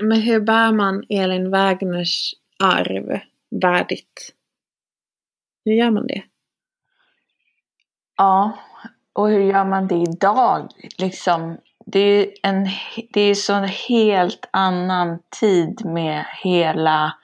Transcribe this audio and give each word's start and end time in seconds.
Men 0.00 0.20
hur 0.20 0.40
bär 0.40 0.72
man 0.72 1.04
Elin 1.08 1.50
Wägners 1.50 2.34
arv 2.58 3.20
värdigt? 3.50 4.34
Hur 5.64 5.72
gör 5.72 5.90
man 5.90 6.06
det? 6.06 6.22
Ja, 8.16 8.58
och 9.12 9.28
hur 9.28 9.40
gör 9.40 9.64
man 9.64 9.88
det 9.88 9.94
idag? 9.94 10.70
Liksom, 10.98 11.56
det 11.86 11.98
är 11.98 12.28
en 12.42 12.68
det 13.10 13.20
är 13.20 13.34
så 13.34 13.52
en 13.52 13.68
helt 13.68 14.48
annan 14.50 15.18
tid 15.40 15.84
med 15.84 16.24
hela 16.42 17.14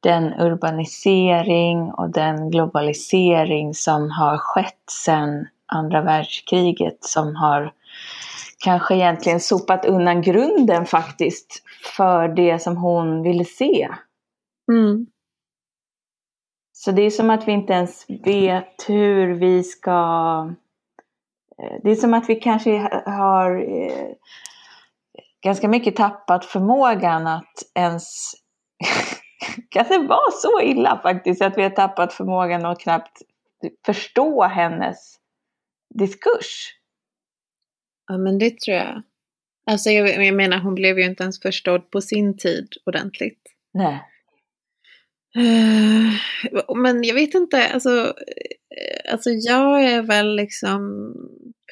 den 0.00 0.40
urbanisering 0.40 1.92
och 1.92 2.10
den 2.10 2.50
globalisering 2.50 3.74
som 3.74 4.10
har 4.10 4.38
skett 4.38 4.90
sedan 4.90 5.46
andra 5.66 6.02
världskriget 6.02 7.04
som 7.04 7.36
har 7.36 7.72
kanske 8.64 8.94
egentligen 8.94 9.40
sopat 9.40 9.84
undan 9.84 10.22
grunden 10.22 10.86
faktiskt 10.86 11.62
för 11.96 12.28
det 12.28 12.58
som 12.58 12.76
hon 12.76 13.22
ville 13.22 13.44
se. 13.44 13.88
Mm. 14.72 15.06
Så 16.72 16.92
det 16.92 17.02
är 17.02 17.10
som 17.10 17.30
att 17.30 17.48
vi 17.48 17.52
inte 17.52 17.72
ens 17.72 18.10
vet 18.24 18.88
hur 18.88 19.34
vi 19.34 19.62
ska... 19.62 19.90
Eh, 21.62 21.76
det 21.82 21.90
är 21.90 21.94
som 21.94 22.14
att 22.14 22.28
vi 22.28 22.34
kanske 22.34 22.70
har 23.06 23.56
eh, 23.56 24.08
ganska 25.42 25.68
mycket 25.68 25.96
tappat 25.96 26.44
förmågan 26.44 27.26
att 27.26 27.54
ens... 27.74 28.32
kan 29.70 29.84
det 29.88 29.98
vara 29.98 30.30
så 30.30 30.60
illa 30.60 31.00
faktiskt 31.02 31.42
att 31.42 31.58
vi 31.58 31.62
har 31.62 31.70
tappat 31.70 32.12
förmågan 32.12 32.66
att 32.66 32.80
knappt 32.80 33.22
förstå 33.86 34.42
hennes 34.42 35.16
diskurs? 35.94 36.79
Ja, 38.10 38.18
men 38.18 38.38
det 38.38 38.60
tror 38.60 38.76
jag. 38.76 39.02
Alltså 39.66 39.90
jag, 39.90 40.26
jag 40.26 40.34
menar, 40.34 40.58
hon 40.58 40.74
blev 40.74 40.98
ju 40.98 41.04
inte 41.04 41.22
ens 41.22 41.40
förstådd 41.40 41.90
på 41.90 42.00
sin 42.00 42.36
tid 42.36 42.68
ordentligt. 42.86 43.42
Nej. 43.74 44.02
Uh, 45.36 46.76
men 46.76 47.04
jag 47.04 47.14
vet 47.14 47.34
inte, 47.34 47.68
alltså, 47.68 47.90
uh, 47.90 49.12
alltså 49.12 49.30
jag 49.30 49.84
är 49.84 50.02
väl 50.02 50.36
liksom 50.36 51.14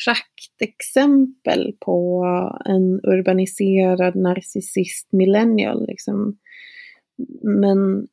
praktexempel 0.05 1.77
på 1.81 2.25
en 2.65 3.01
urbaniserad 3.03 4.17
narcissist 4.17 5.13
millennial. 5.13 5.87
Liksom. 5.87 6.39
Men 7.43 8.09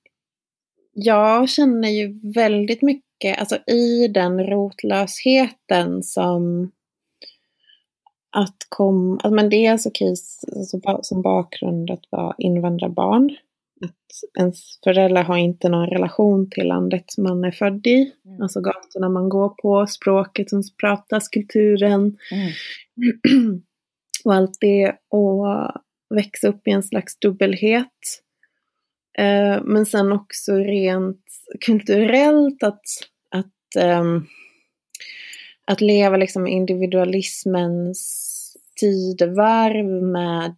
jag 0.93 1.49
känner 1.49 1.89
ju 1.89 2.33
väldigt 2.33 2.81
mycket, 2.81 3.39
alltså 3.39 3.57
i 3.67 4.07
den 4.07 4.47
rotlösheten 4.47 6.03
som 6.03 6.71
att 8.35 8.57
kom, 8.69 9.13
alltså 9.13 9.29
men 9.35 9.49
dels 9.49 9.85
okej 9.85 10.09
alltså, 10.09 10.99
som 11.01 11.21
bakgrund 11.21 11.91
att 11.91 12.03
vara 12.09 12.35
invandrarbarn. 12.37 13.35
Att 13.85 14.39
ens 14.39 14.79
föräldrar 14.83 15.23
har 15.23 15.37
inte 15.37 15.69
någon 15.69 15.89
relation 15.89 16.49
till 16.49 16.67
landet 16.67 17.05
man 17.17 17.43
är 17.43 17.51
född 17.51 17.87
i. 17.87 18.11
Mm. 18.25 18.41
Alltså 18.41 18.61
gatorna 18.61 19.09
man 19.09 19.29
går 19.29 19.49
på, 19.49 19.87
språket 19.87 20.49
som 20.49 20.63
pratas, 20.81 21.29
kulturen. 21.29 22.17
Mm. 22.31 22.51
och 24.25 24.33
allt 24.33 24.57
det. 24.59 24.95
Och 25.09 25.45
växa 26.15 26.47
upp 26.47 26.67
i 26.67 26.71
en 26.71 26.83
slags 26.83 27.19
dubbelhet. 27.19 28.21
Eh, 29.17 29.63
men 29.63 29.85
sen 29.85 30.11
också 30.11 30.55
rent 30.55 31.23
kulturellt 31.65 32.63
att, 32.63 32.83
att 33.31 33.83
um, 33.99 34.27
att 35.67 35.81
leva 35.81 36.17
liksom 36.17 36.47
individualismens 36.47 38.24
tidevarv 38.79 40.03
med 40.03 40.55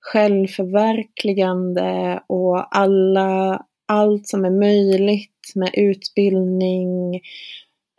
självförverkligande 0.00 2.20
och 2.26 2.76
alla, 2.76 3.62
allt 3.86 4.28
som 4.28 4.44
är 4.44 4.50
möjligt 4.50 5.52
med 5.54 5.70
utbildning, 5.74 7.14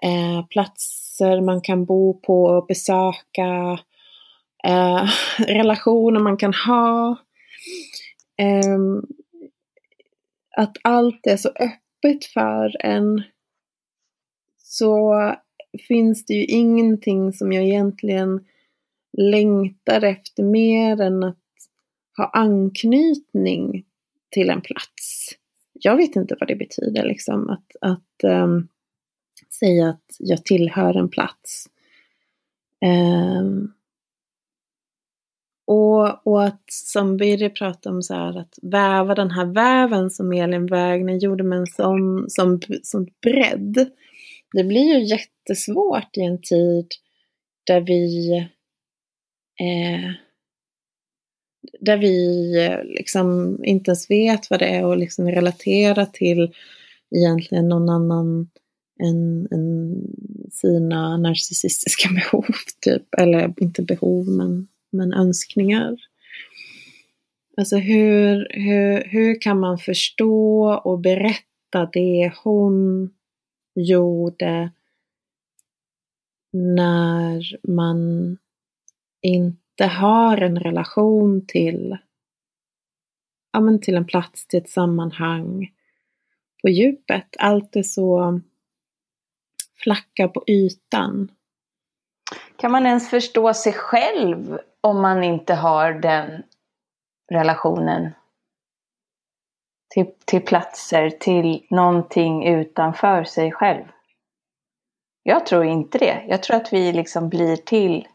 eh, 0.04 0.46
platser 0.50 1.42
man 1.42 1.62
kan 1.62 1.86
bo 1.86 2.20
på 2.20 2.44
och 2.44 2.68
besöka, 2.68 3.80
eh, 4.64 5.10
relationer 5.48 6.20
man 6.20 6.38
kan 6.38 6.54
ha. 6.54 7.18
Eh, 8.38 8.78
att 10.58 10.78
allt 10.84 11.28
är 11.28 11.38
så 11.38 11.50
öppet 11.50 12.26
för 12.34 12.86
en 12.86 13.24
så 14.58 15.16
finns 15.88 16.26
det 16.26 16.34
ju 16.34 16.46
ingenting 16.46 17.34
som 17.34 17.52
jag 17.52 17.64
egentligen 17.64 18.46
längtar 19.18 20.02
efter 20.02 20.44
mer 20.44 21.02
än 21.02 21.24
att 21.24 21.38
ha 22.18 22.30
anknytning 22.34 23.86
till 24.30 24.50
en 24.50 24.62
plats. 24.62 25.30
Jag 25.74 25.98
vet 25.98 26.16
inte 26.16 26.36
vad 26.40 26.48
det 26.48 26.56
betyder 26.56 27.06
liksom 27.06 27.50
att, 27.50 27.76
att 27.82 28.24
um, 28.24 28.68
säga 29.60 29.90
att 29.90 30.16
jag 30.20 30.46
tillhör 30.46 30.98
en 30.98 31.10
plats. 31.10 31.70
Um, 32.86 33.74
och, 35.68 36.28
och 36.28 36.44
att 36.46 36.64
som 36.68 37.18
Birger 37.18 37.50
pratade 37.50 37.96
om 37.96 38.02
så 38.02 38.14
här, 38.14 38.40
att 38.40 38.60
väva 38.62 39.16
den 39.16 39.32
här 39.32 39.46
väven 39.46 40.10
som 40.10 40.32
Elin 40.32 40.66
Wägner 40.66 41.14
gjorde 41.14 41.44
med 41.44 41.60
en 41.60 41.68
sån 41.68 42.30
som, 42.30 42.60
som 42.84 43.08
bredd. 43.22 43.90
Det 44.54 44.64
blir 44.64 44.98
ju 44.98 45.06
jättesvårt 45.06 46.18
i 46.18 46.22
en 46.22 46.42
tid 46.42 46.88
där 47.64 47.82
vi 47.82 48.48
eh, 49.60 50.12
där 51.80 51.98
vi 51.98 52.52
eh, 52.66 52.84
liksom 52.84 53.58
inte 53.64 53.92
ens 53.92 54.10
vet 54.10 54.50
vad 54.50 54.60
det 54.60 54.66
är 54.66 54.86
och 54.86 54.98
liksom 54.98 55.32
relatera 55.32 56.06
till 56.06 56.54
egentligen 57.16 57.70
någon 57.70 57.90
annan 57.90 58.50
än, 59.04 59.48
än 59.52 60.02
sina 60.52 61.18
narcissistiska 61.18 62.10
behov, 62.14 62.46
typ. 62.82 63.04
Eller 63.18 63.54
inte 63.58 63.82
behov, 63.82 64.28
men, 64.28 64.68
men 64.92 65.14
önskningar. 65.14 65.98
Alltså 67.58 67.78
hur, 67.78 68.48
hur, 68.50 69.04
hur 69.04 69.42
kan 69.42 69.60
man 69.60 69.78
förstå 69.78 70.74
och 70.84 71.00
berätta 71.00 71.90
det 71.94 72.32
hon 72.44 73.10
gjorde 73.76 74.72
när 76.54 77.68
man 77.68 78.38
inte 79.28 79.86
har 79.86 80.38
en 80.38 80.60
relation 80.60 81.46
till, 81.48 81.98
ja, 83.52 83.60
men 83.60 83.82
till 83.82 83.96
en 83.96 84.06
plats, 84.06 84.48
till 84.48 84.60
ett 84.60 84.70
sammanhang 84.70 85.72
på 86.62 86.70
djupet. 86.70 87.36
Allt 87.40 87.76
är 87.76 87.84
så 87.84 88.40
flackar 89.76 90.28
på 90.28 90.44
ytan. 90.48 91.32
Kan 92.56 92.72
man 92.72 92.86
ens 92.86 93.10
förstå 93.10 93.54
sig 93.54 93.74
själv 93.74 94.60
om 94.82 95.02
man 95.02 95.24
inte 95.24 95.54
har 95.54 95.94
den 95.94 96.44
relationen? 97.32 98.12
Till, 99.90 100.06
till 100.26 100.42
platser, 100.42 101.10
till 101.10 101.68
någonting 101.70 102.48
utanför 102.48 103.24
sig 103.24 103.52
själv? 103.52 103.84
Jag 105.24 105.46
tror 105.46 105.66
inte 105.66 105.98
det. 105.98 106.26
Jag 106.28 106.44
tror 106.44 106.58
att 106.58 106.74
vi 106.74 106.94
liksom 106.94 107.30
blir 107.30 107.56
till 107.56 108.08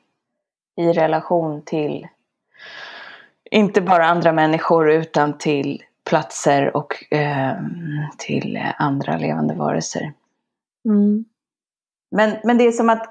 i 0.76 0.92
relation 0.92 1.62
till 1.62 2.08
inte 3.50 3.80
bara 3.80 4.06
andra 4.06 4.32
människor 4.32 4.90
utan 4.90 5.38
till 5.38 5.82
platser 6.04 6.76
och 6.76 7.12
eh, 7.12 7.56
till 8.18 8.58
andra 8.78 9.16
levande 9.16 9.54
varelser. 9.54 10.12
Mm. 10.84 11.24
Men, 12.10 12.36
men 12.44 12.58
det 12.58 12.66
är 12.66 12.72
som 12.72 12.90
att 12.90 13.10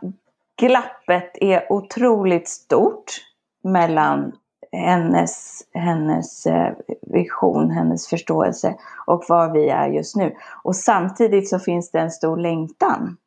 glappet 0.62 1.38
är 1.42 1.72
otroligt 1.72 2.50
stort 2.50 3.12
mellan 3.64 4.32
hennes, 4.72 5.62
hennes 5.74 6.46
eh, 6.46 6.74
vision, 7.02 7.72
hennes 7.72 8.08
förståelse 8.08 8.76
och 9.06 9.24
var 9.28 9.54
vi 9.54 9.70
är 9.70 9.88
just 9.88 10.16
nu. 10.16 10.36
Och 10.64 10.76
samtidigt 10.76 11.50
så 11.50 11.60
finns 11.60 11.92
det 11.92 12.00
en 12.00 12.12
stor 12.12 12.38
längtan. 12.38 13.18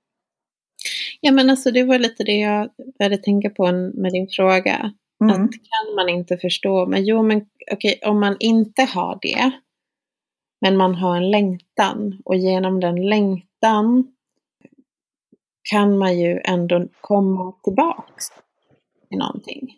Ja 1.21 1.33
men 1.33 1.51
alltså 1.51 1.71
det 1.71 1.85
var 1.85 1.99
lite 1.99 2.25
det 2.25 2.39
jag 2.39 2.71
började 2.99 3.17
tänka 3.17 3.51
på 3.51 3.73
med 3.73 4.13
din 4.13 4.29
fråga. 4.29 4.93
Mm. 5.21 5.35
Att 5.35 5.51
kan 5.51 5.95
man 5.97 6.09
inte 6.09 6.37
förstå, 6.37 6.87
men 6.87 7.05
jo 7.05 7.23
men 7.23 7.47
okej 7.73 7.99
okay, 7.99 8.11
om 8.11 8.21
man 8.21 8.37
inte 8.41 8.83
har 8.83 9.19
det, 9.23 9.51
men 10.61 10.77
man 10.77 10.95
har 10.95 11.17
en 11.17 11.31
längtan 11.31 12.23
och 12.25 12.37
genom 12.37 12.81
den 12.81 13.09
längtan 13.09 14.15
kan 15.71 15.99
man 15.99 16.19
ju 16.19 16.41
ändå 16.45 16.89
komma 17.01 17.53
tillbaks 17.65 18.25
till 19.09 19.19
någonting. 19.19 19.77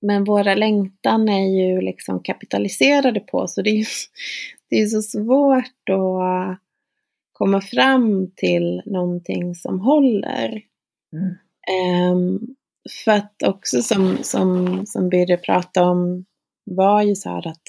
Men 0.00 0.24
våra 0.24 0.54
längtan 0.54 1.28
är 1.28 1.46
ju 1.46 1.80
liksom 1.80 2.22
kapitaliserade 2.22 3.20
på 3.20 3.48
så 3.48 3.62
det 3.62 3.70
är, 3.70 3.86
det 4.70 4.76
är 4.76 4.86
så 4.86 5.02
svårt 5.02 5.88
att 5.90 6.60
komma 7.38 7.60
fram 7.60 8.30
till 8.36 8.82
någonting 8.86 9.54
som 9.54 9.80
håller. 9.80 10.62
Mm. 11.12 12.12
Um, 12.12 12.56
för 13.04 13.12
att 13.12 13.42
också 13.42 13.82
som, 13.82 14.18
som, 14.22 14.82
som 14.86 15.08
Birre 15.08 15.36
pratade 15.36 15.86
om 15.86 16.24
var 16.64 17.02
ju 17.02 17.14
så 17.14 17.28
här 17.28 17.46
att, 17.46 17.62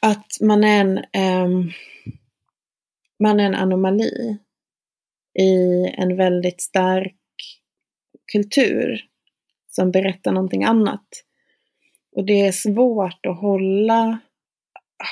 att 0.00 0.26
man 0.40 0.64
är 0.64 0.80
en, 0.80 0.98
um, 1.44 1.72
man 3.22 3.40
är 3.40 3.44
en 3.44 3.54
anomali 3.54 4.38
i 5.38 5.86
en 5.98 6.16
väldigt 6.16 6.60
stark 6.60 7.16
kultur 8.32 9.04
som 9.68 9.90
berättar 9.90 10.32
någonting 10.32 10.64
annat. 10.64 11.06
Och 12.16 12.24
det 12.24 12.40
är 12.40 12.52
svårt 12.52 13.26
att 13.26 13.40
hålla, 13.40 14.18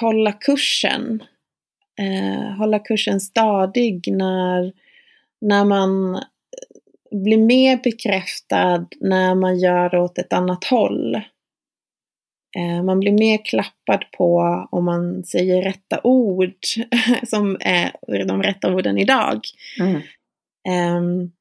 hålla 0.00 0.32
kursen, 0.32 1.22
eh, 1.98 2.56
hålla 2.56 2.78
kursen 2.78 3.20
stadig 3.20 4.12
när, 4.12 4.72
när 5.40 5.64
man 5.64 6.20
blir 7.10 7.38
mer 7.38 7.80
bekräftad 7.82 8.86
när 9.00 9.34
man 9.34 9.58
gör 9.58 9.94
åt 9.94 10.18
ett 10.18 10.32
annat 10.32 10.64
håll. 10.64 11.14
Eh, 12.56 12.82
man 12.82 13.00
blir 13.00 13.12
mer 13.12 13.44
klappad 13.44 14.04
på 14.16 14.38
om 14.70 14.84
man 14.84 15.24
säger 15.24 15.62
rätta 15.62 16.00
ord, 16.04 16.56
som 17.26 17.56
är 17.60 17.92
de 18.26 18.42
rätta 18.42 18.74
orden 18.74 18.98
idag. 18.98 19.40
Mm. 19.80 20.02
Um, 20.96 21.32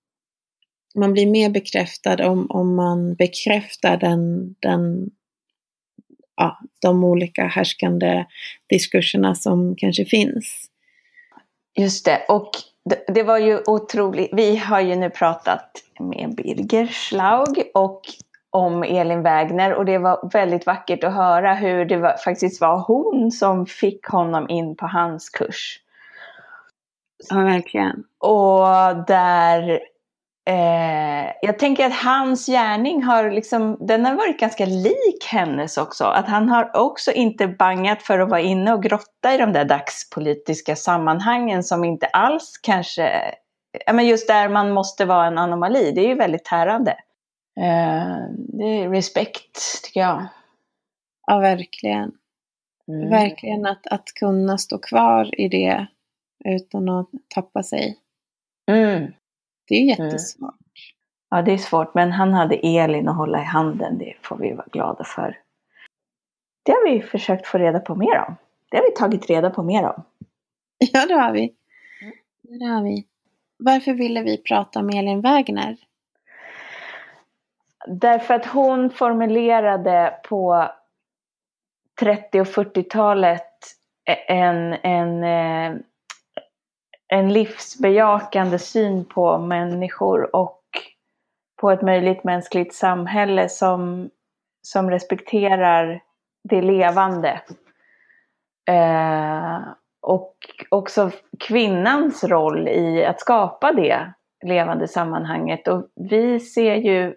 man 0.95 1.13
blir 1.13 1.27
mer 1.27 1.49
bekräftad 1.49 2.27
om, 2.29 2.47
om 2.49 2.75
man 2.75 3.15
bekräftar 3.15 3.97
den, 3.97 4.55
den, 4.59 5.09
ja, 6.37 6.59
de 6.81 7.03
olika 7.03 7.47
härskande 7.47 8.25
diskurserna 8.69 9.35
som 9.35 9.75
kanske 9.75 10.05
finns. 10.05 10.69
Just 11.77 12.05
det, 12.05 12.25
och 12.29 12.51
det, 13.07 13.23
var 13.23 13.37
ju 13.37 13.59
otroligt. 13.67 14.29
Vi 14.33 14.55
har 14.55 14.79
ju 14.79 14.95
nu 14.95 15.09
pratat 15.09 15.71
med 15.99 16.35
Birger 16.35 16.87
Schlaug 16.87 17.71
och 17.73 18.01
om 18.49 18.83
Elin 18.83 19.23
Wägner 19.23 19.73
och 19.73 19.85
det 19.85 19.97
var 19.97 20.29
väldigt 20.33 20.65
vackert 20.65 21.03
att 21.03 21.13
höra 21.13 21.53
hur 21.53 21.85
det 21.85 21.97
var, 21.97 22.17
faktiskt 22.17 22.61
var 22.61 22.79
hon 22.87 23.31
som 23.31 23.65
fick 23.65 24.05
honom 24.05 24.49
in 24.49 24.75
på 24.75 24.87
hans 24.87 25.29
kurs. 25.29 25.79
Ja, 27.29 27.35
verkligen. 27.35 28.03
Och 28.19 28.65
där 29.07 29.79
Eh, 30.47 31.33
jag 31.41 31.59
tänker 31.59 31.85
att 31.85 31.93
hans 31.93 32.45
gärning 32.45 33.03
har 33.03 33.31
liksom, 33.31 33.77
den 33.79 34.05
har 34.05 34.15
varit 34.15 34.39
ganska 34.39 34.65
lik 34.65 35.25
hennes 35.25 35.77
också. 35.77 36.03
Att 36.03 36.27
han 36.27 36.49
har 36.49 36.71
också 36.77 37.11
inte 37.11 37.47
bangat 37.47 38.03
för 38.03 38.19
att 38.19 38.29
vara 38.29 38.41
inne 38.41 38.73
och 38.73 38.83
grotta 38.83 39.33
i 39.33 39.37
de 39.37 39.53
där 39.53 39.65
dagspolitiska 39.65 40.75
sammanhangen 40.75 41.63
som 41.63 41.83
inte 41.83 42.07
alls 42.07 42.59
kanske, 42.63 43.35
ja 43.85 43.93
men 43.93 44.07
just 44.07 44.27
där 44.27 44.49
man 44.49 44.71
måste 44.71 45.05
vara 45.05 45.27
en 45.27 45.37
anomali, 45.37 45.91
det 45.91 46.01
är 46.01 46.07
ju 46.07 46.15
väldigt 46.15 46.45
tärande. 46.45 46.91
Eh, 47.59 48.17
det 48.33 48.63
är 48.63 48.89
respekt 48.89 49.83
tycker 49.83 49.99
jag. 49.99 50.27
Ja, 51.27 51.39
verkligen. 51.39 52.11
Mm. 52.87 53.09
Verkligen 53.09 53.65
att, 53.65 53.87
att 53.87 54.05
kunna 54.19 54.57
stå 54.57 54.77
kvar 54.77 55.39
i 55.39 55.47
det 55.47 55.87
utan 56.45 56.89
att 56.89 57.09
tappa 57.35 57.63
sig. 57.63 57.97
Mm. 58.71 59.11
Det 59.67 59.75
är 59.75 59.81
mm. 59.81 60.05
jättesvårt. 60.05 60.49
Mm. 60.49 60.61
Ja, 61.29 61.41
det 61.41 61.53
är 61.53 61.57
svårt, 61.57 61.93
men 61.93 62.11
han 62.11 62.33
hade 62.33 62.55
Elin 62.55 63.07
att 63.07 63.15
hålla 63.15 63.41
i 63.41 63.45
handen. 63.45 63.97
Det 63.97 64.13
får 64.21 64.37
vi 64.37 64.53
vara 64.53 64.67
glada 64.71 65.03
för. 65.03 65.37
Det 66.63 66.71
har 66.71 66.89
vi 66.89 67.01
försökt 67.01 67.47
få 67.47 67.57
reda 67.57 67.79
på 67.79 67.95
mer 67.95 68.25
om. 68.27 68.35
Det 68.71 68.77
har 68.77 68.83
vi 68.83 68.91
tagit 68.91 69.29
reda 69.29 69.49
på 69.49 69.63
mer 69.63 69.83
om. 69.83 70.03
Ja, 70.93 71.05
det 71.05 71.13
har 71.13 71.31
vi. 71.31 71.53
Mm. 72.01 72.59
Det 72.59 72.65
har 72.65 72.83
vi. 72.83 73.05
Varför 73.57 73.93
ville 73.93 74.21
vi 74.21 74.37
prata 74.37 74.79
om 74.79 74.89
Elin 74.89 75.21
Wägner? 75.21 75.77
Därför 77.87 78.33
att 78.33 78.45
hon 78.45 78.89
formulerade 78.89 80.19
på 80.23 80.69
30 81.99 82.41
och 82.41 82.47
40-talet 82.47 83.43
en, 84.27 84.73
en 84.73 85.23
eh, 85.23 85.79
en 87.07 87.33
livsbejakande 87.33 88.59
syn 88.59 89.05
på 89.05 89.37
människor 89.37 90.35
och 90.35 90.61
på 91.61 91.71
ett 91.71 91.81
möjligt 91.81 92.23
mänskligt 92.23 92.73
samhälle 92.73 93.49
som, 93.49 94.09
som 94.61 94.89
respekterar 94.89 96.01
det 96.43 96.61
levande. 96.61 97.41
Eh, 98.69 99.59
och 100.01 100.35
också 100.69 101.11
kvinnans 101.39 102.23
roll 102.23 102.67
i 102.67 103.05
att 103.05 103.19
skapa 103.19 103.71
det 103.71 104.13
levande 104.45 104.87
sammanhanget. 104.87 105.67
Och 105.67 105.87
vi 105.95 106.39
ser 106.39 106.75
ju, 106.75 107.15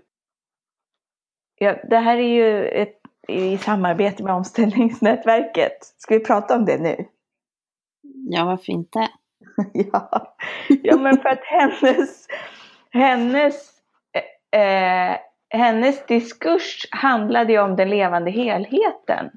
ja, 1.58 1.76
det 1.90 1.98
här 1.98 2.16
är 2.16 2.28
ju 2.28 2.68
ett, 2.68 3.00
i 3.28 3.58
samarbete 3.58 4.22
med 4.22 4.34
omställningsnätverket. 4.34 5.94
Ska 5.96 6.14
vi 6.14 6.24
prata 6.24 6.56
om 6.56 6.64
det 6.64 6.78
nu? 6.78 7.04
Ja, 8.30 8.44
varför 8.44 8.72
inte? 8.72 9.08
ja. 9.92 10.34
ja, 10.82 10.96
men 10.96 11.16
för 11.16 11.28
att 11.28 11.44
hennes, 11.44 12.26
hennes, 12.90 13.70
eh, 14.52 14.60
eh, 14.60 15.16
hennes 15.50 16.06
diskurs 16.06 16.86
handlade 16.90 17.52
ju 17.52 17.58
om 17.58 17.76
den 17.76 17.90
levande 17.90 18.30
helheten. 18.30 19.30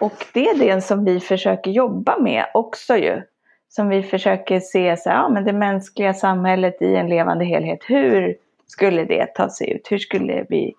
Och 0.00 0.26
det 0.34 0.48
är 0.48 0.58
det 0.58 0.80
som 0.80 1.04
vi 1.04 1.20
försöker 1.20 1.70
jobba 1.70 2.18
med 2.18 2.46
också 2.54 2.96
ju. 2.96 3.22
Som 3.68 3.88
vi 3.88 4.02
försöker 4.02 4.60
se 4.60 4.96
så 4.96 5.10
här, 5.10 5.16
ja, 5.16 5.28
men 5.28 5.44
det 5.44 5.52
mänskliga 5.52 6.14
samhället 6.14 6.82
i 6.82 6.96
en 6.96 7.08
levande 7.08 7.44
helhet. 7.44 7.78
Hur 7.86 8.36
skulle 8.66 9.04
det 9.04 9.34
ta 9.34 9.50
sig 9.50 9.70
ut? 9.70 9.92
Hur 9.92 9.98
skulle 9.98 10.46
vi 10.48 10.74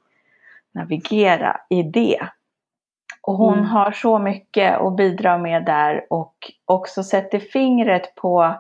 navigera 0.74 1.58
i 1.70 1.84
det? 1.84 2.20
Och 3.22 3.36
hon 3.36 3.54
mm. 3.54 3.66
har 3.66 3.92
så 3.92 4.20
mycket 4.20 4.82
att 4.82 4.96
bidra 4.96 5.38
med 5.38 5.66
där 5.66 6.06
och 6.10 6.36
också 6.66 7.04
sätter 7.04 7.40
fingret 7.40 8.16
på 8.16 8.56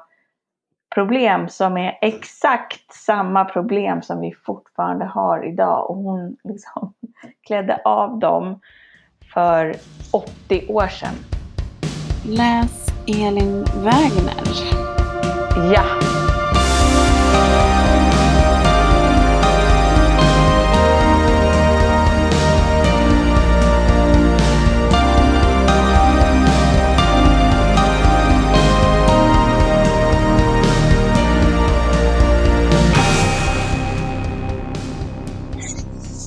problem 0.95 1.49
som 1.49 1.77
är 1.77 1.97
exakt 2.01 2.93
samma 2.93 3.45
problem 3.45 4.01
som 4.01 4.21
vi 4.21 4.33
fortfarande 4.45 5.05
har 5.05 5.47
idag. 5.47 5.89
Och 5.89 5.95
hon 5.95 6.37
liksom 6.43 6.93
klädde 7.47 7.81
av 7.85 8.19
dem 8.19 8.59
för 9.33 9.75
80 10.11 10.67
år 10.69 10.87
sedan. 10.87 11.15
Läs 12.25 12.87
Elin 13.07 13.63
Wägner. 13.63 14.43
Ja. 15.73 16.20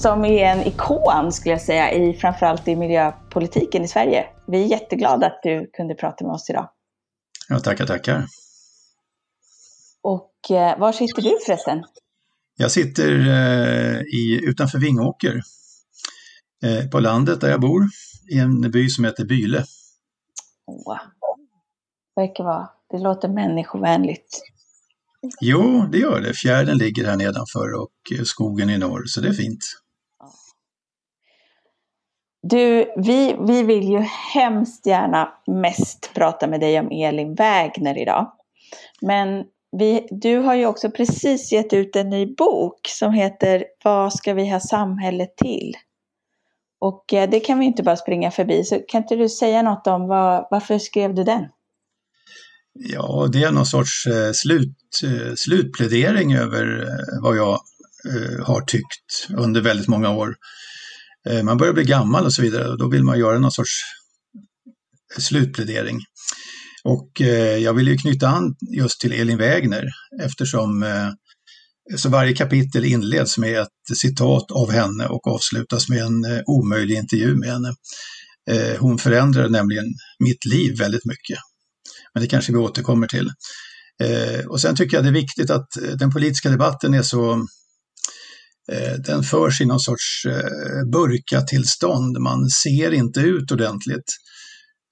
Som 0.04 0.25
är 0.25 0.44
en 0.44 0.62
ikon 0.66 1.32
skulle 1.32 1.52
jag 1.52 1.62
säga, 1.62 1.92
i, 1.92 2.14
framförallt 2.14 2.68
i 2.68 2.76
miljöpolitiken 2.76 3.84
i 3.84 3.88
Sverige. 3.88 4.26
Vi 4.46 4.62
är 4.62 4.66
jätteglada 4.66 5.26
att 5.26 5.40
du 5.42 5.70
kunde 5.73 5.94
prata 5.94 6.25
med 6.25 6.32
oss 6.34 6.50
idag. 6.50 6.70
Ja, 7.49 7.58
tackar, 7.61 7.87
tackar. 7.87 8.26
Och 10.02 10.56
eh, 10.56 10.78
var 10.78 10.92
sitter 10.92 11.23
du 11.23 11.38
förresten? 11.46 11.84
Jag 12.56 12.70
sitter 12.70 13.11
eh, 13.12 14.00
i, 14.00 14.40
utanför 14.42 14.78
Vingåker, 14.78 15.40
eh, 16.64 16.90
på 16.90 17.00
landet 17.00 17.40
där 17.40 17.50
jag 17.50 17.61
bor, 17.61 17.82
i 18.32 18.38
en 18.38 18.70
by 18.70 18.88
som 18.88 19.04
heter 19.04 19.25
Byle. 19.25 19.64
Åh, 20.66 20.99
verkar 22.16 22.44
vara, 22.44 22.68
det 22.90 22.99
låter 22.99 23.28
människovänligt. 23.28 24.40
Jo, 25.40 25.88
det 25.92 25.99
gör 25.99 26.20
det. 26.20 26.34
Fjärden 26.34 26.78
ligger 26.78 27.04
här 27.04 27.16
nedanför 27.16 27.82
och 27.82 28.18
eh, 28.18 28.25
skogen 28.25 28.70
i 28.70 28.78
norr, 28.78 29.02
så 29.06 29.20
det 29.20 29.28
är 29.28 29.32
fint. 29.32 29.83
Du, 32.46 32.92
vi, 32.96 33.36
vi 33.46 33.62
vill 33.62 33.88
ju 33.88 33.98
hemskt 34.34 34.86
gärna 34.86 35.28
mest 35.46 36.10
prata 36.14 36.46
med 36.46 36.60
dig 36.60 36.80
om 36.80 36.90
Elin 36.90 37.34
Wägner 37.34 37.98
idag. 37.98 38.32
Men 39.00 39.44
vi, 39.78 40.08
du 40.10 40.36
har 40.36 40.54
ju 40.54 40.66
också 40.66 40.90
precis 40.90 41.52
gett 41.52 41.72
ut 41.72 41.96
en 41.96 42.10
ny 42.10 42.34
bok 42.34 42.80
som 42.88 43.12
heter 43.12 43.64
Vad 43.84 44.14
ska 44.14 44.34
vi 44.34 44.50
ha 44.50 44.60
samhället 44.60 45.36
till? 45.36 45.74
Och 46.80 47.12
eh, 47.12 47.30
det 47.30 47.40
kan 47.40 47.58
vi 47.58 47.66
inte 47.66 47.82
bara 47.82 47.96
springa 47.96 48.30
förbi. 48.30 48.64
Så 48.64 48.80
kan 48.88 49.02
inte 49.02 49.16
du 49.16 49.28
säga 49.28 49.62
något 49.62 49.86
om 49.86 50.08
vad, 50.08 50.46
varför 50.50 50.78
skrev 50.78 51.14
du 51.14 51.24
den? 51.24 51.44
Ja, 52.72 53.28
det 53.32 53.42
är 53.42 53.52
någon 53.52 53.66
sorts 53.66 54.06
eh, 54.06 54.32
slut, 54.32 54.76
eh, 55.04 55.34
slutplädering 55.36 56.34
över 56.34 56.88
vad 57.22 57.36
jag 57.36 57.58
har 58.46 58.60
tyckt 58.60 59.28
under 59.36 59.60
väldigt 59.60 59.88
många 59.88 60.10
år. 60.10 60.34
Eh, 61.30 61.42
man 61.42 61.56
börjar 61.56 61.72
bli 61.72 61.84
gammal 61.84 62.24
och 62.24 62.32
så 62.32 62.42
vidare 62.42 62.68
och 62.68 62.78
då 62.78 62.88
vill 62.88 63.04
man 63.04 63.18
göra 63.18 63.38
någon 63.38 63.52
sorts 63.52 63.80
slutplädering. 65.18 66.00
Och 66.84 67.20
eh, 67.20 67.56
jag 67.56 67.74
vill 67.74 67.88
ju 67.88 67.96
knyta 67.96 68.28
an 68.28 68.54
just 68.76 69.00
till 69.00 69.12
Elin 69.12 69.38
Wägner 69.38 69.84
eftersom 70.22 70.82
eh, 70.82 71.08
Så 71.96 72.08
varje 72.08 72.34
kapitel 72.34 72.84
inleds 72.84 73.38
med 73.38 73.60
ett 73.60 73.96
citat 73.96 74.50
av 74.50 74.70
henne 74.70 75.06
och 75.06 75.26
avslutas 75.26 75.88
med 75.88 76.02
en 76.02 76.42
omöjlig 76.46 76.96
intervju 76.96 77.34
med 77.36 77.48
henne. 77.48 77.74
Hon 78.78 78.98
förändrade 78.98 79.48
nämligen 79.48 79.84
mitt 80.18 80.44
liv 80.44 80.78
väldigt 80.78 81.04
mycket. 81.04 81.38
Men 82.14 82.22
det 82.22 82.28
kanske 82.28 82.52
vi 82.52 82.58
återkommer 82.58 83.06
till. 83.06 83.30
Och 84.48 84.60
sen 84.60 84.76
tycker 84.76 84.96
jag 84.96 85.04
det 85.04 85.10
är 85.10 85.12
viktigt 85.12 85.50
att 85.50 85.68
den 85.98 86.10
politiska 86.12 86.50
debatten 86.50 86.94
är 86.94 87.02
så 87.02 87.46
Eh, 88.73 88.92
den 88.92 89.23
förs 89.23 89.61
i 89.61 89.64
någon 89.64 89.80
sorts 89.80 90.25
eh, 90.26 90.90
burkatillstånd. 90.92 92.18
Man 92.18 92.49
ser 92.49 92.92
inte 92.92 93.21
ut 93.21 93.52
ordentligt. 93.52 94.12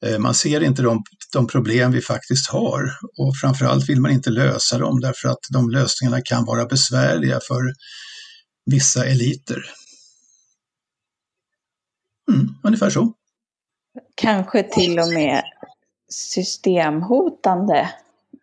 Eh, 0.06 0.18
man 0.18 0.34
ser 0.34 0.62
inte 0.62 0.82
de, 0.82 1.02
de 1.32 1.46
problem 1.46 1.92
vi 1.92 2.00
faktiskt 2.00 2.50
har 2.50 2.82
och 3.18 3.36
framförallt 3.42 3.88
vill 3.88 4.00
man 4.00 4.10
inte 4.10 4.30
lösa 4.30 4.78
dem 4.78 5.00
därför 5.00 5.28
att 5.28 5.40
de 5.52 5.70
lösningarna 5.70 6.20
kan 6.24 6.44
vara 6.44 6.64
besvärliga 6.64 7.40
för 7.48 7.62
vissa 8.70 9.06
eliter. 9.06 9.64
Mm, 12.32 12.48
ungefär 12.62 12.90
så. 12.90 13.12
Kanske 14.14 14.62
till 14.62 14.98
och 14.98 15.08
med 15.08 15.42
systemhotande, 16.08 17.90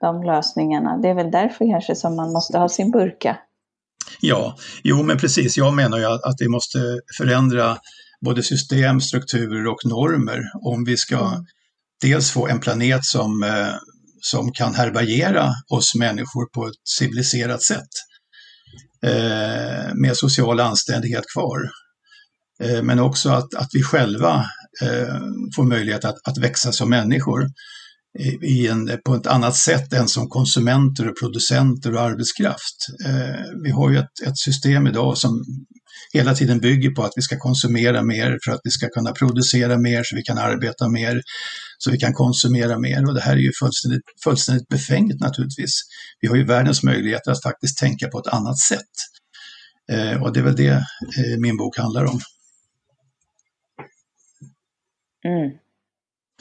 de 0.01 0.23
lösningarna. 0.23 0.97
Det 0.97 1.09
är 1.09 1.13
väl 1.13 1.31
därför 1.31 1.71
kanske 1.71 1.95
som 1.95 2.15
man 2.15 2.33
måste 2.33 2.57
ha 2.57 2.69
sin 2.69 2.91
burka. 2.91 3.37
Ja, 4.21 4.57
jo 4.83 5.03
men 5.03 5.17
precis. 5.17 5.57
Jag 5.57 5.73
menar 5.73 5.97
ju 5.97 6.05
att 6.05 6.35
vi 6.39 6.47
måste 6.47 6.99
förändra 7.17 7.77
både 8.25 8.43
system, 8.43 9.01
strukturer 9.01 9.67
och 9.67 9.85
normer 9.85 10.41
om 10.61 10.83
vi 10.85 10.97
ska 10.97 11.43
dels 12.01 12.31
få 12.31 12.47
en 12.47 12.59
planet 12.59 13.05
som, 13.05 13.43
eh, 13.43 13.75
som 14.21 14.51
kan 14.51 14.75
härbärgera 14.75 15.53
oss 15.69 15.95
människor 15.95 16.45
på 16.53 16.67
ett 16.67 16.87
civiliserat 16.97 17.63
sätt 17.63 17.89
eh, 19.05 19.93
med 19.93 20.17
social 20.17 20.59
anständighet 20.59 21.23
kvar. 21.33 21.59
Eh, 22.63 22.83
men 22.83 22.99
också 22.99 23.29
att, 23.29 23.55
att 23.55 23.69
vi 23.73 23.83
själva 23.83 24.45
eh, 24.81 25.15
får 25.55 25.63
möjlighet 25.63 26.05
att, 26.05 26.27
att 26.27 26.37
växa 26.37 26.71
som 26.71 26.89
människor 26.89 27.47
i 28.41 28.67
en, 28.67 28.99
på 29.05 29.15
ett 29.15 29.27
annat 29.27 29.55
sätt 29.55 29.93
än 29.93 30.07
som 30.07 30.29
konsumenter 30.29 31.09
och 31.09 31.19
producenter 31.19 31.93
och 31.93 32.01
arbetskraft. 32.01 32.75
Eh, 33.05 33.41
vi 33.63 33.71
har 33.71 33.89
ju 33.89 33.97
ett, 33.97 34.27
ett, 34.27 34.37
system 34.37 34.87
idag 34.87 35.17
som 35.17 35.45
hela 36.13 36.33
tiden 36.35 36.59
bygger 36.59 36.89
på 36.89 37.03
att 37.03 37.13
vi 37.15 37.21
ska 37.21 37.37
konsumera 37.37 38.03
mer 38.03 38.37
för 38.45 38.51
att 38.51 38.61
vi 38.63 38.71
ska 38.71 38.89
kunna 38.89 39.11
producera 39.11 39.77
mer 39.77 40.03
så 40.03 40.15
vi 40.15 40.21
kan 40.21 40.37
arbeta 40.37 40.89
mer, 40.89 41.21
så 41.77 41.91
vi 41.91 41.97
kan 41.97 42.13
konsumera 42.13 42.79
mer 42.79 43.07
och 43.07 43.13
det 43.13 43.21
här 43.21 43.33
är 43.33 43.41
ju 43.41 43.51
fullständigt, 43.59 44.03
fullständigt 44.23 44.67
befängt 44.67 45.19
naturligtvis. 45.19 45.81
Vi 46.21 46.27
har 46.27 46.35
ju 46.35 46.45
världens 46.45 46.83
möjligheter 46.83 47.31
att 47.31 47.43
faktiskt 47.43 47.77
tänka 47.77 48.07
på 48.07 48.19
ett 48.19 48.33
annat 48.33 48.59
sätt. 48.59 48.95
Eh, 49.91 50.23
och 50.23 50.33
det 50.33 50.39
är 50.39 50.43
väl 50.43 50.55
det 50.55 50.69
eh, 50.69 51.37
min 51.39 51.57
bok 51.57 51.77
handlar 51.77 52.05
om. 52.05 52.19
Mm. 55.25 55.68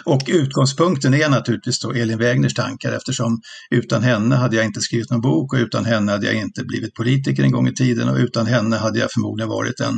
Och 0.04 0.22
utgångspunkten 0.28 1.14
är 1.14 1.28
naturligtvis 1.28 1.80
då 1.80 1.92
Elin 1.92 2.18
Wägners 2.18 2.54
tankar 2.54 2.92
eftersom 2.92 3.40
utan 3.70 4.02
henne 4.02 4.36
hade 4.36 4.56
jag 4.56 4.64
inte 4.64 4.80
skrivit 4.80 5.10
någon 5.10 5.20
bok 5.20 5.52
och 5.52 5.58
utan 5.58 5.84
henne 5.84 6.12
hade 6.12 6.26
jag 6.26 6.34
inte 6.34 6.64
blivit 6.64 6.94
politiker 6.94 7.42
en 7.42 7.52
gång 7.52 7.68
i 7.68 7.74
tiden 7.74 8.08
och 8.08 8.16
utan 8.16 8.46
henne 8.46 8.76
hade 8.76 8.98
jag 8.98 9.12
förmodligen 9.12 9.48
varit 9.48 9.80
en, 9.80 9.96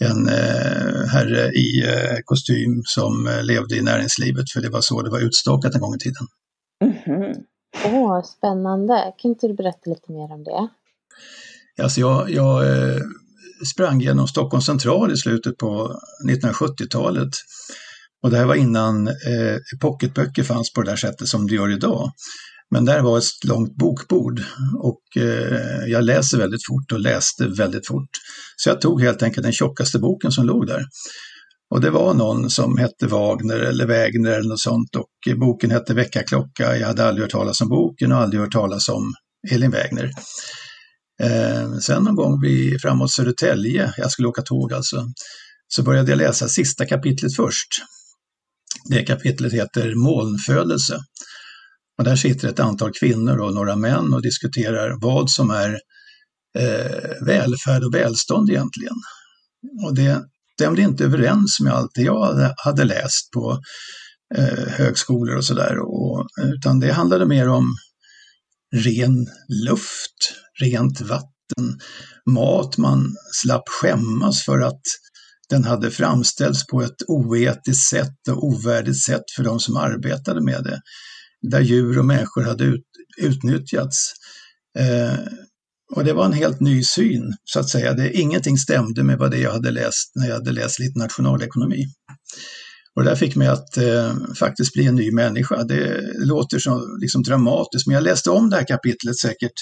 en 0.00 0.28
eh, 0.28 1.06
herre 1.12 1.50
i 1.50 1.84
eh, 1.86 2.18
kostym 2.24 2.82
som 2.84 3.26
eh, 3.26 3.42
levde 3.44 3.76
i 3.76 3.82
näringslivet 3.82 4.50
för 4.52 4.60
det 4.60 4.70
var 4.70 4.80
så 4.80 5.02
det 5.02 5.10
var 5.10 5.20
utstakat 5.20 5.74
en 5.74 5.80
gång 5.80 5.94
i 5.94 5.98
tiden. 5.98 6.26
Åh, 6.84 6.88
mm 6.88 7.22
-hmm. 7.22 7.44
oh, 7.84 8.22
spännande. 8.22 9.12
Kan 9.18 9.28
inte 9.28 9.46
du 9.46 9.54
berätta 9.54 9.90
lite 9.90 10.12
mer 10.12 10.32
om 10.32 10.44
det? 10.44 10.68
Alltså 11.82 12.00
jag, 12.00 12.30
jag 12.30 12.66
eh, 12.66 13.00
sprang 13.74 14.00
genom 14.00 14.28
Stockholms 14.28 14.66
central 14.66 15.12
i 15.12 15.16
slutet 15.16 15.56
på 15.56 16.00
1970-talet 16.28 17.30
och 18.26 18.32
det 18.32 18.38
här 18.38 18.46
var 18.46 18.54
innan 18.54 19.08
eh, 19.08 19.56
pocketböcker 19.80 20.42
fanns 20.42 20.72
på 20.72 20.82
det 20.82 20.90
där 20.90 20.96
sättet 20.96 21.28
som 21.28 21.46
det 21.46 21.54
gör 21.54 21.72
idag. 21.72 22.12
Men 22.70 22.84
där 22.84 23.00
var 23.00 23.18
ett 23.18 23.44
långt 23.44 23.76
bokbord 23.76 24.42
och 24.78 25.22
eh, 25.22 25.86
jag 25.86 26.04
läser 26.04 26.38
väldigt 26.38 26.66
fort 26.66 26.92
och 26.92 27.00
läste 27.00 27.46
väldigt 27.46 27.86
fort. 27.86 28.08
Så 28.56 28.68
jag 28.68 28.80
tog 28.80 29.02
helt 29.02 29.22
enkelt 29.22 29.44
den 29.44 29.52
tjockaste 29.52 29.98
boken 29.98 30.32
som 30.32 30.46
låg 30.46 30.66
där. 30.66 30.84
Och 31.70 31.80
det 31.80 31.90
var 31.90 32.14
någon 32.14 32.50
som 32.50 32.78
hette 32.78 33.06
Wagner 33.06 33.58
eller 33.58 33.86
Wägner 33.86 34.30
eller 34.30 34.48
något 34.48 34.60
sånt 34.60 34.96
och 34.96 35.38
boken 35.40 35.70
hette 35.70 35.94
Väckarklocka. 35.94 36.76
Jag 36.76 36.86
hade 36.86 37.04
aldrig 37.04 37.22
hört 37.24 37.32
talas 37.32 37.60
om 37.60 37.68
boken 37.68 38.12
och 38.12 38.18
aldrig 38.18 38.40
hört 38.40 38.52
talas 38.52 38.88
om 38.88 39.14
Elin 39.52 39.70
Wägner. 39.70 40.10
Eh, 41.22 41.78
sen 41.78 42.02
någon 42.02 42.16
gång 42.16 42.40
vid, 42.42 42.80
framåt 42.80 43.12
Södertälje, 43.12 43.92
jag 43.96 44.10
skulle 44.10 44.28
åka 44.28 44.42
tåg 44.42 44.72
alltså, 44.72 45.04
så 45.68 45.82
började 45.82 46.10
jag 46.10 46.18
läsa 46.18 46.48
sista 46.48 46.86
kapitlet 46.86 47.36
först. 47.36 47.68
Det 48.88 49.02
kapitlet 49.02 49.52
heter 49.52 49.94
Molnfödelse. 49.94 50.98
Och 51.98 52.04
där 52.04 52.16
sitter 52.16 52.48
ett 52.48 52.60
antal 52.60 52.92
kvinnor 52.92 53.38
och 53.38 53.54
några 53.54 53.76
män 53.76 54.14
och 54.14 54.22
diskuterar 54.22 54.98
vad 55.00 55.30
som 55.30 55.50
är 55.50 55.78
eh, 56.58 57.26
välfärd 57.26 57.84
och 57.84 57.94
välstånd 57.94 58.50
egentligen. 58.50 58.96
Och 59.84 59.94
det 59.94 60.22
stämde 60.54 60.82
inte 60.82 61.04
överens 61.04 61.60
med 61.60 61.72
allt 61.72 61.90
det 61.94 62.02
jag 62.02 62.54
hade 62.56 62.84
läst 62.84 63.30
på 63.34 63.60
eh, 64.36 64.68
högskolor 64.68 65.36
och 65.36 65.44
sådär. 65.44 65.76
Utan 66.54 66.80
det 66.80 66.92
handlade 66.92 67.26
mer 67.26 67.48
om 67.48 67.74
ren 68.74 69.26
luft, 69.64 70.34
rent 70.60 71.00
vatten, 71.00 71.80
mat 72.30 72.78
man 72.78 73.14
slapp 73.32 73.68
skämmas 73.68 74.44
för 74.44 74.60
att 74.60 74.82
den 75.50 75.64
hade 75.64 75.90
framställts 75.90 76.66
på 76.66 76.82
ett 76.82 77.02
oetiskt 77.08 77.88
sätt 77.88 78.28
och 78.30 78.44
ovärdigt 78.44 79.02
sätt 79.02 79.24
för 79.36 79.44
de 79.44 79.60
som 79.60 79.76
arbetade 79.76 80.40
med 80.40 80.64
det. 80.64 80.80
Där 81.50 81.60
djur 81.60 81.98
och 81.98 82.04
människor 82.04 82.42
hade 82.42 82.64
ut, 82.64 82.84
utnyttjats. 83.18 84.12
Eh, 84.78 85.18
och 85.94 86.04
det 86.04 86.12
var 86.12 86.24
en 86.24 86.32
helt 86.32 86.60
ny 86.60 86.84
syn, 86.84 87.34
så 87.44 87.60
att 87.60 87.68
säga. 87.68 87.92
Det, 87.92 88.12
ingenting 88.12 88.58
stämde 88.58 89.02
med 89.02 89.18
vad 89.18 89.30
det 89.30 89.38
jag 89.38 89.52
hade 89.52 89.70
läst 89.70 90.12
när 90.14 90.28
jag 90.28 90.34
hade 90.34 90.52
läst 90.52 90.78
lite 90.78 90.98
nationalekonomi. 90.98 91.86
Och 92.94 93.04
det 93.04 93.10
där 93.10 93.16
fick 93.16 93.36
mig 93.36 93.48
att 93.48 93.76
eh, 93.76 94.16
faktiskt 94.38 94.72
bli 94.72 94.86
en 94.86 94.94
ny 94.94 95.12
människa. 95.12 95.64
Det 95.64 96.12
låter 96.18 96.58
så 96.58 96.96
liksom 97.00 97.22
dramatiskt, 97.22 97.86
men 97.86 97.94
jag 97.94 98.04
läste 98.04 98.30
om 98.30 98.50
det 98.50 98.56
här 98.56 98.66
kapitlet 98.66 99.18
säkert 99.18 99.52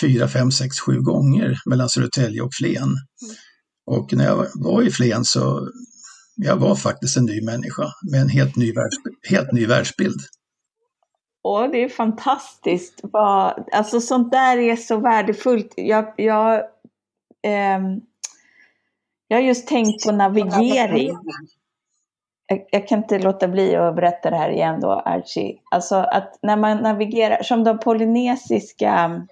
fyra, 0.00 0.28
fem, 0.28 0.50
sex, 0.50 0.78
sju 0.80 1.00
gånger 1.00 1.58
mellan 1.66 1.88
Södertälje 1.88 2.42
och 2.42 2.54
Flen. 2.54 2.82
Mm. 2.82 3.34
Och 3.86 4.12
när 4.12 4.24
jag 4.24 4.46
var 4.54 4.82
i 4.82 4.90
Flen 4.90 5.24
så 5.24 5.68
jag 6.36 6.56
var 6.56 6.74
faktiskt 6.74 7.16
en 7.16 7.24
ny 7.24 7.44
människa 7.44 7.84
med 8.12 8.20
en 8.20 8.28
helt 8.28 8.56
ny, 8.56 8.72
världsbild, 8.72 9.16
helt 9.30 9.52
ny 9.52 9.66
världsbild. 9.66 10.20
Åh, 11.42 11.70
det 11.70 11.84
är 11.84 11.88
fantastiskt. 11.88 13.00
Alltså 13.72 14.00
sånt 14.00 14.32
där 14.32 14.58
är 14.58 14.76
så 14.76 14.96
värdefullt. 14.96 15.72
Jag, 15.76 16.14
jag, 16.16 16.54
eh, 17.42 17.80
jag 19.28 19.36
har 19.36 19.42
just 19.42 19.68
tänkt 19.68 20.04
på 20.04 20.12
navigering. 20.12 21.18
Jag, 22.46 22.66
jag, 22.70 22.88
kan 22.88 22.98
inte 22.98 23.18
låta 23.18 23.48
bli 23.48 23.76
att 23.76 23.96
berätta 23.96 24.30
det 24.30 24.36
här 24.36 24.50
igen 24.50 24.80
då, 24.80 24.90
Archie. 24.90 25.58
Alltså 25.70 25.96
att 25.96 26.38
när 26.42 26.56
man 26.56 26.82
navigerar, 26.82 27.42
som 27.42 27.64
de 27.64 27.78
polynesiska 27.78 29.26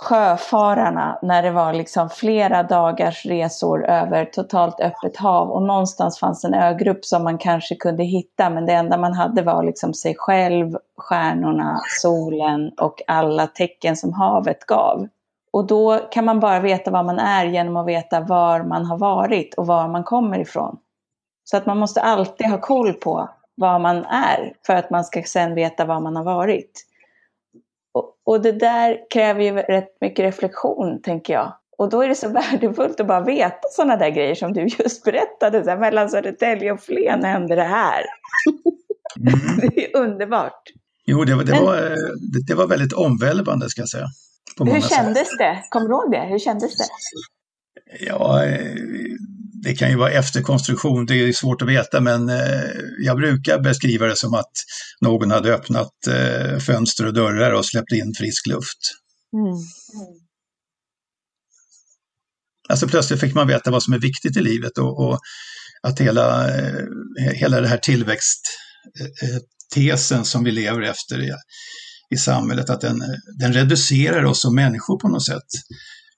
sjöfararna 0.00 1.18
när 1.22 1.42
det 1.42 1.50
var 1.50 1.72
liksom 1.72 2.10
flera 2.10 2.62
dagars 2.62 3.26
resor 3.26 3.86
över 3.86 4.24
totalt 4.24 4.80
öppet 4.80 5.16
hav 5.16 5.50
och 5.50 5.62
någonstans 5.62 6.18
fanns 6.18 6.44
en 6.44 6.54
ögrupp 6.54 7.04
som 7.04 7.24
man 7.24 7.38
kanske 7.38 7.74
kunde 7.74 8.04
hitta 8.04 8.50
men 8.50 8.66
det 8.66 8.72
enda 8.72 8.98
man 8.98 9.12
hade 9.12 9.42
var 9.42 9.62
liksom 9.62 9.94
sig 9.94 10.14
själv, 10.18 10.76
stjärnorna, 10.96 11.80
solen 12.02 12.70
och 12.80 13.02
alla 13.06 13.46
tecken 13.46 13.96
som 13.96 14.12
havet 14.12 14.66
gav. 14.66 15.08
Och 15.52 15.66
då 15.66 15.98
kan 16.10 16.24
man 16.24 16.40
bara 16.40 16.60
veta 16.60 16.90
var 16.90 17.02
man 17.02 17.18
är 17.18 17.44
genom 17.44 17.76
att 17.76 17.86
veta 17.86 18.20
var 18.20 18.62
man 18.62 18.84
har 18.84 18.98
varit 18.98 19.54
och 19.54 19.66
var 19.66 19.88
man 19.88 20.04
kommer 20.04 20.38
ifrån. 20.38 20.78
Så 21.44 21.56
att 21.56 21.66
man 21.66 21.78
måste 21.78 22.02
alltid 22.02 22.46
ha 22.46 22.60
koll 22.60 22.92
på 22.92 23.28
var 23.54 23.78
man 23.78 24.04
är 24.04 24.52
för 24.66 24.74
att 24.74 24.90
man 24.90 25.04
ska 25.04 25.22
sen 25.22 25.54
veta 25.54 25.84
var 25.84 26.00
man 26.00 26.16
har 26.16 26.24
varit. 26.24 26.87
Och, 27.94 28.14
och 28.26 28.42
det 28.42 28.52
där 28.52 28.98
kräver 29.10 29.42
ju 29.42 29.52
rätt 29.52 30.00
mycket 30.00 30.24
reflektion, 30.24 31.02
tänker 31.02 31.32
jag. 31.34 31.52
Och 31.78 31.90
då 31.90 32.02
är 32.02 32.08
det 32.08 32.14
så 32.14 32.28
värdefullt 32.52 33.00
att 33.00 33.06
bara 33.06 33.24
veta 33.24 33.68
sådana 33.70 33.96
där 33.96 34.10
grejer 34.10 34.34
som 34.34 34.52
du 34.52 34.66
just 34.78 35.04
berättade. 35.04 35.64
Så 35.64 35.70
här, 35.70 35.78
mellan 35.78 36.10
Södertälje 36.10 36.72
och 36.72 36.80
Flen 36.80 37.24
hände 37.24 37.54
det 37.54 37.62
här. 37.62 38.04
Mm. 39.20 39.70
det 39.74 39.86
är 39.86 39.96
underbart. 39.96 40.62
Jo, 41.04 41.24
det 41.24 41.34
var, 41.34 41.44
det, 41.44 41.52
Men, 41.52 41.64
var, 41.64 41.76
det, 42.32 42.46
det 42.46 42.54
var 42.54 42.66
väldigt 42.66 42.92
omvälvande 42.92 43.70
ska 43.70 43.80
jag 43.80 43.88
säga. 43.88 44.06
hur 44.60 44.80
kändes 44.80 45.28
sätt. 45.28 45.38
det? 45.38 45.62
Kommer 45.70 45.88
du 45.88 45.94
ihåg 45.94 46.10
det? 46.10 46.20
Hur 46.20 46.38
kändes 46.38 46.76
det? 46.76 46.84
Ja, 48.00 48.44
eh, 48.44 48.76
det 49.62 49.74
kan 49.74 49.90
ju 49.90 49.96
vara 49.96 50.10
efterkonstruktion, 50.10 51.06
det 51.06 51.14
är 51.14 51.32
svårt 51.32 51.62
att 51.62 51.68
veta, 51.68 52.00
men 52.00 52.28
eh, 52.28 52.62
jag 53.04 53.16
brukar 53.16 53.58
beskriva 53.58 54.06
det 54.06 54.16
som 54.16 54.34
att 54.34 54.52
någon 55.00 55.30
hade 55.30 55.54
öppnat 55.54 56.06
eh, 56.08 56.58
fönster 56.58 57.06
och 57.06 57.14
dörrar 57.14 57.52
och 57.52 57.66
släppt 57.66 57.92
in 57.92 58.14
frisk 58.18 58.46
luft. 58.46 58.78
Mm. 59.34 59.56
Alltså 62.68 62.88
plötsligt 62.88 63.20
fick 63.20 63.34
man 63.34 63.48
veta 63.48 63.70
vad 63.70 63.82
som 63.82 63.94
är 63.94 63.98
viktigt 63.98 64.36
i 64.36 64.40
livet 64.40 64.78
och, 64.78 65.08
och 65.08 65.18
att 65.82 66.00
hela, 66.00 66.58
eh, 66.58 66.84
hela 67.34 67.60
det 67.60 67.68
här 67.68 67.78
tillväxttesen 67.78 70.24
som 70.24 70.44
vi 70.44 70.50
lever 70.50 70.82
efter 70.82 71.22
i, 71.22 71.32
i 72.14 72.16
samhället, 72.16 72.70
att 72.70 72.80
den, 72.80 73.02
den 73.38 73.52
reducerar 73.52 74.24
oss 74.24 74.40
som 74.40 74.54
människor 74.54 74.98
på 74.98 75.08
något 75.08 75.26
sätt. 75.26 75.46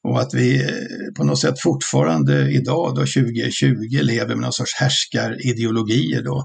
Och 0.08 0.20
att 0.20 0.34
vi 0.34 0.62
eh, 0.62 0.70
på 1.16 1.24
något 1.24 1.40
sätt 1.40 1.60
fortfarande 1.60 2.50
idag, 2.50 2.94
då 2.94 3.00
2020, 3.00 4.02
lever 4.02 4.34
med 4.34 4.42
någon 4.42 4.52
sorts 4.52 4.74
härskarideologier 4.80 6.22
då. 6.22 6.44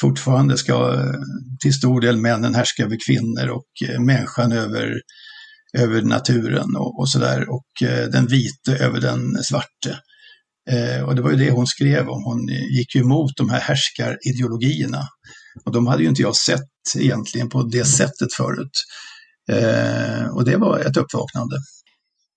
Fortfarande 0.00 0.58
ska 0.58 0.94
eh, 0.94 1.12
till 1.62 1.74
stor 1.74 2.00
del 2.00 2.16
männen 2.16 2.54
härska 2.54 2.82
över 2.82 2.96
kvinnor 3.06 3.48
och 3.48 3.88
eh, 3.88 4.00
människan 4.00 4.52
över 4.52 5.00
över 5.78 6.02
naturen 6.02 6.76
och, 6.76 7.00
och 7.00 7.10
sådär 7.10 7.50
och 7.50 7.66
den 8.12 8.26
vite 8.26 8.76
över 8.84 9.00
den 9.00 9.42
svarte. 9.42 10.00
Eh, 10.70 11.02
och 11.02 11.14
det 11.14 11.22
var 11.22 11.30
ju 11.30 11.36
det 11.36 11.50
hon 11.50 11.66
skrev 11.66 12.08
om. 12.08 12.24
Hon 12.24 12.48
gick 12.48 12.94
ju 12.94 13.00
emot 13.00 13.32
de 13.36 13.50
här 13.50 13.60
härskarideologierna. 13.60 15.08
Och 15.64 15.72
de 15.72 15.86
hade 15.86 16.02
ju 16.02 16.08
inte 16.08 16.22
jag 16.22 16.36
sett 16.36 16.96
egentligen 16.96 17.48
på 17.48 17.62
det 17.62 17.84
sättet 17.84 18.34
förut. 18.36 18.84
Eh, 19.52 20.26
och 20.26 20.44
det 20.44 20.56
var 20.56 20.78
ett 20.78 20.96
uppvaknande. 20.96 21.56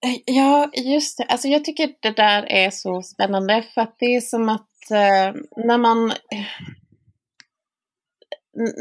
Eh, 0.05 0.21
ja, 0.25 0.71
just 0.73 1.17
det. 1.17 1.23
Alltså 1.23 1.47
jag 1.47 1.65
tycker 1.65 1.93
det 2.01 2.15
där 2.15 2.43
är 2.43 2.69
så 2.69 3.01
spännande 3.01 3.61
för 3.73 3.81
att 3.81 3.95
det 3.99 4.15
är 4.15 4.21
som 4.21 4.49
att 4.49 4.91
eh, 4.91 5.41
när 5.65 5.77
man 5.77 6.11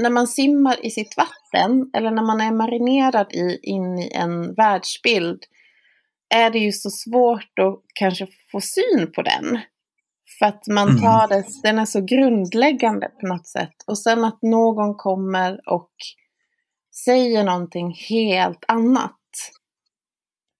när 0.03 0.11
man 0.11 0.27
simmar 0.27 0.87
i 0.87 0.91
sitt 0.91 1.17
vatten 1.17 1.91
eller 1.95 2.11
när 2.11 2.23
man 2.23 2.41
är 2.41 2.53
marinerad 2.53 3.33
i, 3.33 3.59
in 3.63 3.99
i 3.99 4.13
en 4.15 4.55
världsbild 4.55 5.39
är 6.35 6.51
det 6.51 6.59
ju 6.59 6.73
så 6.73 6.91
svårt 6.91 7.59
att 7.61 7.83
kanske 7.95 8.27
få 8.53 8.61
syn 8.61 9.13
på 9.13 9.23
den. 9.23 9.59
För 10.39 10.47
att 10.47 10.67
man 10.67 10.89
mm. 10.89 11.01
tar 11.01 11.29
det, 11.29 11.45
den 11.63 11.79
är 11.79 11.85
så 11.85 12.01
grundläggande 12.01 13.09
på 13.09 13.27
något 13.27 13.47
sätt. 13.47 13.75
Och 13.87 13.99
sen 13.99 14.25
att 14.25 14.43
någon 14.43 14.95
kommer 14.95 15.61
och 15.73 15.93
säger 17.05 17.45
någonting 17.45 17.95
helt 18.09 18.65
annat. 18.69 19.18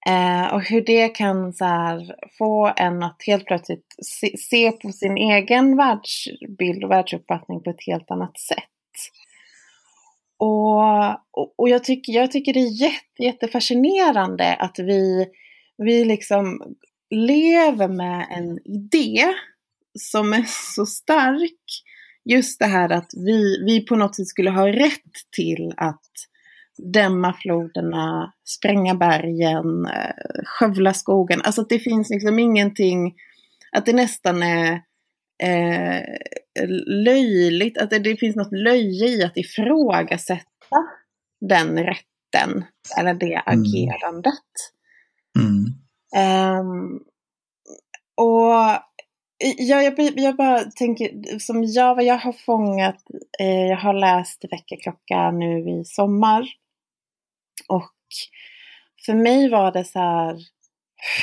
Eh, 0.07 0.53
och 0.53 0.61
hur 0.61 0.81
det 0.81 1.09
kan 1.09 1.53
så 1.53 1.65
här, 1.65 2.15
få 2.37 2.73
en 2.75 3.03
att 3.03 3.23
helt 3.27 3.45
plötsligt 3.45 3.85
se, 4.05 4.37
se 4.37 4.71
på 4.71 4.91
sin 4.91 5.17
egen 5.17 5.77
världsbild 5.77 6.83
och 6.83 6.91
världsuppfattning 6.91 7.63
på 7.63 7.69
ett 7.69 7.85
helt 7.87 8.11
annat 8.11 8.39
sätt. 8.39 8.63
Och, 10.37 11.59
och, 11.59 11.69
jag, 11.69 11.83
tycker, 11.83 12.13
jag 12.13 12.31
tycker 12.31 12.53
det 12.53 12.59
är 12.59 12.81
jätte, 12.81 13.23
jättefascinerande 13.23 14.55
att 14.55 14.79
vi, 14.79 15.25
vi 15.77 16.05
liksom 16.05 16.75
lever 17.09 17.87
med 17.87 18.27
en 18.29 18.59
idé 18.65 19.33
som 19.99 20.33
är 20.33 20.45
så 20.75 20.85
stark. 20.85 21.83
Just 22.25 22.59
det 22.59 22.65
här 22.65 22.89
att 22.89 23.11
vi, 23.25 23.63
vi 23.65 23.85
på 23.85 23.95
något 23.95 24.15
sätt 24.15 24.27
skulle 24.27 24.49
ha 24.49 24.67
rätt 24.67 25.13
till 25.35 25.73
att 25.77 26.09
dämma 26.83 27.33
floderna, 27.33 28.33
spränga 28.45 28.95
bergen, 28.95 29.85
eh, 29.85 30.43
skövla 30.45 30.93
skogen. 30.93 31.41
Alltså 31.43 31.61
att 31.61 31.69
det 31.69 31.79
finns 31.79 32.09
liksom 32.09 32.39
ingenting, 32.39 33.15
att 33.71 33.85
det 33.85 33.93
nästan 33.93 34.43
är 34.43 34.71
eh, 35.43 36.01
löjligt, 36.85 37.77
att 37.77 37.89
det, 37.89 37.99
det, 37.99 38.17
finns 38.17 38.35
något 38.35 38.51
löje 38.51 39.07
i 39.07 39.23
att 39.23 39.37
ifrågasätta 39.37 40.77
den 41.41 41.77
rätten 41.77 42.65
eller 42.99 43.13
det 43.13 43.33
mm. 43.33 43.61
agerandet. 43.61 44.33
Mm. 45.39 45.65
Um, 46.59 46.99
och 48.15 48.53
ja, 49.57 49.81
jag, 49.81 49.99
jag, 50.19 50.35
bara 50.35 50.59
tänker, 50.59 51.39
som 51.39 51.63
jag, 51.63 51.95
vad 51.95 52.03
jag 52.03 52.17
har 52.17 52.33
fångat, 52.33 53.03
eh, 53.39 53.65
jag 53.65 53.77
har 53.77 53.93
läst 53.93 54.45
Väckarklocka 54.51 55.31
nu 55.31 55.69
i 55.69 55.85
sommar. 55.85 56.47
Och 57.69 57.93
för 59.05 59.13
mig 59.13 59.49
var 59.49 59.71
det 59.71 59.85
så 59.85 59.99
här, 59.99 60.37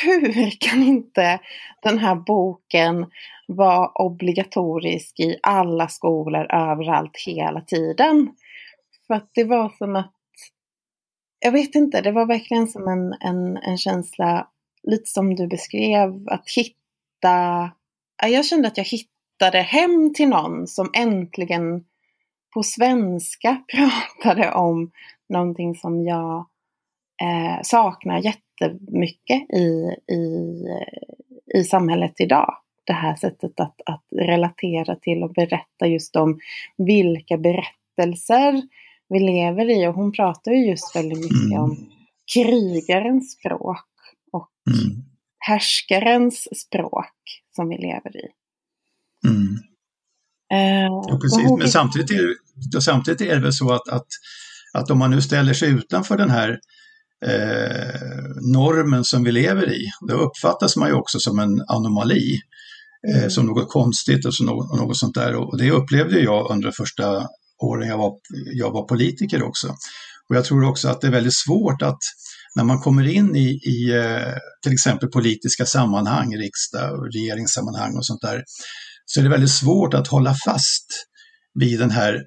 hur 0.02 0.50
kan 0.60 0.82
inte 0.82 1.40
den 1.82 1.98
här 1.98 2.14
boken 2.14 3.06
vara 3.46 3.88
obligatorisk 3.94 5.20
i 5.20 5.38
alla 5.42 5.88
skolor 5.88 6.46
överallt 6.54 7.16
hela 7.26 7.60
tiden? 7.60 8.28
För 9.06 9.14
att 9.14 9.30
det 9.34 9.44
var 9.44 9.68
som 9.78 9.96
att, 9.96 10.12
jag 11.38 11.52
vet 11.52 11.74
inte, 11.74 12.00
det 12.00 12.12
var 12.12 12.26
verkligen 12.26 12.68
som 12.68 12.88
en, 12.88 13.12
en, 13.20 13.56
en 13.56 13.78
känsla, 13.78 14.48
lite 14.82 15.10
som 15.10 15.34
du 15.34 15.46
beskrev, 15.46 16.28
att 16.28 16.50
hitta, 16.56 17.70
jag 18.22 18.46
kände 18.46 18.68
att 18.68 18.76
jag 18.76 18.84
hittade 18.84 19.58
hem 19.58 20.14
till 20.14 20.28
någon 20.28 20.66
som 20.66 20.90
äntligen 20.94 21.84
på 22.56 22.62
svenska 22.62 23.62
pratade 24.22 24.52
om 24.52 24.90
någonting 25.28 25.74
som 25.74 26.04
jag 26.04 26.46
eh, 27.22 27.62
saknar 27.62 28.18
jätte 28.18 28.40
jättemycket 28.60 29.50
i, 29.50 29.94
i, 30.14 30.62
i 31.58 31.64
samhället 31.64 32.14
idag. 32.20 32.54
Det 32.84 32.92
här 32.92 33.16
sättet 33.16 33.60
att, 33.60 33.80
att 33.86 34.04
relatera 34.12 34.96
till 34.96 35.22
och 35.22 35.32
berätta 35.32 35.86
just 35.86 36.16
om 36.16 36.40
vilka 36.76 37.38
berättelser 37.38 38.62
vi 39.08 39.20
lever 39.20 39.70
i. 39.70 39.86
Och 39.86 39.94
hon 39.94 40.12
pratar 40.12 40.52
ju 40.52 40.66
just 40.66 40.96
väldigt 40.96 41.18
mycket 41.18 41.52
mm. 41.52 41.62
om 41.62 41.76
krigarens 42.34 43.32
språk 43.32 43.86
och 44.32 44.50
mm. 44.70 45.04
härskarens 45.38 46.48
språk 46.58 47.42
som 47.56 47.68
vi 47.68 47.76
lever 47.76 48.16
i. 48.16 48.28
Mm. 49.26 49.58
Uh, 50.52 51.02
ja, 51.08 51.18
precis. 51.22 51.58
Men 51.58 51.68
samtidigt 51.68 52.10
är, 52.10 52.14
det, 52.14 52.34
samtidigt 52.80 53.20
är 53.20 53.34
det 53.34 53.40
väl 53.40 53.52
så 53.52 53.72
att, 53.72 53.88
att, 53.88 54.06
att 54.72 54.90
om 54.90 54.98
man 54.98 55.10
nu 55.10 55.22
ställer 55.22 55.54
sig 55.54 55.68
utanför 55.70 56.16
den 56.16 56.30
här 56.30 56.58
eh, 57.26 58.24
normen 58.52 59.04
som 59.04 59.24
vi 59.24 59.32
lever 59.32 59.72
i. 59.72 59.90
Då 60.08 60.14
uppfattas 60.14 60.76
man 60.76 60.88
ju 60.88 60.94
också 60.94 61.18
som 61.18 61.38
en 61.38 61.62
anomali, 61.68 62.40
eh, 63.08 63.18
mm. 63.18 63.30
som 63.30 63.46
något 63.46 63.68
konstigt 63.68 64.26
och, 64.26 64.34
så 64.34 64.44
något, 64.44 64.70
och 64.70 64.78
något 64.78 64.96
sånt 64.96 65.14
där. 65.14 65.34
Och 65.34 65.58
det 65.58 65.70
upplevde 65.70 66.20
jag 66.20 66.50
under 66.50 66.68
de 66.68 66.72
första 66.72 67.26
åren 67.62 67.88
jag 67.88 67.98
var, 67.98 68.12
jag 68.54 68.70
var 68.70 68.88
politiker 68.88 69.42
också. 69.42 69.68
Och 70.28 70.36
jag 70.36 70.44
tror 70.44 70.64
också 70.64 70.88
att 70.88 71.00
det 71.00 71.06
är 71.06 71.12
väldigt 71.12 71.36
svårt 71.36 71.82
att 71.82 71.98
när 72.54 72.64
man 72.64 72.80
kommer 72.80 73.06
in 73.06 73.36
i, 73.36 73.48
i 73.48 73.92
eh, 73.96 74.34
till 74.62 74.72
exempel 74.72 75.08
politiska 75.08 75.66
sammanhang, 75.66 76.36
riksdag 76.36 76.98
och 76.98 77.12
regeringssammanhang 77.12 77.96
och 77.96 78.06
sånt 78.06 78.20
där, 78.20 78.44
så 79.06 79.20
är 79.20 79.24
det 79.24 79.30
väldigt 79.30 79.50
svårt 79.50 79.94
att 79.94 80.08
hålla 80.08 80.34
fast 80.46 80.86
vid 81.54 81.78
den 81.78 81.90
här 81.90 82.22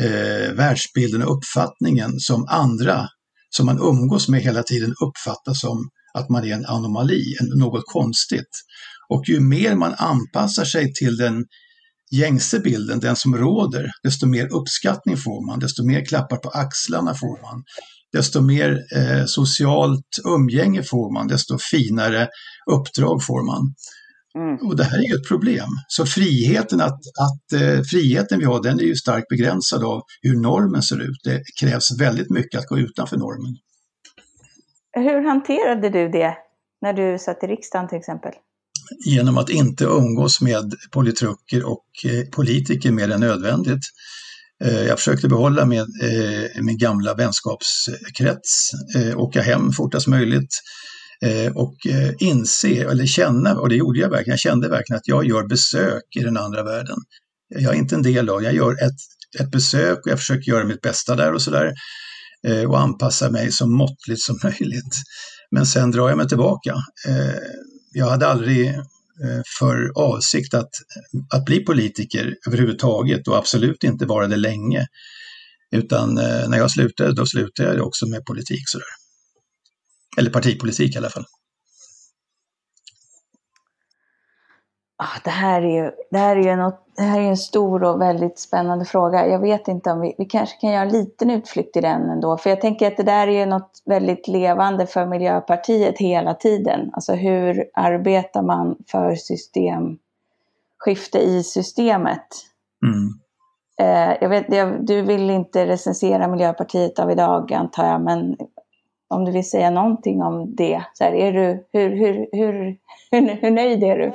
eh, 0.00 0.52
världsbilden 0.54 1.22
och 1.22 1.36
uppfattningen 1.36 2.20
som 2.20 2.46
andra 2.48 3.08
som 3.56 3.66
man 3.66 3.78
umgås 3.78 4.28
med 4.28 4.40
hela 4.40 4.62
tiden 4.62 4.94
uppfattar 5.04 5.54
som 5.54 5.88
att 6.14 6.30
man 6.30 6.44
är 6.44 6.54
en 6.54 6.66
anomali, 6.66 7.36
något 7.56 7.84
konstigt. 7.86 8.50
Och 9.08 9.28
ju 9.28 9.40
mer 9.40 9.74
man 9.74 9.94
anpassar 9.94 10.64
sig 10.64 10.92
till 10.92 11.16
den 11.16 11.44
gängse 12.12 12.60
bilden, 12.60 13.00
den 13.00 13.16
som 13.16 13.36
råder, 13.36 13.90
desto 14.02 14.26
mer 14.26 14.54
uppskattning 14.54 15.16
får 15.16 15.46
man, 15.46 15.58
desto 15.58 15.86
mer 15.86 16.04
klappar 16.04 16.36
på 16.36 16.48
axlarna 16.48 17.14
får 17.14 17.42
man, 17.42 17.62
desto 18.12 18.40
mer 18.40 18.78
eh, 18.96 19.24
socialt 19.26 20.18
umgänge 20.24 20.82
får 20.82 21.14
man, 21.14 21.28
desto 21.28 21.58
finare 21.70 22.28
uppdrag 22.70 23.24
får 23.24 23.46
man. 23.46 23.74
Mm. 24.38 24.56
Och 24.56 24.76
det 24.76 24.84
här 24.84 24.98
är 24.98 25.08
ju 25.08 25.14
ett 25.14 25.28
problem. 25.28 25.68
Så 25.88 26.06
friheten, 26.06 26.80
att, 26.80 27.00
att 27.20 27.60
eh, 27.60 27.82
friheten 27.82 28.38
vi 28.38 28.44
har, 28.44 28.62
den 28.62 28.80
är 28.80 28.84
ju 28.84 28.94
starkt 28.94 29.28
begränsad 29.28 29.84
av 29.84 30.02
hur 30.22 30.40
normen 30.40 30.82
ser 30.82 31.00
ut. 31.02 31.20
Det 31.24 31.42
krävs 31.60 32.00
väldigt 32.00 32.30
mycket 32.30 32.60
att 32.60 32.66
gå 32.66 32.78
utanför 32.78 33.16
normen. 33.16 33.56
Hur 34.92 35.28
hanterade 35.28 35.90
du 35.90 36.08
det 36.08 36.34
när 36.82 36.92
du 36.92 37.18
satt 37.18 37.44
i 37.44 37.46
riksdagen 37.46 37.88
till 37.88 37.98
exempel? 37.98 38.32
Genom 39.06 39.38
att 39.38 39.50
inte 39.50 39.84
umgås 39.84 40.40
med 40.40 40.74
politruker 40.92 41.64
och 41.64 41.84
eh, 42.04 42.30
politiker 42.30 42.90
mer 42.90 43.10
än 43.10 43.20
nödvändigt. 43.20 43.82
Eh, 44.64 44.82
jag 44.82 44.98
försökte 44.98 45.28
behålla 45.28 45.64
med, 45.64 45.80
eh, 45.80 46.62
min 46.62 46.78
gamla 46.78 47.14
vänskapskrets, 47.14 48.70
eh, 48.96 49.18
åka 49.18 49.42
hem 49.42 49.72
fortast 49.72 50.06
möjligt, 50.06 50.54
Eh, 51.22 51.52
och 51.52 51.86
eh, 51.86 52.12
inse, 52.18 52.90
eller 52.90 53.06
känna, 53.06 53.58
och 53.58 53.68
det 53.68 53.76
gjorde 53.76 54.00
jag 54.00 54.10
verkligen, 54.10 54.32
jag 54.32 54.40
kände 54.40 54.68
verkligen 54.68 54.96
att 54.98 55.08
jag 55.08 55.26
gör 55.26 55.46
besök 55.46 56.02
i 56.18 56.22
den 56.22 56.36
andra 56.36 56.62
världen. 56.62 56.96
Jag 57.48 57.74
är 57.74 57.78
inte 57.78 57.94
en 57.94 58.02
del 58.02 58.28
av, 58.28 58.42
jag 58.42 58.54
gör 58.54 58.72
ett, 58.72 59.40
ett 59.40 59.50
besök 59.50 59.98
och 59.98 60.10
jag 60.12 60.18
försöker 60.18 60.52
göra 60.52 60.64
mitt 60.64 60.80
bästa 60.80 61.16
där 61.16 61.32
och 61.32 61.42
sådär 61.42 61.72
eh, 62.46 62.70
och 62.70 62.80
anpassa 62.80 63.30
mig 63.30 63.52
så 63.52 63.66
måttligt 63.66 64.22
som 64.22 64.38
möjligt. 64.44 64.94
Men 65.50 65.66
sen 65.66 65.90
drar 65.90 66.08
jag 66.08 66.18
mig 66.18 66.28
tillbaka. 66.28 66.74
Jag 67.94 68.06
hade 68.06 68.26
aldrig 68.26 68.74
för 69.58 69.92
avsikt 69.94 70.54
att, 70.54 70.70
att 71.34 71.44
bli 71.44 71.60
politiker 71.64 72.34
överhuvudtaget 72.46 73.28
och 73.28 73.36
absolut 73.36 73.84
inte 73.84 74.06
vara 74.06 74.26
det 74.26 74.36
länge. 74.36 74.86
Utan 75.72 76.14
när 76.14 76.58
jag 76.58 76.70
slutade, 76.70 77.14
då 77.14 77.26
slutade 77.26 77.74
jag 77.74 77.86
också 77.86 78.06
med 78.06 78.24
politik. 78.24 78.62
Sådär. 78.66 79.01
Eller 80.18 80.30
partipolitik 80.30 80.94
i 80.94 80.98
alla 80.98 81.10
fall. 81.10 81.24
ah, 85.02 85.20
det, 85.24 85.30
här 85.30 85.62
är 85.62 85.84
ju, 85.84 85.90
det, 86.10 86.18
här 86.18 86.36
är 86.36 86.42
ju 86.42 86.56
något, 86.56 86.86
det 86.96 87.02
här 87.02 87.20
är 87.20 87.24
en 87.24 87.36
stor 87.36 87.84
och 87.84 88.00
väldigt 88.00 88.38
spännande 88.38 88.84
fråga. 88.84 89.26
Jag 89.26 89.38
vet 89.38 89.68
inte 89.68 89.90
om 89.90 90.00
vi, 90.00 90.14
vi 90.18 90.24
kanske 90.24 90.60
kan 90.60 90.70
göra 90.70 90.82
en 90.82 90.92
liten 90.92 91.30
utflykt 91.30 91.76
i 91.76 91.80
den 91.80 92.10
ändå. 92.10 92.36
För 92.36 92.50
jag 92.50 92.60
tänker 92.60 92.86
att 92.86 92.96
det 92.96 93.02
där 93.02 93.28
är 93.28 93.40
ju 93.40 93.46
något 93.46 93.82
väldigt 93.84 94.28
levande 94.28 94.86
för 94.86 95.06
Miljöpartiet 95.06 95.98
hela 95.98 96.34
tiden. 96.34 96.90
Alltså 96.92 97.12
hur 97.12 97.64
arbetar 97.74 98.42
man 98.42 98.76
för 98.86 99.14
systemskifte 99.14 101.18
i 101.18 101.42
systemet? 101.42 102.26
Mm. 102.86 103.08
Eh, 103.80 104.16
jag 104.20 104.28
vet, 104.28 104.46
jag, 104.48 104.86
du 104.86 105.02
vill 105.02 105.30
inte 105.30 105.66
recensera 105.66 106.28
Miljöpartiet 106.28 106.98
av 106.98 107.10
idag 107.10 107.52
antar 107.52 107.86
jag, 107.86 108.00
men 108.00 108.36
om 109.12 109.24
du 109.24 109.32
vill 109.32 109.50
säga 109.50 109.70
någonting 109.70 110.22
om 110.22 110.54
det. 110.56 110.82
Så 110.94 111.04
här, 111.04 111.12
är 111.12 111.32
du, 111.32 111.66
hur, 111.72 111.90
hur, 111.90 112.26
hur, 112.32 112.76
hur, 113.10 113.40
hur 113.40 113.50
nöjd 113.50 113.82
är 113.82 113.98
du? 113.98 114.12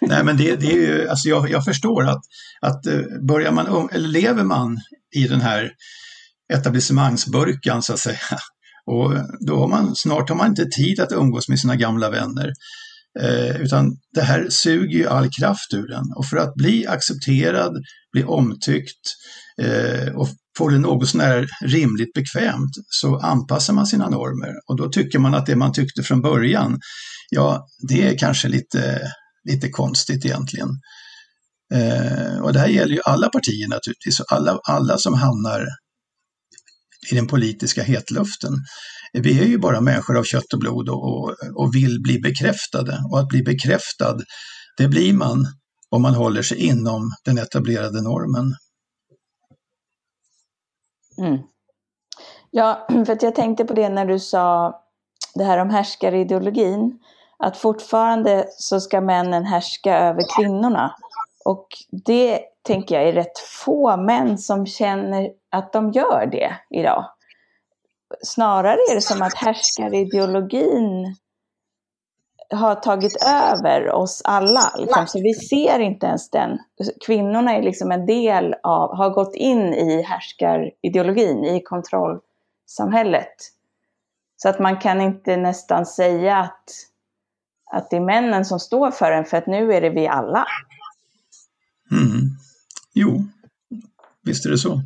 Nej, 0.00 0.24
men 0.24 0.36
det, 0.36 0.56
det 0.56 0.66
är 0.66 0.76
ju, 0.76 1.08
alltså 1.08 1.28
jag, 1.28 1.50
jag 1.50 1.64
förstår 1.64 2.08
att, 2.08 2.22
att 2.60 2.86
eh, 2.86 3.00
börjar 3.22 3.52
man, 3.52 3.88
eller 3.92 4.08
lever 4.08 4.44
man 4.44 4.78
i 5.16 5.28
den 5.28 5.40
här 5.40 5.72
etablissemangsburkan 6.52 7.82
så 7.82 7.92
att 7.92 7.98
säga, 7.98 8.18
och 8.86 9.12
då 9.46 9.56
har 9.56 9.68
man, 9.68 9.96
snart 9.96 10.28
har 10.28 10.36
man 10.36 10.48
inte 10.48 10.66
tid 10.66 11.00
att 11.00 11.12
umgås 11.12 11.48
med 11.48 11.58
sina 11.58 11.76
gamla 11.76 12.10
vänner. 12.10 12.52
Eh, 13.20 13.60
utan 13.60 13.96
det 14.14 14.22
här 14.22 14.46
suger 14.50 14.98
ju 14.98 15.06
all 15.06 15.30
kraft 15.30 15.74
ur 15.74 15.88
den. 15.88 16.04
Och 16.16 16.26
för 16.26 16.36
att 16.36 16.54
bli 16.54 16.86
accepterad, 16.86 17.72
bli 18.12 18.24
omtyckt 18.24 19.14
eh, 19.62 20.14
och 20.14 20.28
får 20.58 20.70
det 20.70 20.78
något 20.78 21.08
sånär 21.08 21.46
rimligt 21.64 22.12
bekvämt 22.12 22.70
så 22.88 23.18
anpassar 23.18 23.74
man 23.74 23.86
sina 23.86 24.08
normer. 24.08 24.52
Och 24.68 24.76
då 24.76 24.88
tycker 24.88 25.18
man 25.18 25.34
att 25.34 25.46
det 25.46 25.56
man 25.56 25.72
tyckte 25.72 26.02
från 26.02 26.22
början, 26.22 26.80
ja, 27.30 27.66
det 27.88 28.08
är 28.08 28.18
kanske 28.18 28.48
lite, 28.48 29.00
lite 29.48 29.68
konstigt 29.68 30.24
egentligen. 30.24 30.68
Eh, 31.74 32.38
och 32.42 32.52
det 32.52 32.58
här 32.58 32.68
gäller 32.68 32.94
ju 32.94 33.00
alla 33.04 33.28
partier 33.28 33.68
naturligtvis, 33.68 34.20
alla, 34.20 34.58
alla 34.68 34.98
som 34.98 35.14
hamnar 35.14 35.66
i 37.10 37.14
den 37.14 37.26
politiska 37.26 37.82
hetluften. 37.82 38.52
Vi 39.12 39.40
är 39.40 39.46
ju 39.46 39.58
bara 39.58 39.80
människor 39.80 40.18
av 40.18 40.24
kött 40.24 40.52
och 40.52 40.58
blod 40.58 40.88
och, 40.88 41.04
och, 41.04 41.34
och 41.54 41.74
vill 41.74 42.02
bli 42.02 42.20
bekräftade. 42.20 43.00
Och 43.10 43.20
att 43.20 43.28
bli 43.28 43.42
bekräftad, 43.42 44.18
det 44.78 44.88
blir 44.88 45.12
man 45.12 45.46
om 45.90 46.02
man 46.02 46.14
håller 46.14 46.42
sig 46.42 46.58
inom 46.58 47.10
den 47.24 47.38
etablerade 47.38 48.02
normen. 48.02 48.54
Mm. 51.18 51.38
Ja, 52.50 52.86
för 53.06 53.12
att 53.12 53.22
jag 53.22 53.34
tänkte 53.34 53.64
på 53.64 53.74
det 53.74 53.88
när 53.88 54.06
du 54.06 54.18
sa 54.18 54.80
det 55.34 55.44
här 55.44 55.58
om 55.58 55.70
härskarideologin. 55.70 56.98
Att 57.38 57.56
fortfarande 57.56 58.46
så 58.50 58.80
ska 58.80 59.00
männen 59.00 59.44
härska 59.44 59.98
över 59.98 60.22
kvinnorna. 60.36 60.96
Och 61.44 61.68
det 61.90 62.40
tänker 62.62 62.94
jag 62.94 63.08
är 63.08 63.12
rätt 63.12 63.38
få 63.38 63.96
män 63.96 64.38
som 64.38 64.66
känner 64.66 65.30
att 65.50 65.72
de 65.72 65.90
gör 65.90 66.28
det 66.32 66.56
idag. 66.70 67.04
Snarare 68.22 68.78
är 68.90 68.94
det 68.94 69.00
som 69.00 69.22
att 69.22 69.34
härskarideologin 69.34 71.16
har 72.50 72.74
tagit 72.74 73.16
över 73.26 73.92
oss 73.92 74.22
alla. 74.24 74.72
Liksom. 74.78 75.06
Så 75.06 75.20
vi 75.20 75.34
ser 75.34 75.78
inte 75.78 76.06
ens 76.06 76.30
den. 76.30 76.58
Kvinnorna 77.06 77.56
är 77.56 77.62
liksom 77.62 77.92
en 77.92 78.06
del 78.06 78.54
av, 78.62 78.96
har 78.96 79.10
gått 79.10 79.34
in 79.34 79.74
i 79.74 80.02
härskarideologin, 80.02 81.44
i 81.44 81.62
kontrollsamhället. 81.62 83.34
Så 84.36 84.48
att 84.48 84.58
man 84.58 84.80
kan 84.80 85.00
inte 85.00 85.36
nästan 85.36 85.86
säga 85.86 86.36
att, 86.36 86.64
att 87.72 87.90
det 87.90 87.96
är 87.96 88.00
männen 88.00 88.44
som 88.44 88.60
står 88.60 88.90
för 88.90 89.10
den, 89.10 89.24
för 89.24 89.36
att 89.36 89.46
nu 89.46 89.72
är 89.72 89.80
det 89.80 89.90
vi 89.90 90.06
alla. 90.06 90.46
Mm. 91.90 92.20
Jo, 92.94 93.24
visst 94.22 94.46
är 94.46 94.50
det 94.50 94.58
så. 94.58 94.80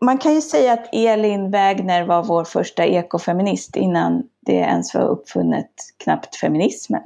Man 0.00 0.18
kan 0.18 0.34
ju 0.34 0.40
säga 0.40 0.72
att 0.72 0.88
Elin 0.92 1.50
Wägner 1.50 2.06
var 2.06 2.22
vår 2.22 2.44
första 2.44 2.84
ekofeminist 2.84 3.76
innan 3.76 4.22
det 4.48 4.54
ens 4.58 4.94
var 4.94 5.08
uppfunnet 5.08 5.70
knappt 6.04 6.36
feminismen. 6.36 7.02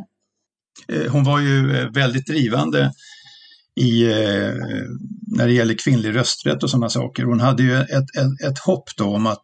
Eh, 0.88 1.12
hon 1.12 1.24
var 1.24 1.40
ju 1.40 1.76
eh, 1.76 1.90
väldigt 1.90 2.26
drivande 2.26 2.92
i, 3.80 4.04
eh, 4.04 4.54
när 5.36 5.46
det 5.46 5.52
gäller 5.52 5.74
kvinnlig 5.74 6.14
rösträtt 6.14 6.62
och 6.62 6.70
sådana 6.70 6.88
saker. 6.88 7.24
Hon 7.24 7.40
hade 7.40 7.62
ju 7.62 7.76
ett, 7.80 7.90
ett, 7.90 8.50
ett 8.50 8.58
hopp 8.58 8.84
då 8.96 9.14
om 9.14 9.26
att 9.26 9.42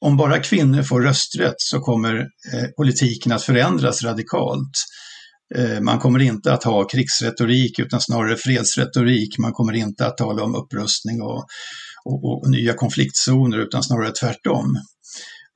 om 0.00 0.16
bara 0.16 0.38
kvinnor 0.38 0.82
får 0.82 1.00
rösträtt 1.00 1.54
så 1.56 1.80
kommer 1.80 2.28
politiken 2.76 3.32
att 3.32 3.42
förändras 3.42 4.02
radikalt. 4.02 4.70
Man 5.80 5.98
kommer 5.98 6.18
inte 6.18 6.52
att 6.52 6.64
ha 6.64 6.88
krigsretorik 6.88 7.78
utan 7.78 8.00
snarare 8.00 8.36
fredsretorik. 8.36 9.38
Man 9.38 9.52
kommer 9.52 9.72
inte 9.72 10.06
att 10.06 10.16
tala 10.16 10.42
om 10.42 10.54
upprustning 10.54 11.22
och, 11.22 11.44
och, 12.04 12.42
och 12.42 12.50
nya 12.50 12.74
konfliktzoner 12.74 13.58
utan 13.58 13.82
snarare 13.82 14.12
tvärtom. 14.12 14.76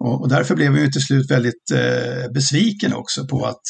Och, 0.04 0.20
och 0.22 0.28
därför 0.28 0.56
blev 0.56 0.78
jag 0.78 0.92
till 0.92 1.02
slut 1.02 1.30
väldigt 1.30 1.70
eh, 1.72 2.32
besviken 2.35 2.92
också 2.92 3.26
på 3.26 3.46
att, 3.46 3.62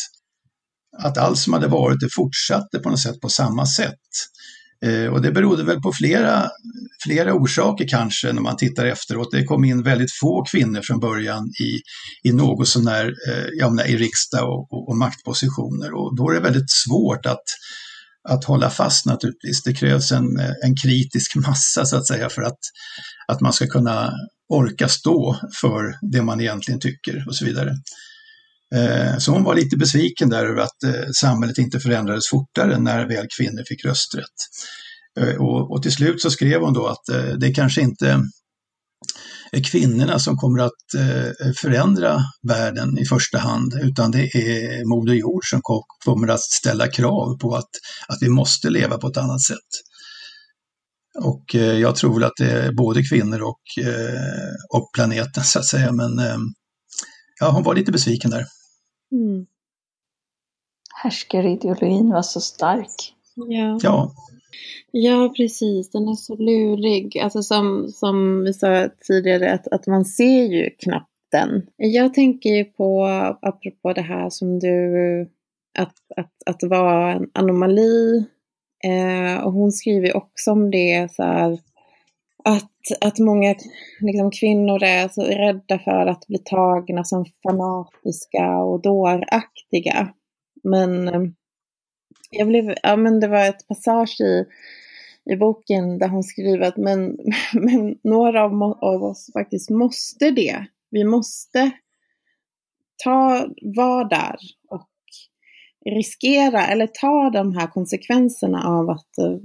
att 1.03 1.19
allt 1.19 1.39
som 1.39 1.53
hade 1.53 1.69
varit 1.69 2.01
det 2.01 2.09
fortsatte 2.15 2.79
på 2.79 2.91
något 2.91 3.03
sätt 3.03 3.21
på 3.21 3.29
samma 3.29 3.67
sätt. 3.67 3.95
Eh, 4.85 5.07
och 5.07 5.23
det 5.23 5.33
berodde 5.33 5.65
väl 5.65 5.81
på 5.81 5.93
flera, 5.93 6.49
flera 7.05 7.35
orsaker 7.35 7.89
kanske 7.89 8.33
när 8.33 8.43
man 8.43 8.57
tittar 8.57 8.87
efteråt. 8.87 9.31
Det 9.33 9.45
kom 9.45 9.65
in 9.65 9.83
väldigt 9.83 10.12
få 10.21 10.45
kvinnor 10.51 10.81
från 10.83 11.01
början 11.01 11.45
i, 11.47 11.81
i 12.29 12.33
något 12.33 12.69
sånär, 12.69 13.15
eh, 13.29 13.45
ja, 13.53 13.85
i 13.87 13.97
riksdag 13.97 14.49
och, 14.49 14.73
och, 14.73 14.89
och, 14.89 14.97
maktpositioner 14.97 15.95
och 15.95 16.17
då 16.17 16.31
är 16.31 16.35
det 16.35 16.41
väldigt 16.41 16.71
svårt 16.71 17.27
att, 17.27 17.45
att 18.29 18.45
hålla 18.45 18.71
fast 18.71 19.07
naturligtvis. 19.07 19.62
Det 19.62 19.75
krävs 19.75 20.12
en, 20.12 20.39
en 20.65 20.77
kritisk 20.83 21.37
massa 21.37 21.85
så 21.85 21.97
att 21.97 22.07
säga 22.07 22.29
för 22.29 22.43
att, 22.43 22.59
att 23.29 23.41
man 23.41 23.53
ska 23.53 23.67
kunna 23.67 24.12
orka 24.49 24.89
stå 24.89 25.37
för 25.61 25.99
det 26.13 26.23
man 26.23 26.41
egentligen 26.41 26.81
tycker 26.81 27.25
och 27.29 27.37
så 27.37 27.45
vidare. 27.45 27.71
Eh, 28.75 29.19
så 29.19 29.33
hon 29.33 29.45
var 29.45 29.55
lite 29.55 29.77
besviken 29.77 30.29
där 30.29 30.47
över 30.47 30.61
att 30.61 30.83
eh, 30.85 31.11
samhället 31.21 31.59
inte 31.59 31.81
förändrades 31.81 32.29
fortare 32.31 32.79
när 32.79 33.09
väl 33.09 33.27
kvinnor 33.39 33.63
fick 33.69 33.85
rösträtt. 33.85 34.37
Eh, 35.21 35.35
och, 35.35 35.83
till 35.83 35.93
slut 35.93 36.23
så 36.23 36.31
skrev 36.31 36.61
hon 36.61 36.73
då 36.73 36.87
att 36.87 37.05
det 37.41 37.55
kanske 37.55 37.81
inte 37.81 38.23
är 39.53 39.63
kvinnorna 39.63 40.19
som 40.19 40.37
kommer 40.37 40.63
att 40.63 40.73
förändra 41.57 42.21
världen 42.49 42.99
i 42.99 43.05
första 43.05 43.39
hand, 43.39 43.75
utan 43.83 44.11
det 44.11 44.25
är 44.25 44.85
Moder 44.89 45.15
Jord 45.15 45.45
som 45.45 45.61
kommer 46.05 46.29
att 46.29 46.41
ställa 46.41 46.89
krav 46.89 47.39
på 47.39 47.55
att, 47.55 47.71
att 48.09 48.19
vi 48.21 48.29
måste 48.29 48.71
leva 48.71 48.99
på 48.99 49.09
ett 49.09 49.17
annat 49.17 49.43
sätt. 49.43 49.71
Och 51.23 51.55
eh, 51.55 51.79
jag 51.79 51.97
tror 51.97 52.15
väl 52.15 52.25
att 52.25 52.37
det 52.37 52.51
är 52.51 52.73
både 52.73 53.03
kvinnor 53.03 53.43
och, 53.43 53.85
eh, 53.85 54.79
och 54.79 54.91
planeten 54.95 55.45
så 55.45 55.59
att 55.59 55.65
säga. 55.65 55.93
Men 55.93 56.19
eh, 56.19 56.37
ja, 57.41 57.51
hon 57.51 57.63
var 57.63 57.75
lite 57.75 57.93
besviken 57.93 58.31
där. 58.31 58.45
Mm. 59.13 59.47
Härskarideologin 61.03 62.11
var 62.11 62.23
så 62.23 62.41
stark. 62.41 63.15
Ja. 63.35 63.79
ja. 63.83 64.15
Ja, 64.91 65.35
precis. 65.37 65.91
Den 65.91 66.09
är 66.09 66.15
så 66.15 66.37
lurig. 66.37 67.19
Alltså 67.19 67.43
som, 67.43 67.89
som 67.89 68.41
vi 68.41 68.55
sa 68.55 68.89
tidigare, 69.07 69.53
att, 69.53 69.69
att 69.69 69.87
man 69.87 70.05
ser 70.05 70.45
ju 70.45 70.71
knappt 70.71 71.11
den. 71.33 71.67
Jag 71.77 72.15
tänker 72.15 72.51
ju 72.51 72.65
på, 72.65 73.05
apropå 73.43 73.93
det 73.93 74.03
här 74.03 74.31
som 74.31 74.59
du, 74.59 75.31
att, 75.79 75.95
att, 76.17 76.33
att 76.47 76.71
vara 76.71 77.13
en 77.13 77.31
anomali 77.35 78.25
Eh, 78.87 79.44
och 79.44 79.53
hon 79.53 79.72
skriver 79.72 80.16
också 80.16 80.51
om 80.53 80.70
det 80.70 81.12
så 81.12 81.22
här, 81.22 81.59
att, 82.44 82.72
att 83.01 83.18
många 83.18 83.55
liksom, 84.01 84.31
kvinnor 84.31 84.83
är 84.83 85.09
så 85.09 85.22
rädda 85.22 85.79
för 85.79 86.07
att 86.07 86.27
bli 86.27 86.38
tagna 86.38 87.05
som 87.05 87.25
fanatiska 87.42 88.59
och 88.59 88.83
dåraktiga. 88.83 90.09
Men 90.62 91.09
eh, 91.09 91.20
jag 92.31 92.49
blev, 92.49 92.75
ja 92.83 92.96
men 92.96 93.20
det 93.20 93.29
var 93.29 93.49
ett 93.49 93.68
passage 93.68 94.20
i, 94.20 94.44
i 95.33 95.37
boken 95.37 95.99
där 95.99 96.09
hon 96.09 96.22
skriver 96.22 96.68
att 96.68 96.77
men, 96.77 97.16
men 97.53 97.99
några 98.05 98.44
av, 98.44 98.62
av 98.62 99.05
oss 99.05 99.31
faktiskt 99.33 99.70
måste 99.70 100.31
det. 100.31 100.66
Vi 100.90 101.05
måste 101.05 101.70
ta, 103.05 103.46
vara 103.77 104.05
där 104.05 104.37
riskera 105.87 106.66
eller 106.66 106.87
ta 106.87 107.31
de 107.31 107.57
här 107.57 107.66
konsekvenserna 107.66 108.68
av 108.68 108.90
att 108.90 109.18
eh, 109.18 109.37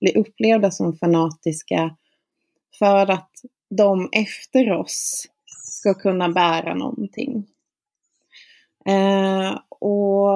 bli 0.00 0.12
upplevda 0.14 0.70
som 0.70 0.96
fanatiska 0.96 1.96
för 2.78 3.10
att 3.10 3.30
de 3.70 4.08
efter 4.12 4.72
oss 4.72 5.26
ska 5.62 5.94
kunna 5.94 6.28
bära 6.28 6.74
någonting. 6.74 7.46
Eh, 8.86 9.58
och 9.78 10.28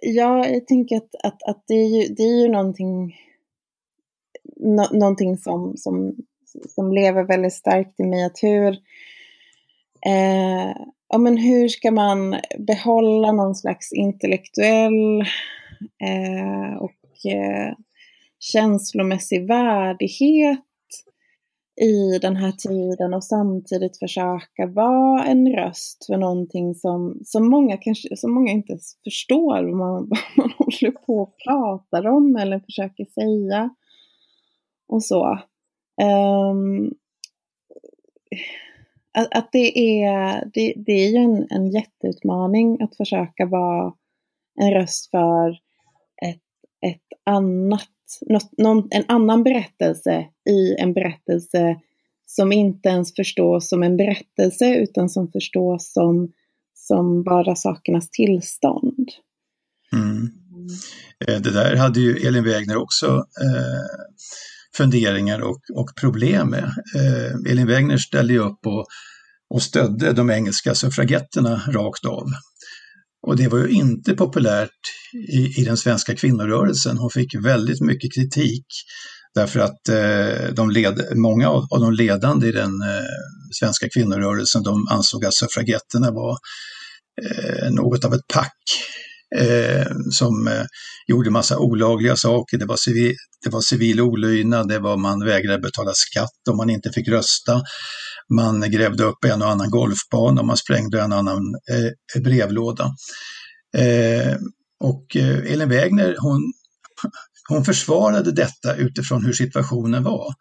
ja, 0.00 0.46
jag 0.46 0.66
tänker 0.66 0.96
att, 0.96 1.14
att, 1.24 1.42
att 1.42 1.64
det, 1.66 1.74
är 1.74 1.88
ju, 1.88 2.14
det 2.14 2.22
är 2.22 2.42
ju 2.42 2.48
någonting, 2.48 3.16
no, 4.56 4.98
någonting 4.98 5.36
som, 5.36 5.76
som, 5.76 6.16
som 6.68 6.92
lever 6.92 7.22
väldigt 7.22 7.52
starkt 7.52 8.00
i 8.00 8.04
mig. 8.04 8.24
Att 8.24 8.42
hur, 8.42 8.76
eh, 10.06 10.76
ja, 11.08 11.18
men 11.18 11.36
hur 11.36 11.68
ska 11.68 11.90
man 11.90 12.36
behålla 12.58 13.32
någon 13.32 13.54
slags 13.54 13.92
intellektuell 13.92 15.20
eh, 16.02 16.76
och 16.80 17.30
eh, 17.32 17.74
känslomässig 18.38 19.46
värdighet 19.46 20.64
i 21.80 22.18
den 22.18 22.36
här 22.36 22.52
tiden 22.52 23.14
och 23.14 23.24
samtidigt 23.24 23.98
försöka 23.98 24.66
vara 24.66 25.24
en 25.24 25.52
röst 25.52 26.06
för 26.06 26.16
någonting 26.16 26.74
som, 26.74 27.20
som, 27.24 27.50
många, 27.50 27.76
kanske, 27.76 28.16
som 28.16 28.34
många 28.34 28.52
inte 28.52 28.78
förstår 29.04 29.62
vad 29.62 29.76
man, 29.76 30.08
vad 30.08 30.18
man 30.36 30.50
håller 30.58 30.90
på 30.90 31.18
och 31.18 31.36
pratar 31.44 32.06
om 32.06 32.36
eller 32.36 32.60
försöker 32.60 33.04
säga. 33.04 33.70
Och 34.88 35.04
så. 35.04 35.38
Um, 36.02 36.94
att, 39.18 39.28
att, 39.30 39.48
det, 39.52 40.02
är, 40.04 40.44
det, 40.54 40.74
det 40.76 40.92
är 40.92 41.08
ju 41.08 41.16
en, 41.16 41.46
en 41.50 41.70
jätteutmaning 41.70 42.82
att 42.82 42.96
försöka 42.96 43.46
vara 43.46 43.92
en 44.60 44.70
röst 44.70 45.10
för 45.10 45.50
ett, 46.22 46.42
ett 46.86 47.18
annat 47.26 47.88
något, 48.26 48.58
någon, 48.58 48.88
en 48.90 49.04
annan 49.08 49.42
berättelse 49.42 50.26
i 50.50 50.74
en 50.78 50.92
berättelse 50.92 51.76
som 52.26 52.52
inte 52.52 52.88
ens 52.88 53.14
förstås 53.14 53.68
som 53.68 53.82
en 53.82 53.96
berättelse 53.96 54.74
utan 54.74 55.08
som 55.08 55.28
förstås 55.28 55.92
som, 55.92 56.32
som 56.74 57.22
bara 57.22 57.56
sakernas 57.56 58.10
tillstånd. 58.10 59.08
Mm. 59.92 60.30
Eh, 61.28 61.40
det 61.40 61.50
där 61.50 61.76
hade 61.76 62.00
ju 62.00 62.16
Elin 62.16 62.44
Wägner 62.44 62.76
också 62.76 63.06
eh, 63.16 64.06
funderingar 64.76 65.40
och, 65.40 65.60
och 65.74 65.90
problem 66.00 66.50
med. 66.50 66.64
Eh, 66.96 67.52
Elin 67.52 67.66
Wägner 67.66 67.98
ställde 67.98 68.32
ju 68.32 68.38
upp 68.38 68.66
och, 68.66 68.86
och 69.54 69.62
stödde 69.62 70.12
de 70.12 70.30
engelska 70.30 70.74
suffragetterna 70.74 71.62
rakt 71.68 72.04
av. 72.04 72.26
Och 73.26 73.36
det 73.36 73.48
var 73.48 73.58
ju 73.58 73.68
inte 73.68 74.14
populärt 74.14 74.80
i, 75.28 75.60
i 75.60 75.64
den 75.64 75.76
svenska 75.76 76.16
kvinnorörelsen. 76.16 76.98
Hon 76.98 77.10
fick 77.10 77.34
väldigt 77.34 77.80
mycket 77.80 78.14
kritik 78.14 78.66
därför 79.34 79.60
att 79.60 79.88
eh, 79.88 80.54
de 80.54 80.70
led, 80.70 81.02
många 81.14 81.48
av, 81.48 81.66
av 81.70 81.80
de 81.80 81.92
ledande 81.92 82.46
i 82.48 82.52
den 82.52 82.82
eh, 82.82 83.04
svenska 83.60 83.88
kvinnorörelsen 83.88 84.62
de 84.62 84.88
ansåg 84.90 85.24
att 85.24 85.34
suffragetterna 85.34 86.10
var 86.10 86.38
eh, 87.22 87.70
något 87.70 88.04
av 88.04 88.14
ett 88.14 88.26
pack 88.34 88.56
eh, 89.36 89.86
som 90.12 90.48
eh, 90.48 90.64
gjorde 91.06 91.30
massa 91.30 91.58
olagliga 91.58 92.16
saker. 92.16 92.58
Det 92.58 92.66
var, 92.66 92.76
civil, 92.76 93.14
det 93.44 93.50
var 93.50 93.60
civil 93.60 94.00
olydnad, 94.00 94.68
det 94.68 94.78
var 94.78 94.96
man 94.96 95.24
vägrade 95.24 95.58
betala 95.58 95.92
skatt 95.94 96.48
om 96.50 96.56
man 96.56 96.70
inte 96.70 96.92
fick 96.92 97.08
rösta. 97.08 97.62
Man 98.34 98.70
grävde 98.70 99.04
upp 99.04 99.24
en 99.24 99.42
och 99.42 99.50
annan 99.50 99.70
golfbana 99.70 100.40
och 100.40 100.46
man 100.46 100.56
sprängde 100.56 101.00
en 101.00 101.12
och 101.12 101.18
annan 101.18 101.54
eh, 101.70 102.22
brevlåda. 102.22 102.84
Eh, 103.76 104.36
och 104.84 105.16
eh, 105.16 105.52
Elin 105.52 105.68
Wägner, 105.68 106.16
hon, 106.18 106.52
hon 107.48 107.64
försvarade 107.64 108.32
detta 108.32 108.74
utifrån 108.74 109.24
hur 109.24 109.32
situationen 109.32 110.02
var. 110.02 110.34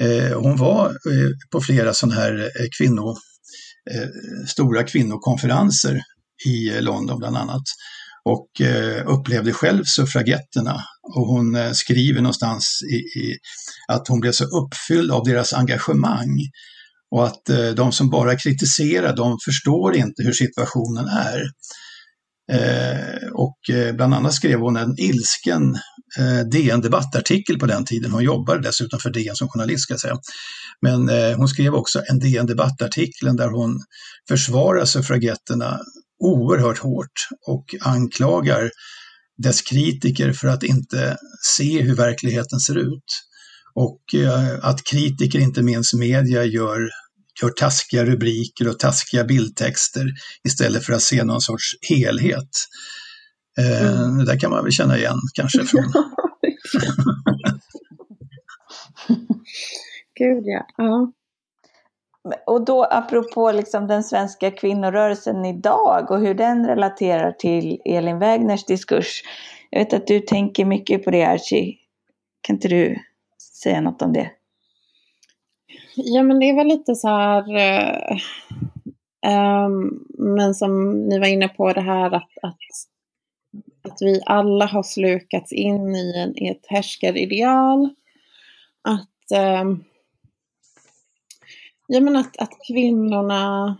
Eh, 0.00 0.40
hon 0.40 0.56
var 0.56 0.86
eh, 0.86 1.30
på 1.52 1.60
flera 1.60 1.94
sådana 1.94 2.14
här 2.14 2.40
eh, 2.40 2.66
kvinno, 2.78 3.16
eh, 3.90 4.08
stora 4.46 4.82
kvinnokonferenser 4.82 6.00
i 6.46 6.80
London 6.80 7.18
bland 7.18 7.36
annat 7.36 7.62
och 8.24 8.60
eh, 8.60 9.06
upplevde 9.06 9.52
själv 9.52 9.84
suffragetterna. 9.84 10.80
Och 11.16 11.26
hon 11.26 11.56
eh, 11.56 11.72
skriver 11.72 12.20
någonstans 12.20 12.80
i, 12.92 13.18
i, 13.20 13.38
att 13.88 14.08
hon 14.08 14.20
blev 14.20 14.32
så 14.32 14.44
uppfylld 14.44 15.10
av 15.10 15.24
deras 15.24 15.52
engagemang 15.52 16.38
och 17.10 17.26
att 17.26 17.48
eh, 17.48 17.68
de 17.68 17.92
som 17.92 18.10
bara 18.10 18.36
kritiserar, 18.36 19.16
de 19.16 19.38
förstår 19.44 19.96
inte 19.96 20.22
hur 20.22 20.32
situationen 20.32 21.08
är. 21.08 21.42
Eh, 22.52 23.28
och 23.32 23.58
bland 23.94 24.14
annat 24.14 24.34
skrev 24.34 24.60
hon 24.60 24.76
en 24.76 24.94
ilsken 24.98 25.78
DN 26.52 26.80
debattartikel 26.80 27.58
på 27.58 27.66
den 27.66 27.84
tiden. 27.84 28.10
Hon 28.12 28.24
jobbade 28.24 28.62
dessutom 28.62 29.00
för 29.00 29.10
DN 29.10 29.36
som 29.36 29.48
journalist 29.48 29.82
ska 29.82 29.92
jag 29.92 30.00
säga. 30.00 30.18
Men 30.82 31.08
hon 31.36 31.48
skrev 31.48 31.74
också 31.74 32.02
en 32.10 32.18
DN 32.18 32.46
debattartikel 32.46 33.36
där 33.36 33.48
hon 33.48 33.78
försvarar 34.28 34.84
suffragetterna 34.84 35.80
oerhört 36.20 36.78
hårt 36.78 37.28
och 37.46 37.74
anklagar 37.80 38.70
dess 39.42 39.62
kritiker 39.62 40.32
för 40.32 40.48
att 40.48 40.62
inte 40.62 41.16
se 41.56 41.82
hur 41.82 41.94
verkligheten 41.94 42.60
ser 42.60 42.78
ut. 42.78 43.04
Och 43.74 44.14
eh, 44.14 44.58
att 44.62 44.84
kritiker, 44.84 45.38
inte 45.38 45.62
minst 45.62 45.94
media, 45.94 46.44
gör, 46.44 46.88
gör 47.42 47.50
taskiga 47.50 48.04
rubriker 48.04 48.68
och 48.68 48.78
taskiga 48.78 49.24
bildtexter 49.24 50.06
istället 50.48 50.84
för 50.84 50.92
att 50.92 51.02
se 51.02 51.24
någon 51.24 51.40
sorts 51.40 51.66
helhet. 51.88 52.50
Eh, 53.58 53.92
mm. 53.92 54.18
Det 54.18 54.24
där 54.24 54.38
kan 54.38 54.50
man 54.50 54.64
väl 54.64 54.72
känna 54.72 54.98
igen 54.98 55.18
kanske. 55.34 55.64
Från... 55.66 55.82
Gud 60.18 60.42
ja. 60.44 60.66
ja. 60.76 61.12
Och 62.46 62.64
då 62.64 62.84
apropå 62.84 63.52
liksom 63.52 63.86
den 63.86 64.04
svenska 64.04 64.50
kvinnorörelsen 64.50 65.44
idag 65.44 66.10
och 66.10 66.20
hur 66.20 66.34
den 66.34 66.66
relaterar 66.66 67.32
till 67.32 67.80
Elin 67.84 68.18
Wägners 68.18 68.64
diskurs. 68.64 69.22
Jag 69.70 69.80
vet 69.80 69.92
att 69.92 70.06
du 70.06 70.20
tänker 70.20 70.64
mycket 70.64 71.04
på 71.04 71.10
det 71.10 71.24
Archie. 71.24 71.76
Kan 72.40 72.56
inte 72.56 72.68
du 72.68 72.98
säga 73.62 73.80
något 73.80 74.02
om 74.02 74.12
det? 74.12 74.30
Ja, 75.96 76.22
men 76.22 76.40
det 76.40 76.46
är 76.46 76.56
väl 76.56 76.66
lite 76.66 76.94
så 76.94 77.08
här, 77.08 77.56
eh, 77.56 78.16
eh, 79.26 79.68
men 80.18 80.54
som 80.54 81.02
ni 81.08 81.18
var 81.18 81.26
inne 81.26 81.48
på 81.48 81.72
det 81.72 81.80
här 81.80 82.14
att, 82.14 82.30
att, 82.42 82.58
att 83.82 83.98
vi 84.00 84.20
alla 84.26 84.66
har 84.66 84.82
slukats 84.82 85.52
in 85.52 85.94
i, 85.94 86.18
en, 86.18 86.38
i 86.38 86.48
ett 86.48 86.66
härskarideal. 86.68 87.94
Att, 88.82 89.32
eh, 89.38 89.64
ja, 91.92 92.00
men 92.00 92.16
att, 92.16 92.36
att 92.38 92.52
kvinnorna 92.68 93.76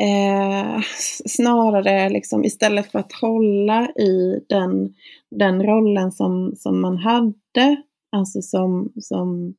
eh, 0.00 0.80
snarare 1.26 2.08
liksom 2.08 2.44
istället 2.44 2.92
för 2.92 2.98
att 2.98 3.12
hålla 3.12 3.88
i 3.88 4.44
den, 4.48 4.94
den 5.30 5.62
rollen 5.62 6.12
som, 6.12 6.52
som 6.56 6.80
man 6.80 6.98
hade 6.98 7.82
Alltså 8.16 8.42
som, 8.42 8.92
som, 8.96 9.54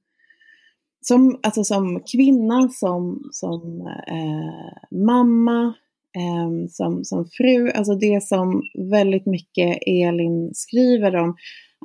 som, 1.02 1.40
alltså 1.44 1.64
som 1.64 2.04
kvinna, 2.12 2.70
som, 2.70 3.30
som 3.32 3.88
eh, 4.08 4.98
mamma, 4.98 5.74
eh, 6.16 6.70
som, 6.70 7.04
som 7.04 7.26
fru. 7.26 7.72
Alltså 7.72 7.96
det 7.96 8.24
som 8.24 8.64
väldigt 8.90 9.26
mycket 9.26 9.78
Elin 9.88 10.52
skriver 10.54 11.16
om. 11.16 11.36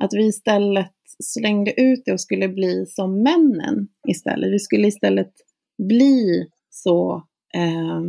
Att 0.01 0.13
vi 0.13 0.27
istället 0.27 0.91
slängde 1.23 1.81
ut 1.81 2.01
det 2.05 2.13
och 2.13 2.21
skulle 2.21 2.47
bli 2.47 2.85
som 2.85 3.23
männen 3.23 3.87
istället. 4.07 4.51
Vi 4.51 4.59
skulle 4.59 4.87
istället 4.87 5.31
bli 5.77 6.47
så 6.69 7.23
eh, 7.53 7.99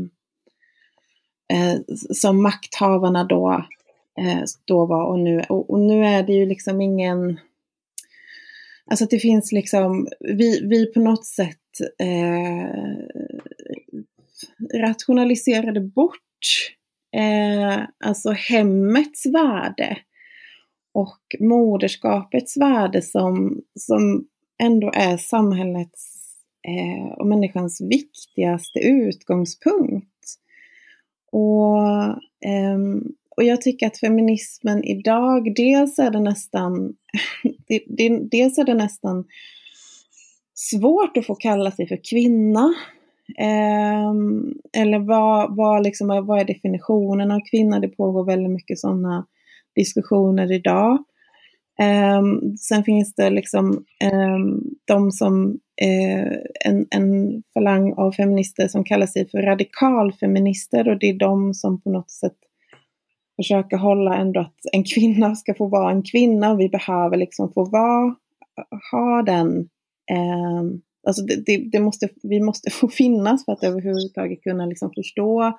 eh, 1.52 1.80
som 2.14 2.42
makthavarna 2.42 3.24
då, 3.24 3.66
eh, 4.20 4.42
då 4.64 4.86
var 4.86 5.04
och 5.04 5.18
nu. 5.18 5.42
Och, 5.48 5.70
och, 5.70 5.80
nu 5.80 6.04
är 6.04 6.22
det 6.22 6.32
ju 6.32 6.46
liksom 6.46 6.80
ingen 6.80 7.38
Alltså 8.90 9.04
att 9.04 9.10
det 9.10 9.18
finns 9.18 9.52
liksom, 9.52 10.08
vi, 10.20 10.60
vi 10.66 10.86
på 10.86 11.00
något 11.00 11.26
sätt 11.26 11.56
eh, 11.98 12.96
rationaliserade 14.80 15.80
bort 15.80 16.72
eh, 17.16 17.84
alltså 18.04 18.30
hemmets 18.30 19.26
värde 19.26 19.98
och 20.92 21.20
moderskapets 21.40 22.56
värde 22.56 23.02
som, 23.02 23.60
som 23.74 24.24
ändå 24.62 24.90
är 24.94 25.16
samhällets 25.16 26.16
eh, 26.68 27.12
och 27.12 27.26
människans 27.26 27.80
viktigaste 27.80 28.78
utgångspunkt. 28.78 30.06
Och 31.32 31.78
eh, 32.48 32.78
och 33.40 33.44
jag 33.44 33.60
tycker 33.60 33.86
att 33.86 33.98
feminismen 33.98 34.84
idag, 34.84 35.54
dels 35.54 35.98
är 35.98 36.10
det 36.10 36.20
nästan, 36.20 36.94
dels 38.30 38.58
är 38.58 38.64
det 38.64 38.74
nästan 38.74 39.24
svårt 40.54 41.16
att 41.16 41.26
få 41.26 41.34
kalla 41.34 41.70
sig 41.70 41.88
för 41.88 42.00
kvinna. 42.10 42.74
Eh, 43.38 44.10
eller 44.82 44.98
vad, 44.98 45.56
vad, 45.56 45.82
liksom, 45.82 46.26
vad 46.26 46.40
är 46.40 46.44
definitionen 46.44 47.30
av 47.30 47.40
kvinna? 47.50 47.80
Det 47.80 47.88
pågår 47.88 48.24
väldigt 48.24 48.52
mycket 48.52 48.78
sådana 48.78 49.26
diskussioner 49.74 50.52
idag. 50.52 51.04
Um, 52.18 52.56
sen 52.56 52.84
finns 52.84 53.14
det 53.14 53.30
liksom 53.30 53.84
um, 54.12 54.64
de 54.84 55.12
som, 55.12 55.46
uh, 55.84 56.36
en, 56.64 56.86
en 56.90 57.42
falang 57.54 57.92
av 57.92 58.12
feminister 58.12 58.68
som 58.68 58.84
kallar 58.84 59.06
sig 59.06 59.28
för 59.28 59.42
radikalfeminister 59.42 60.88
och 60.88 60.98
det 60.98 61.10
är 61.10 61.14
de 61.14 61.54
som 61.54 61.80
på 61.80 61.90
något 61.90 62.10
sätt 62.10 62.36
försöker 63.36 63.76
hålla 63.76 64.16
ändå 64.16 64.40
att 64.40 64.60
en 64.72 64.84
kvinna 64.84 65.36
ska 65.36 65.54
få 65.54 65.66
vara 65.66 65.90
en 65.90 66.02
kvinna 66.02 66.52
och 66.52 66.60
vi 66.60 66.68
behöver 66.68 67.16
liksom 67.16 67.52
få 67.52 67.64
vara, 67.64 68.14
ha 68.92 69.22
den, 69.22 69.68
um, 70.12 70.82
Alltså 71.06 71.22
det, 71.22 71.46
det, 71.46 71.56
det, 71.72 71.80
måste, 71.80 72.08
vi 72.22 72.40
måste 72.40 72.70
få 72.70 72.88
finnas 72.88 73.44
för 73.44 73.52
att 73.52 73.64
överhuvudtaget 73.64 74.42
kunna 74.42 74.66
liksom 74.66 74.90
förstå 74.94 75.58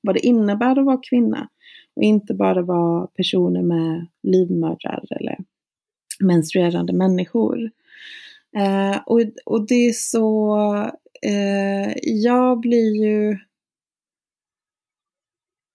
vad 0.00 0.14
det 0.14 0.26
innebär 0.26 0.78
att 0.78 0.84
vara 0.84 1.00
kvinna. 1.10 1.48
Och 1.96 2.02
inte 2.02 2.34
bara 2.34 2.62
vara 2.62 3.06
personer 3.06 3.62
med 3.62 4.06
livmödrar 4.22 5.04
eller 5.10 5.38
menstruerande 6.20 6.92
människor. 6.92 7.70
Eh, 8.56 9.00
och, 9.06 9.20
och 9.44 9.66
det 9.66 9.88
är 9.88 9.92
så, 9.92 10.56
eh, 11.22 11.92
jag 12.02 12.60
blir 12.60 13.04
ju 13.04 13.38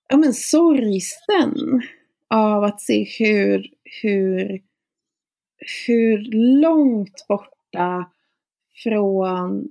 ja, 0.10 0.17
men 0.17 0.34
sorgsen 0.34 1.82
av 2.30 2.63
att 2.63 2.82
se 2.82 3.08
hur, 3.19 3.69
hur, 4.01 4.62
hur 5.88 6.17
långt 6.62 7.25
borta 7.27 8.12
från 8.84 9.67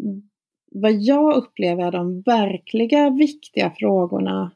vad 0.73 0.93
jag 0.93 1.37
upplever 1.37 1.87
är 1.87 1.93
de 1.93 2.21
verkliga 2.21 3.11
viktiga 3.11 3.73
frågorna 3.79 4.53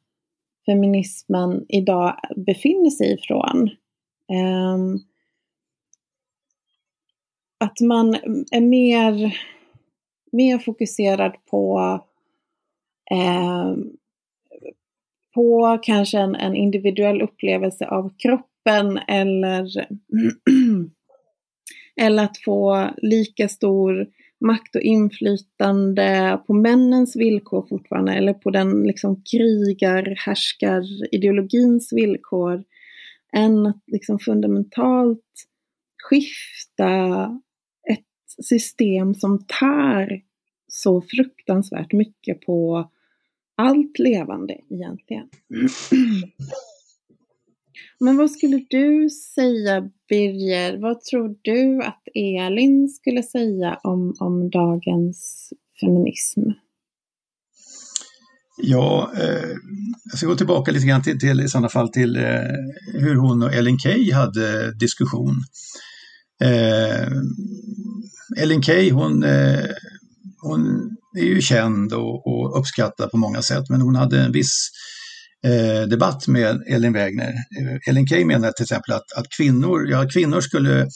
feminismen 0.70 1.66
idag 1.68 2.16
befinner 2.37 2.90
sig 2.90 3.12
ifrån. 3.14 3.70
Um, 4.28 5.00
att 7.64 7.80
man 7.80 8.14
är 8.50 8.61
mer, 8.61 9.38
mer 10.33 10.59
fokuserad 10.59 11.37
på 11.50 11.80
ehm, 13.11 13.90
på 15.35 15.78
kanske 15.83 16.18
en, 16.18 16.35
en, 16.35 16.56
individuell 16.56 17.22
upplevelse 17.22 17.87
av 17.87 18.11
kroppen 18.18 18.98
eller, 19.09 19.87
eller 22.00 22.24
att 22.24 22.38
få 22.38 22.90
lika 22.96 23.48
stor 23.48 24.06
makt 24.40 24.76
och 24.76 24.83
inflytande 24.83 26.40
på 26.46 26.55
männens 26.55 27.16
villkor 27.16 27.66
fortfarande 27.68 28.12
eller 28.12 28.35
på 28.35 28.50
den 28.50 28.83
liksom 28.83 29.22
krigar, 29.33 30.14
härskar 30.26 30.83
ideologins 31.14 31.92
villkor 31.92 32.64
än 33.33 33.66
att 33.66 33.83
liksom 33.87 34.18
fundamentalt 34.18 35.24
skifta 36.11 37.24
ett 37.90 38.44
system 38.46 39.14
som 39.14 39.46
tär 39.61 40.22
så 40.68 41.03
fruktansvärt 41.03 41.92
mycket 41.92 42.40
på 42.40 42.90
allt 43.57 43.98
levande 43.98 44.59
egentligen. 44.70 45.29
Mm. 45.55 45.68
Men 48.00 48.16
vad 48.16 48.30
skulle 48.30 48.66
du 48.70 49.08
säga 49.34 49.82
Birger? 50.08 50.78
Vad 50.78 51.00
tror 51.00 51.36
du 51.42 51.82
att 51.82 52.02
Elin 52.14 52.88
skulle 52.88 53.22
säga 53.22 53.78
om, 53.82 54.14
om 54.20 54.50
dagens 54.50 55.52
feminism? 55.80 56.40
Ja, 58.62 59.12
eh, 59.16 59.56
jag 60.04 60.18
ska 60.18 60.26
gå 60.26 60.36
tillbaka 60.36 60.72
lite 60.72 60.86
grann 60.86 61.02
till, 61.02 61.20
till 61.20 61.40
i 61.40 61.48
sådana 61.48 61.68
fall 61.68 61.88
till 61.88 62.16
eh, 62.16 62.22
hur 62.92 63.14
hon 63.14 63.42
och 63.42 63.54
Ellen 63.54 63.78
Key 63.78 64.12
hade 64.12 64.74
diskussion. 64.78 65.36
Eh, 66.44 67.08
Ellen 68.36 68.62
Key, 68.62 68.90
hon, 68.90 69.22
eh, 69.22 69.64
hon 70.42 70.90
är 71.18 71.24
ju 71.24 71.40
känd 71.40 71.92
och, 71.92 72.26
och 72.26 72.58
uppskattad 72.58 73.10
på 73.10 73.16
många 73.16 73.42
sätt, 73.42 73.64
men 73.68 73.80
hon 73.80 73.96
hade 73.96 74.20
en 74.20 74.32
viss 74.32 74.70
eh, 75.44 75.88
debatt 75.88 76.29
med 76.29 76.62
Elin 76.66 76.92
Wägner. 76.92 77.33
Eh, 77.33 77.88
Elin 77.88 78.07
Key 78.07 78.24
menar 78.24 78.53
till 78.53 78.62
exempel 78.62 78.94
att, 78.94 79.12
att 79.16 79.26
kvinnor, 79.37 79.90
ja, 79.90 80.09
kvinnor 80.09 80.40
skulle 80.40 80.88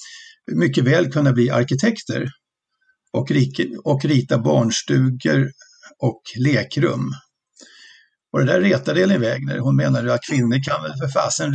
mycket 0.53 0.85
väl 0.85 1.13
kunna 1.13 1.33
bli 1.33 1.51
arkitekter 1.51 2.29
och, 3.13 3.31
rik, 3.31 3.61
och 3.85 4.05
rita 4.05 4.39
barnstugor 4.39 5.51
och 5.99 6.23
lekrum. 6.37 7.13
Och 8.33 8.41
det 8.41 8.47
där 8.47 8.61
retade 8.61 9.03
Elin 9.03 9.21
Wägner. 9.21 9.59
Hon 9.59 9.77
menade 9.77 10.15
att 10.15 10.27
kvinnor 10.31 10.65
kan 10.65 10.83
väl 10.83 10.93
för 10.99 11.09
fasen 11.09 11.55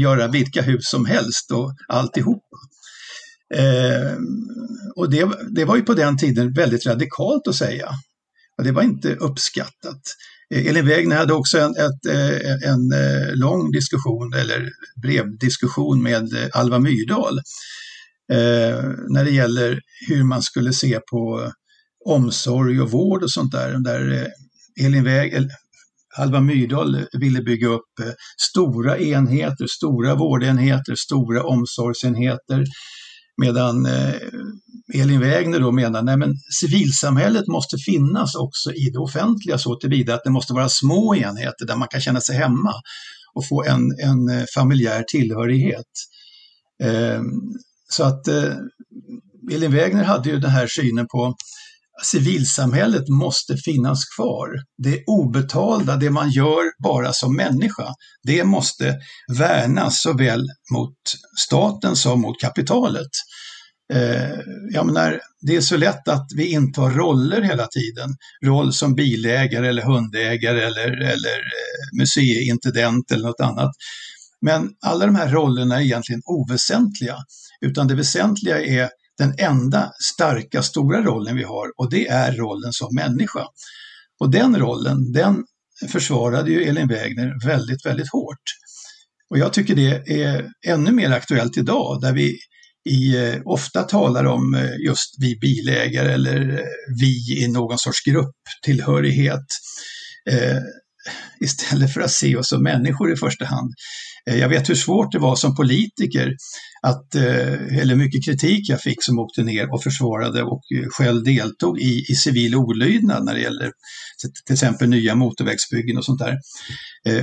göra 0.00 0.28
vilka 0.28 0.62
hus 0.62 0.90
som 0.90 1.06
helst 1.06 1.50
och 1.50 1.74
alltihop. 1.88 2.44
Eh, 3.54 4.16
och 4.96 5.10
det, 5.10 5.28
det 5.50 5.64
var 5.64 5.76
ju 5.76 5.82
på 5.82 5.94
den 5.94 6.18
tiden 6.18 6.52
väldigt 6.52 6.86
radikalt 6.86 7.48
att 7.48 7.54
säga. 7.54 7.88
Och 8.58 8.64
det 8.64 8.72
var 8.72 8.82
inte 8.82 9.14
uppskattat. 9.14 10.00
Elin 10.52 10.86
Wägner 10.86 11.16
hade 11.16 11.32
också 11.32 11.58
en, 11.58 11.70
ett, 11.70 12.06
eh, 12.08 12.70
en 12.70 12.92
eh, 12.92 13.34
lång 13.34 13.70
diskussion, 13.70 14.32
eller 14.34 14.70
brevdiskussion 15.02 16.02
med 16.02 16.50
Alva 16.52 16.78
Myrdal 16.78 17.38
eh, 18.32 18.84
när 19.08 19.24
det 19.24 19.30
gäller 19.30 19.80
hur 20.08 20.24
man 20.24 20.42
skulle 20.42 20.72
se 20.72 21.00
på 21.10 21.52
omsorg 22.04 22.80
och 22.80 22.90
vård 22.90 23.22
och 23.22 23.30
sånt 23.30 23.52
där. 23.52 23.78
där 23.84 24.12
eh, 24.12 24.86
Elin 24.86 25.04
Wägner, 25.04 25.48
Alva 26.18 26.40
Myrdal 26.40 27.06
ville 27.12 27.42
bygga 27.42 27.68
upp 27.68 27.92
stora 28.50 28.98
enheter, 28.98 29.66
stora 29.66 30.14
vårdenheter, 30.14 30.94
stora 30.94 31.42
omsorgsenheter 31.42 32.64
Medan 33.36 33.86
Elin 34.94 35.20
Wägner 35.20 35.60
då 35.60 35.72
menar 35.72 36.12
att 36.12 36.30
civilsamhället 36.60 37.48
måste 37.48 37.76
finnas 37.78 38.34
också 38.34 38.72
i 38.72 38.90
det 38.90 38.98
offentliga 38.98 39.58
så 39.58 39.76
tillvida 39.76 40.14
att 40.14 40.24
det 40.24 40.30
måste 40.30 40.52
vara 40.52 40.68
små 40.68 41.14
enheter 41.14 41.66
där 41.66 41.76
man 41.76 41.88
kan 41.88 42.00
känna 42.00 42.20
sig 42.20 42.36
hemma 42.36 42.72
och 43.34 43.48
få 43.48 43.64
en, 43.64 43.98
en 43.98 44.28
eh, 44.28 44.44
familjär 44.54 45.02
tillhörighet. 45.02 45.86
Eh, 46.82 47.22
så 47.90 48.04
att 48.04 48.28
eh, 48.28 48.54
Elin 49.52 49.72
Wägner 49.72 50.04
hade 50.04 50.30
ju 50.30 50.38
den 50.38 50.50
här 50.50 50.66
synen 50.66 51.06
på 51.08 51.34
civilsamhället 52.04 53.08
måste 53.08 53.56
finnas 53.56 54.04
kvar. 54.04 54.48
Det 54.78 55.04
obetalda, 55.06 55.96
det 55.96 56.10
man 56.10 56.30
gör 56.30 56.82
bara 56.82 57.12
som 57.12 57.36
människa, 57.36 57.94
det 58.22 58.44
måste 58.44 58.98
värnas 59.38 60.02
såväl 60.02 60.48
mot 60.72 60.96
staten 61.40 61.96
som 61.96 62.20
mot 62.20 62.40
kapitalet. 62.40 63.10
Eh, 63.92 64.38
jag 64.70 64.86
menar, 64.86 65.20
det 65.40 65.56
är 65.56 65.60
så 65.60 65.76
lätt 65.76 66.08
att 66.08 66.26
vi 66.36 66.46
intar 66.46 66.90
roller 66.90 67.42
hela 67.42 67.66
tiden. 67.66 68.16
Roll 68.44 68.72
som 68.72 68.94
bilägare 68.94 69.68
eller 69.68 69.82
hundägare 69.82 70.62
eller, 70.62 70.90
eller 70.90 71.38
eh, 71.38 71.98
museiintendent 71.98 73.12
eller 73.12 73.26
något 73.26 73.40
annat. 73.40 73.70
Men 74.40 74.70
alla 74.86 75.06
de 75.06 75.16
här 75.16 75.28
rollerna 75.28 75.76
är 75.76 75.84
egentligen 75.84 76.22
oväsentliga, 76.24 77.16
utan 77.60 77.88
det 77.88 77.94
väsentliga 77.94 78.60
är 78.60 78.90
den 79.18 79.34
enda 79.38 79.92
starka, 80.12 80.62
stora 80.62 81.02
rollen 81.02 81.36
vi 81.36 81.42
har 81.42 81.72
och 81.76 81.90
det 81.90 82.08
är 82.08 82.32
rollen 82.32 82.72
som 82.72 82.94
människa. 82.94 83.46
Och 84.20 84.30
den 84.30 84.56
rollen, 84.56 85.12
den 85.12 85.44
försvarade 85.88 86.50
ju 86.50 86.62
Elin 86.62 86.88
Wägner 86.88 87.46
väldigt, 87.46 87.86
väldigt 87.86 88.12
hårt. 88.12 88.42
Och 89.30 89.38
jag 89.38 89.52
tycker 89.52 89.74
det 89.74 90.22
är 90.22 90.50
ännu 90.66 90.92
mer 90.92 91.10
aktuellt 91.10 91.56
idag 91.56 92.00
där 92.00 92.12
vi 92.12 92.38
i, 92.90 93.16
eh, 93.16 93.40
ofta 93.44 93.82
talar 93.82 94.24
om 94.24 94.54
eh, 94.54 94.86
just 94.86 95.14
vi 95.18 95.38
bilägare 95.40 96.12
eller 96.12 96.58
eh, 96.58 96.64
vi 97.00 97.44
i 97.44 97.48
någon 97.48 97.78
sorts 97.78 98.04
grupptillhörighet 98.04 99.46
eh, 100.30 100.58
istället 101.40 101.94
för 101.94 102.00
att 102.00 102.10
se 102.10 102.36
oss 102.36 102.48
som 102.48 102.62
människor 102.62 103.12
i 103.12 103.16
första 103.16 103.44
hand. 103.44 103.72
Eh, 104.30 104.38
jag 104.38 104.48
vet 104.48 104.70
hur 104.70 104.74
svårt 104.74 105.12
det 105.12 105.18
var 105.18 105.36
som 105.36 105.56
politiker, 105.56 106.36
att, 106.82 107.14
eh, 107.14 107.78
eller 107.78 107.94
mycket 107.94 108.24
kritik 108.24 108.68
jag 108.68 108.80
fick 108.80 109.04
som 109.04 109.18
åkte 109.18 109.42
ner 109.42 109.74
och 109.74 109.82
försvarade 109.82 110.42
och 110.42 110.62
själv 110.90 111.24
deltog 111.24 111.80
i, 111.80 112.04
i 112.08 112.14
civil 112.14 112.54
olydnad 112.56 113.24
när 113.24 113.34
det 113.34 113.40
gäller 113.40 113.70
till 114.46 114.52
exempel 114.52 114.88
nya 114.88 115.14
motorvägsbyggen 115.14 115.98
och 115.98 116.04
sånt 116.04 116.20
där. 116.20 116.38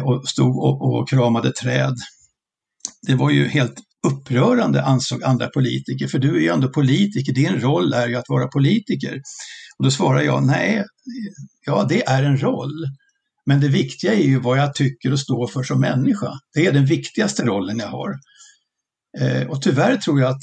Och 0.04 0.30
stod 0.30 0.58
och, 0.58 0.82
och 0.82 1.10
kramade 1.10 1.52
träd. 1.52 1.96
Det 3.08 3.16
var 3.16 3.30
ju 3.30 3.48
helt 3.48 3.76
upprörande 4.08 4.84
ansåg 4.84 5.24
andra 5.24 5.48
politiker, 5.48 6.08
för 6.08 6.20
du 6.20 6.36
är 6.36 6.40
ju 6.40 6.50
ändå 6.50 6.70
politiker, 6.70 7.34
din 7.34 7.62
roll 7.62 7.94
är 7.94 8.08
ju 8.08 8.16
att 8.16 8.30
vara 8.30 8.48
politiker. 8.48 9.22
Och 9.78 9.84
då 9.84 9.92
svarar 9.92 10.22
jag, 10.22 10.46
nej, 10.46 10.86
ja 11.66 11.86
det 11.90 12.08
är 12.08 12.24
en 12.24 12.38
roll. 12.38 12.86
Men 13.46 13.62
det 13.62 13.68
viktiga 13.68 14.14
är 14.14 14.24
ju 14.24 14.40
vad 14.40 14.58
jag 14.58 14.76
tycker 14.76 15.12
och 15.12 15.20
står 15.20 15.48
för 15.48 15.64
som 15.64 15.80
människa. 15.80 16.32
Det 16.54 16.66
är 16.66 16.72
den 16.72 16.86
viktigaste 16.86 17.44
rollen 17.44 17.80
jag 17.80 17.88
har. 17.88 18.16
Eh, 19.20 19.48
och 19.48 19.62
tyvärr 19.62 19.98
tror 19.98 20.20
jag 20.20 20.30
att 20.30 20.42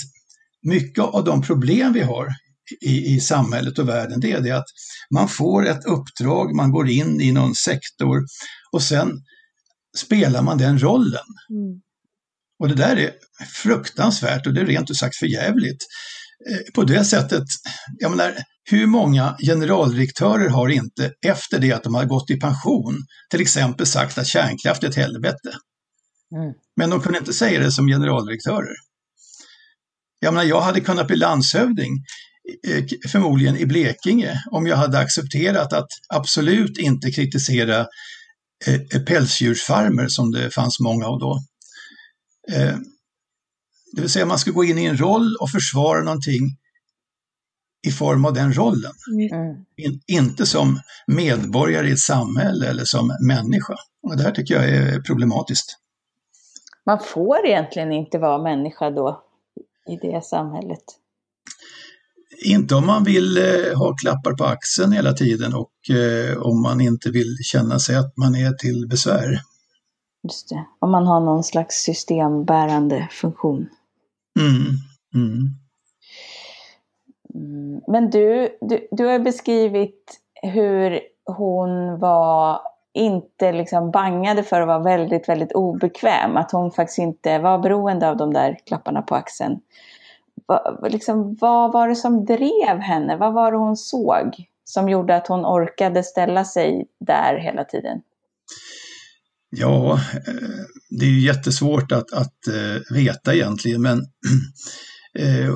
mycket 0.63 1.05
av 1.05 1.25
de 1.25 1.43
problem 1.43 1.93
vi 1.93 2.01
har 2.01 2.29
i, 2.81 3.15
i 3.15 3.21
samhället 3.21 3.79
och 3.79 3.89
världen, 3.89 4.21
det 4.21 4.33
är 4.33 4.41
det 4.41 4.51
att 4.51 4.67
man 5.15 5.29
får 5.29 5.67
ett 5.67 5.85
uppdrag, 5.85 6.55
man 6.55 6.73
går 6.73 6.89
in 6.89 7.21
i 7.21 7.33
någon 7.33 7.55
sektor 7.55 8.25
och 8.73 8.83
sen 8.83 9.13
spelar 9.97 10.43
man 10.43 10.59
den 10.59 10.79
rollen. 10.79 11.27
Mm. 11.51 11.81
Och 12.59 12.69
det 12.69 12.75
där 12.75 12.97
är 12.97 13.11
fruktansvärt 13.63 14.47
och 14.47 14.55
det 14.55 14.61
är 14.61 14.67
rent 14.67 14.91
ut 14.91 14.97
sagt 14.97 15.17
för 15.17 15.27
jävligt. 15.27 15.87
Eh, 16.51 16.73
på 16.75 16.83
det 16.83 17.05
sättet, 17.05 17.45
jag 17.99 18.11
menar, 18.11 18.35
hur 18.71 18.87
många 18.87 19.37
generaldirektörer 19.47 20.49
har 20.49 20.69
inte 20.69 21.13
efter 21.27 21.59
det 21.59 21.73
att 21.73 21.83
de 21.83 21.95
har 21.95 22.05
gått 22.05 22.31
i 22.31 22.41
pension 22.41 23.05
till 23.31 23.41
exempel 23.41 23.87
sagt 23.87 24.19
att 24.19 24.27
kärnkraft 24.27 24.83
är 24.83 24.89
ett 24.89 24.97
helvete? 24.97 25.51
Mm. 26.37 26.55
Men 26.77 26.91
de 26.91 27.01
kunde 27.01 27.19
inte 27.19 27.33
säga 27.33 27.61
det 27.61 27.73
som 27.73 27.87
generaldirektörer. 27.87 28.75
Jag 30.21 30.35
menar, 30.35 30.47
jag 30.47 30.61
hade 30.61 30.81
kunnat 30.81 31.07
bli 31.07 31.17
landshövding 31.17 31.91
förmodligen 33.09 33.57
i 33.57 33.67
Blekinge 33.67 34.43
om 34.51 34.67
jag 34.67 34.77
hade 34.77 34.99
accepterat 34.99 35.73
att 35.73 35.89
absolut 36.15 36.79
inte 36.79 37.11
kritisera 37.11 37.87
pälsdjursfarmer 39.07 40.09
som 40.09 40.33
det 40.33 40.51
fanns 40.51 40.81
många 40.81 41.07
av 41.07 41.19
då. 41.19 41.39
Det 43.93 44.01
vill 44.01 44.11
säga 44.11 44.27
man 44.27 44.39
ska 44.39 44.51
gå 44.51 44.65
in 44.65 44.79
i 44.79 44.85
en 44.85 44.97
roll 44.97 45.37
och 45.41 45.51
försvara 45.51 46.03
någonting 46.03 46.57
i 47.87 47.91
form 47.91 48.25
av 48.25 48.33
den 48.33 48.53
rollen. 48.53 48.93
Mm. 49.33 49.65
In, 49.77 50.01
inte 50.07 50.47
som 50.47 50.81
medborgare 51.07 51.89
i 51.89 51.93
ett 51.93 51.99
samhälle 51.99 52.69
eller 52.69 52.85
som 52.85 53.17
människa. 53.27 53.75
Och 54.03 54.17
det 54.17 54.23
här 54.23 54.31
tycker 54.31 54.55
jag 54.55 54.69
är 54.69 55.01
problematiskt. 55.01 55.79
Man 56.87 56.99
får 57.01 57.47
egentligen 57.47 57.93
inte 57.93 58.19
vara 58.19 58.43
människa 58.43 58.91
då 58.91 59.23
i 59.87 59.97
det 59.97 60.25
samhället? 60.25 60.83
Inte 62.45 62.75
om 62.75 62.87
man 62.87 63.05
vill 63.05 63.39
eh, 63.39 63.79
ha 63.79 63.97
klappar 63.97 64.33
på 64.33 64.45
axeln 64.45 64.93
hela 64.93 65.13
tiden 65.13 65.55
och 65.55 65.91
eh, 65.97 66.39
om 66.39 66.63
man 66.63 66.81
inte 66.81 67.11
vill 67.11 67.37
känna 67.43 67.79
sig 67.79 67.97
att 67.97 68.17
man 68.17 68.35
är 68.35 68.53
till 68.53 68.87
besvär. 68.89 69.41
Just 70.27 70.49
det, 70.49 70.65
om 70.79 70.91
man 70.91 71.07
har 71.07 71.21
någon 71.21 71.45
slags 71.45 71.75
systembärande 71.75 73.09
funktion. 73.11 73.69
Mm. 74.41 74.73
Mm. 75.15 75.51
Mm. 77.35 77.81
Men 77.87 78.11
du, 78.11 78.49
du, 78.61 78.89
du 78.91 79.07
har 79.07 79.19
beskrivit 79.19 80.21
hur 80.43 81.01
hon 81.25 81.99
var 81.99 82.61
inte 82.95 83.53
liksom 83.53 83.91
bangade 83.91 84.43
för 84.43 84.61
att 84.61 84.67
vara 84.67 84.79
väldigt, 84.79 85.29
väldigt 85.29 85.53
obekväm. 85.53 86.37
Att 86.37 86.53
hon 86.53 86.71
faktiskt 86.71 86.99
inte 86.99 87.39
var 87.39 87.59
beroende 87.59 88.09
av 88.09 88.17
de 88.17 88.33
där 88.33 88.59
klapparna 88.67 89.03
på 89.03 89.15
axeln. 89.15 89.61
Va, 90.47 90.79
liksom, 90.83 91.37
vad 91.41 91.73
var 91.73 91.89
det 91.89 91.97
som 91.97 92.25
drev 92.25 92.79
henne? 92.79 93.17
Vad 93.17 93.33
var 93.33 93.53
det 93.53 93.59
hon 93.59 93.77
såg 93.77 94.37
som 94.65 94.89
gjorde 94.89 95.17
att 95.17 95.27
hon 95.27 95.47
orkade 95.47 96.03
ställa 96.03 96.45
sig 96.45 96.87
där 97.01 97.37
hela 97.37 97.65
tiden? 97.65 98.03
Ja, 99.59 100.01
eh, 100.27 100.65
det 100.91 101.07
är 101.07 101.11
ju 101.11 101.21
jättesvårt 101.21 101.93
att, 101.93 102.13
att 102.13 102.47
eh, 102.47 102.95
veta 102.95 103.35
egentligen, 103.35 103.83
men 103.83 103.99
eh, 105.19 105.55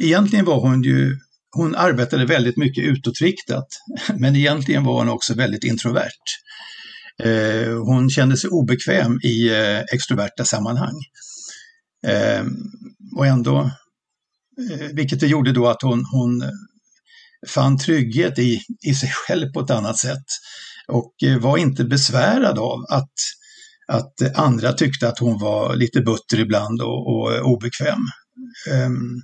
egentligen 0.00 0.44
var 0.44 0.60
hon 0.60 0.82
ju, 0.82 1.16
hon 1.50 1.74
arbetade 1.74 2.26
väldigt 2.26 2.56
mycket 2.56 2.84
utåtriktat, 2.84 3.66
men 4.18 4.36
egentligen 4.36 4.84
var 4.84 4.98
hon 4.98 5.08
också 5.08 5.34
väldigt 5.34 5.64
introvert. 5.64 6.10
Hon 7.84 8.10
kände 8.10 8.36
sig 8.36 8.50
obekväm 8.50 9.20
i 9.24 9.50
extroverta 9.92 10.44
sammanhang. 10.44 10.94
Och 13.16 13.26
ändå, 13.26 13.70
vilket 14.92 15.20
det 15.20 15.26
gjorde 15.26 15.52
då 15.52 15.68
att 15.68 15.82
hon, 15.82 16.04
hon 16.12 16.42
fann 17.48 17.78
trygghet 17.78 18.38
i, 18.38 18.60
i 18.86 18.94
sig 18.94 19.10
själv 19.10 19.52
på 19.52 19.60
ett 19.60 19.70
annat 19.70 19.98
sätt 19.98 20.24
och 20.92 21.14
eh, 21.24 21.38
var 21.38 21.58
inte 21.58 21.84
besvärad 21.84 22.58
av 22.58 22.84
att, 22.88 23.12
att 23.92 24.36
andra 24.38 24.72
tyckte 24.72 25.08
att 25.08 25.18
hon 25.18 25.40
var 25.40 25.76
lite 25.76 26.00
butter 26.00 26.40
ibland 26.40 26.82
och, 26.82 27.08
och 27.08 27.34
eh, 27.34 27.42
obekväm. 27.42 28.00
Ehm, 28.72 29.22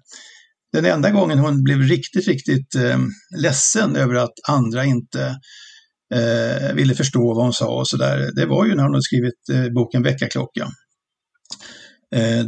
den 0.73 0.85
enda 0.85 1.11
gången 1.11 1.39
hon 1.39 1.63
blev 1.63 1.79
riktigt, 1.79 2.29
riktigt 2.29 2.75
ehm, 2.75 3.11
ledsen 3.39 3.97
över 3.97 4.15
att 4.15 4.35
andra 4.49 4.85
inte 4.85 5.41
eh, 6.15 6.75
ville 6.75 6.95
förstå 6.95 7.35
vad 7.35 7.45
hon 7.45 7.53
sa 7.53 7.79
och 7.79 7.89
sådär, 7.89 8.31
det 8.37 8.47
var 8.47 8.67
ju 8.67 8.75
när 8.75 8.83
hon 8.83 8.93
hade 8.93 9.03
skrivit 9.03 9.73
boken 9.75 10.03
Väckarklocka. 10.03 10.69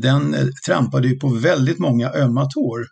Den 0.02 0.52
trampade 0.66 1.08
ju 1.08 1.18
på 1.18 1.28
väldigt 1.28 1.78
många 1.78 2.12
ömma 2.12 2.46
tår. 2.50 2.86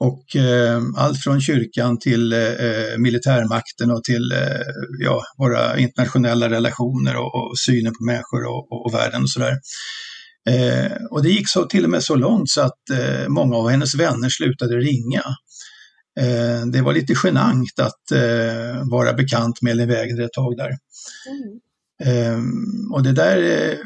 Och 0.00 0.36
eh, 0.36 0.82
allt 0.96 1.18
från 1.18 1.40
kyrkan 1.40 1.98
till 1.98 2.32
eh, 2.32 2.98
militärmakten 2.98 3.90
och 3.90 4.04
till 4.04 4.32
eh, 4.32 4.60
ja, 5.00 5.22
våra 5.38 5.78
internationella 5.78 6.50
relationer 6.50 7.16
och, 7.16 7.34
och 7.34 7.58
synen 7.58 7.92
på 7.92 8.04
människor 8.04 8.44
och, 8.44 8.72
och, 8.72 8.86
och 8.86 8.94
världen 8.94 9.22
och 9.22 9.30
sådär. 9.30 9.56
Eh, 10.50 10.92
och 11.10 11.22
det 11.22 11.28
gick 11.28 11.48
så, 11.48 11.64
till 11.64 11.84
och 11.84 11.90
med 11.90 12.02
så 12.02 12.14
långt 12.14 12.50
så 12.50 12.60
att 12.60 12.90
eh, 12.90 13.28
många 13.28 13.56
av 13.56 13.68
hennes 13.68 13.94
vänner 13.94 14.28
slutade 14.28 14.76
ringa. 14.76 15.22
Eh, 16.20 16.66
det 16.72 16.82
var 16.82 16.92
lite 16.92 17.14
genant 17.24 17.80
att 17.80 18.18
vara 18.90 19.12
bekant 19.12 19.62
med 19.62 19.70
Elin 19.70 19.88
Wägner 19.88 20.24
ett 20.24 20.32
tag 20.32 20.56
där. 20.56 20.70
Mm. 22.04 22.92
och 22.92 23.02
det 23.02 23.12
där 23.12 23.78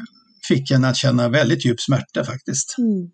fick 0.47 0.71
henne 0.71 0.89
att 0.89 0.97
känna 0.97 1.29
väldigt 1.29 1.65
djup 1.65 1.81
smärta 1.81 2.23
faktiskt. 2.23 2.75
Mm. 2.77 3.09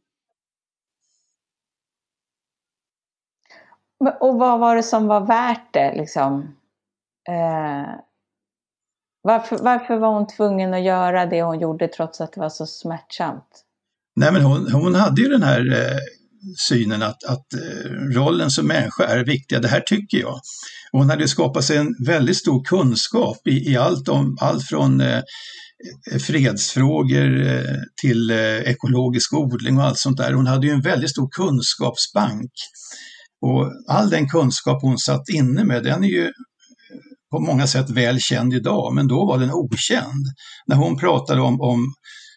Och 4.19 4.39
vad 4.39 4.59
var 4.59 4.75
det 4.75 4.83
som 4.83 5.07
var 5.07 5.25
värt 5.25 5.73
det 5.73 5.93
liksom? 5.95 6.55
Eh, 7.29 7.93
varför, 9.23 9.57
varför 9.57 9.97
var 9.97 10.13
hon 10.13 10.27
tvungen 10.27 10.73
att 10.73 10.83
göra 10.83 11.25
det 11.25 11.41
hon 11.41 11.59
gjorde 11.59 11.87
trots 11.87 12.21
att 12.21 12.33
det 12.33 12.39
var 12.39 12.49
så 12.49 12.65
smärtsamt? 12.65 13.63
Nej 14.15 14.31
men 14.31 14.41
hon, 14.41 14.71
hon 14.71 14.95
hade 14.95 15.21
ju 15.21 15.27
den 15.27 15.43
här 15.43 15.73
eh, 15.73 15.99
synen 16.69 17.03
att, 17.03 17.23
att 17.23 17.53
eh, 17.53 17.91
rollen 17.91 18.51
som 18.51 18.67
människa 18.67 19.03
är 19.03 19.25
viktig. 19.25 19.61
Det 19.61 19.67
här 19.67 19.79
tycker 19.79 20.17
jag. 20.17 20.39
Hon 20.91 21.09
hade 21.09 21.27
skapat 21.27 21.63
sig 21.63 21.77
en 21.77 21.95
väldigt 22.05 22.37
stor 22.37 22.63
kunskap 22.63 23.47
i, 23.47 23.71
i 23.71 23.77
allt, 23.77 24.09
om, 24.09 24.37
allt 24.41 24.63
från 24.63 25.01
eh, 25.01 25.21
fredsfrågor 26.19 27.47
eh, 27.47 27.75
till 28.01 28.31
eh, 28.31 28.59
ekologisk 28.59 29.33
odling 29.33 29.77
och 29.77 29.83
allt 29.83 29.99
sånt 29.99 30.17
där. 30.17 30.33
Hon 30.33 30.47
hade 30.47 30.67
ju 30.67 30.73
en 30.73 30.81
väldigt 30.81 31.09
stor 31.09 31.29
kunskapsbank 31.31 32.51
och 33.45 33.71
all 33.87 34.09
den 34.09 34.29
kunskap 34.29 34.81
hon 34.81 34.97
satt 34.97 35.29
inne 35.29 35.63
med, 35.63 35.83
den 35.83 36.03
är 36.03 36.07
ju 36.07 36.31
på 37.31 37.39
många 37.39 37.67
sätt 37.67 37.89
väl 37.89 38.19
känd 38.19 38.53
idag, 38.53 38.93
men 38.93 39.07
då 39.07 39.25
var 39.25 39.37
den 39.39 39.51
okänd. 39.51 40.25
När 40.67 40.75
hon 40.75 40.97
pratade 40.97 41.41
om, 41.41 41.61
om, 41.61 41.93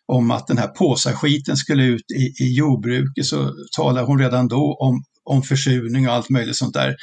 om 0.06 0.30
att 0.30 0.46
den 0.46 0.58
här 0.58 0.68
påsaskiten 0.68 1.56
skulle 1.56 1.84
ut 1.84 2.04
i, 2.16 2.44
i 2.44 2.56
jordbruket 2.56 3.26
så 3.26 3.52
talade 3.76 4.06
hon 4.06 4.18
redan 4.18 4.48
då 4.48 4.76
om, 4.80 5.02
om 5.24 5.42
försurning 5.42 6.08
och 6.08 6.14
allt 6.14 6.30
möjligt 6.30 6.56
sånt 6.56 6.74
där 6.74 6.94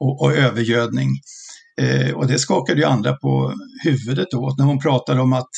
och, 0.00 0.22
och 0.22 0.32
övergödning. 0.32 1.08
Eh, 1.80 2.14
och 2.14 2.26
det 2.26 2.38
skakade 2.38 2.80
ju 2.80 2.86
andra 2.86 3.12
på 3.12 3.54
huvudet 3.84 4.34
åt 4.34 4.58
när 4.58 4.64
hon 4.64 4.78
pratade 4.78 5.20
om 5.20 5.32
att 5.32 5.50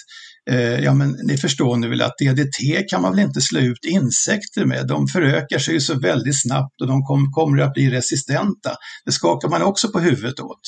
Eh, 0.51 0.80
ja 0.80 0.94
men 0.94 1.16
ni 1.24 1.36
förstår 1.36 1.76
nu 1.76 1.88
väl 1.88 2.03
att 2.03 2.18
DDT 2.18 2.88
kan 2.90 3.03
man 3.03 3.16
väl 3.16 3.26
inte 3.26 3.40
slå 3.40 3.61
ut 3.61 3.84
insekter 3.84 4.64
med, 4.64 4.86
de 4.86 5.09
förökar 5.09 5.59
sig 5.59 5.74
ju 5.74 5.80
så 5.80 5.99
väldigt 5.99 6.42
snabbt 6.42 6.80
och 6.80 6.86
de 6.86 7.03
kom, 7.03 7.32
kommer 7.32 7.62
att 7.62 7.72
bli 7.72 7.90
resistenta. 7.90 8.76
Det 9.05 9.12
skakar 9.12 9.49
man 9.49 9.62
också 9.62 9.88
på 9.88 9.99
huvudet 9.99 10.40
åt. 10.40 10.61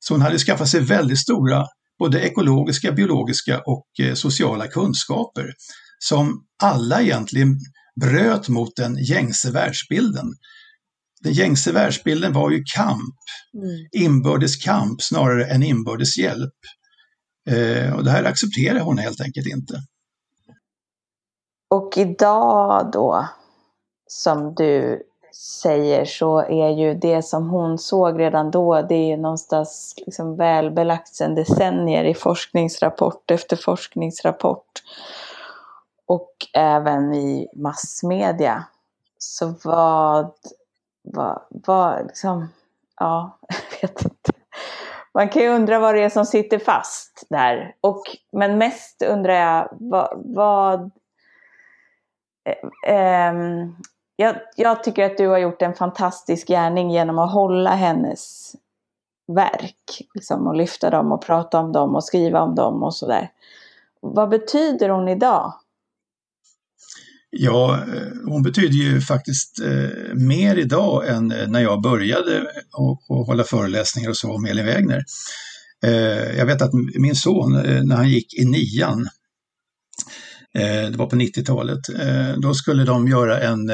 Så 0.00 0.14
hon 0.14 0.20
hade 0.22 0.38
skaffat 0.38 0.68
sig 0.68 0.80
väldigt 0.80 1.18
stora 1.18 1.66
både 1.98 2.20
ekologiska, 2.20 2.92
biologiska 2.92 3.60
och 3.66 3.86
eh, 4.00 4.14
sociala 4.14 4.66
kunskaper 4.66 5.52
som 5.98 6.44
alla 6.62 7.02
egentligen 7.02 7.58
bröt 8.00 8.48
mot 8.48 8.76
den 8.76 8.96
gängse 9.04 9.50
världsbilden. 9.50 10.26
Den 11.20 11.32
gängse 11.32 11.72
världsbilden 11.72 12.32
var 12.32 12.50
ju 12.50 12.62
kamp, 12.74 13.14
mm. 13.54 14.06
inbördes 14.06 14.56
kamp 14.56 15.02
snarare 15.02 15.46
än 15.46 15.62
inbördes 15.62 16.18
hjälp. 16.18 16.54
Eh, 17.50 17.94
och 17.96 18.04
det 18.04 18.10
här 18.10 18.24
accepterar 18.24 18.80
hon 18.80 18.98
helt 18.98 19.20
enkelt 19.20 19.46
inte. 19.46 19.74
Och 21.70 21.98
idag 21.98 22.90
då, 22.92 23.28
som 24.06 24.54
du 24.54 25.02
säger, 25.34 26.04
så 26.04 26.38
är 26.40 26.68
ju 26.68 26.94
det 26.94 27.22
som 27.22 27.48
hon 27.48 27.78
såg 27.78 28.20
redan 28.20 28.50
då, 28.50 28.82
det 28.82 28.94
är 28.94 29.06
ju 29.06 29.16
någonstans 29.16 29.94
liksom 30.06 30.36
välbelagt 30.36 31.14
sedan 31.14 31.34
decennier 31.34 32.04
i 32.04 32.14
forskningsrapport 32.14 33.30
efter 33.30 33.56
forskningsrapport. 33.56 34.82
Och 36.06 36.32
även 36.54 37.14
i 37.14 37.48
massmedia. 37.56 38.64
Så 39.18 39.54
vad, 39.64 40.32
vad, 41.02 41.42
vad 41.48 42.06
liksom, 42.06 42.48
ja, 42.96 43.38
jag 43.80 43.88
vet 43.88 44.04
inte. 44.04 44.31
Man 45.14 45.28
kan 45.28 45.42
ju 45.42 45.48
undra 45.48 45.78
vad 45.78 45.94
det 45.94 46.02
är 46.02 46.08
som 46.08 46.24
sitter 46.24 46.58
fast 46.58 47.26
där. 47.30 47.74
Och, 47.80 48.02
men 48.32 48.58
mest 48.58 49.02
undrar 49.02 49.34
jag 49.34 49.68
vad... 49.70 50.22
vad 50.24 50.90
eh, 52.44 52.94
eh, 52.94 53.34
jag, 54.16 54.36
jag, 54.56 54.84
tycker 54.84 55.04
att 55.04 55.16
du 55.16 55.28
har 55.28 55.38
gjort 55.38 55.62
en 55.62 55.74
fantastisk 55.74 56.48
gärning 56.48 56.90
genom 56.90 57.18
att 57.18 57.32
hålla 57.32 57.70
hennes 57.70 58.52
verk. 59.26 60.08
Liksom, 60.14 60.46
och 60.46 60.54
lyfta 60.54 60.90
dem 60.90 61.12
och 61.12 61.22
prata 61.22 61.58
om 61.58 61.72
dem 61.72 61.94
och 61.94 62.04
skriva 62.04 62.42
om 62.42 62.54
dem 62.54 62.82
och 62.82 62.94
sådär. 62.94 63.30
Vad 64.00 64.28
betyder 64.28 64.88
hon 64.88 65.08
idag? 65.08 65.52
Ja, 67.34 67.84
eh, 67.94 68.12
hon 68.26 68.42
betyder 68.42 68.74
ju 68.74 69.00
faktiskt 69.00 69.60
eh, 69.60 70.14
mer 70.14 70.56
idag 70.56 71.08
än 71.08 71.32
eh, 71.32 71.48
när 71.48 71.60
jag 71.60 71.82
började 71.82 72.46
och, 72.72 73.10
och 73.10 73.26
hålla 73.26 73.44
föreläsningar 73.44 74.10
och 74.10 74.16
så 74.16 74.32
om 74.32 74.44
Elin 74.44 74.66
Wägner. 74.66 75.04
Jag 76.36 76.46
vet 76.46 76.62
att 76.62 76.70
min 76.98 77.14
son, 77.14 77.52
när 77.62 77.96
han 77.96 78.08
gick 78.08 78.34
i 78.34 78.44
nian, 78.44 79.08
det 80.52 80.96
var 80.96 81.06
på 81.06 81.16
90-talet, 81.16 81.78
då 82.36 82.54
skulle 82.54 82.84
de 82.84 83.08
göra 83.08 83.40
en 83.40 83.70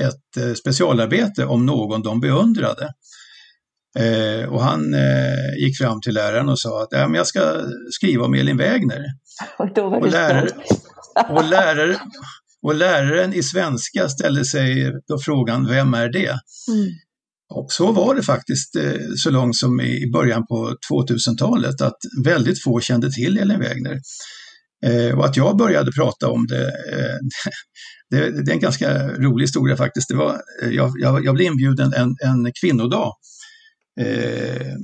ett 0.00 0.58
specialarbete 0.58 1.44
om 1.46 1.66
någon 1.66 2.02
de 2.02 2.20
beundrade. 2.20 2.92
Eh, 3.98 4.48
och 4.48 4.62
han 4.62 4.94
eh, 4.94 5.54
gick 5.58 5.78
fram 5.78 6.00
till 6.00 6.14
läraren 6.14 6.48
och 6.48 6.58
sa 6.58 6.82
att 6.82 6.88
ja, 6.90 7.08
men 7.08 7.14
jag 7.14 7.26
ska 7.26 7.40
skriva 7.90 8.24
om 8.24 8.34
Elin 8.34 8.56
Wägner. 8.56 9.04
Och, 9.58 9.74
då 9.74 9.88
var 9.88 10.00
och, 10.00 10.10
lärare, 10.10 10.48
och, 11.28 11.44
lärare, 11.44 12.00
och 12.62 12.74
läraren 12.74 13.34
i 13.34 13.42
svenska 13.42 14.08
ställde 14.08 14.44
sig 14.44 14.92
då 15.08 15.18
frågan, 15.18 15.66
vem 15.66 15.94
är 15.94 16.08
det? 16.08 16.38
Mm. 16.68 16.90
Och 17.54 17.72
så 17.72 17.92
var 17.92 18.14
det 18.14 18.22
faktiskt 18.22 18.76
eh, 18.76 18.92
så 19.16 19.30
långt 19.30 19.56
som 19.56 19.80
i 19.80 20.10
början 20.12 20.46
på 20.46 20.76
2000-talet 20.92 21.80
att 21.80 21.98
väldigt 22.24 22.62
få 22.62 22.80
kände 22.80 23.12
till 23.12 23.38
Elin 23.38 23.60
Wägner. 23.60 24.00
Eh, 24.86 25.18
och 25.18 25.24
att 25.24 25.36
jag 25.36 25.56
började 25.56 25.92
prata 25.92 26.28
om 26.28 26.46
det, 26.46 26.66
eh, 26.66 27.16
det, 28.10 28.44
det, 28.44 28.50
är 28.50 28.54
en 28.54 28.60
ganska 28.60 29.08
rolig 29.08 29.42
historia 29.44 29.76
faktiskt. 29.76 30.08
Det 30.08 30.16
var, 30.16 30.40
jag, 30.70 30.92
jag, 30.98 31.24
jag 31.24 31.34
blev 31.34 31.46
inbjuden 31.46 31.92
en, 31.92 32.16
en 32.20 32.52
kvinnodag 32.60 33.12
Eh, 34.00 34.76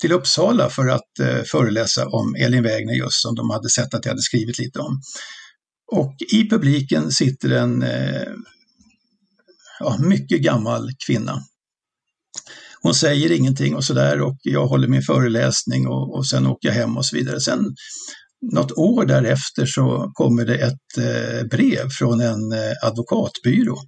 till 0.00 0.12
Uppsala 0.12 0.70
för 0.70 0.88
att 0.88 1.18
eh, 1.20 1.42
föreläsa 1.42 2.06
om 2.06 2.34
Elin 2.34 2.62
Wägner 2.62 2.94
just 2.94 3.22
som 3.22 3.34
de 3.34 3.50
hade 3.50 3.70
sett 3.70 3.94
att 3.94 4.04
jag 4.04 4.12
hade 4.12 4.22
skrivit 4.22 4.58
lite 4.58 4.78
om. 4.78 5.00
Och 5.92 6.14
i 6.32 6.48
publiken 6.48 7.10
sitter 7.10 7.50
en 7.50 7.82
eh, 7.82 8.32
ja, 9.80 9.96
mycket 9.98 10.40
gammal 10.40 10.90
kvinna. 11.06 11.42
Hon 12.82 12.94
säger 12.94 13.32
ingenting 13.32 13.74
och 13.74 13.84
sådär 13.84 14.20
och 14.20 14.38
jag 14.42 14.66
håller 14.66 14.88
min 14.88 15.02
föreläsning 15.02 15.86
och, 15.86 16.16
och 16.16 16.26
sen 16.26 16.46
åker 16.46 16.68
jag 16.68 16.74
hem 16.74 16.96
och 16.96 17.06
så 17.06 17.16
vidare. 17.16 17.40
Sen 17.40 17.74
något 18.52 18.72
år 18.72 19.06
därefter 19.06 19.66
så 19.66 20.10
kommer 20.14 20.44
det 20.44 20.58
ett 20.58 20.98
eh, 20.98 21.46
brev 21.48 21.88
från 21.98 22.20
en 22.20 22.52
eh, 22.52 22.72
advokatbyrå 22.82 23.78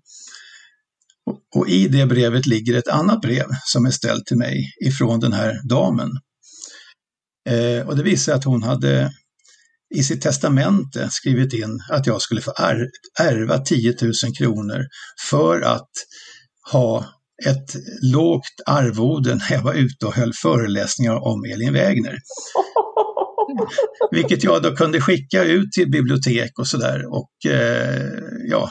och 1.54 1.68
i 1.68 1.88
det 1.88 2.06
brevet 2.06 2.46
ligger 2.46 2.74
ett 2.74 2.88
annat 2.88 3.20
brev 3.20 3.46
som 3.64 3.86
är 3.86 3.90
ställt 3.90 4.26
till 4.26 4.36
mig 4.36 4.72
ifrån 4.84 5.20
den 5.20 5.32
här 5.32 5.60
damen. 5.68 6.10
Eh, 7.48 7.88
och 7.88 7.96
det 7.96 8.02
visar 8.02 8.34
att 8.34 8.44
hon 8.44 8.62
hade 8.62 9.12
i 9.94 10.02
sitt 10.02 10.22
testamente 10.22 11.10
skrivit 11.10 11.52
in 11.52 11.80
att 11.90 12.06
jag 12.06 12.22
skulle 12.22 12.40
få 12.40 12.52
ärva 13.20 13.58
10 13.58 13.94
000 14.02 14.12
kronor 14.38 14.84
för 15.30 15.60
att 15.60 15.90
ha 16.72 17.04
ett 17.46 17.76
lågt 18.02 18.60
arvode 18.66 19.34
när 19.34 19.52
jag 19.52 19.62
var 19.62 19.74
ute 19.74 20.06
och 20.06 20.14
höll 20.14 20.32
föreläsningar 20.42 21.14
om 21.14 21.44
Elin 21.44 21.72
Wägner. 21.72 22.18
Vilket 24.10 24.44
jag 24.44 24.62
då 24.62 24.76
kunde 24.76 25.00
skicka 25.00 25.44
ut 25.44 25.72
till 25.72 25.90
bibliotek 25.90 26.58
och 26.58 26.66
sådär. 26.66 27.04
Och 27.08 27.52
eh, 27.52 28.10
ja, 28.50 28.70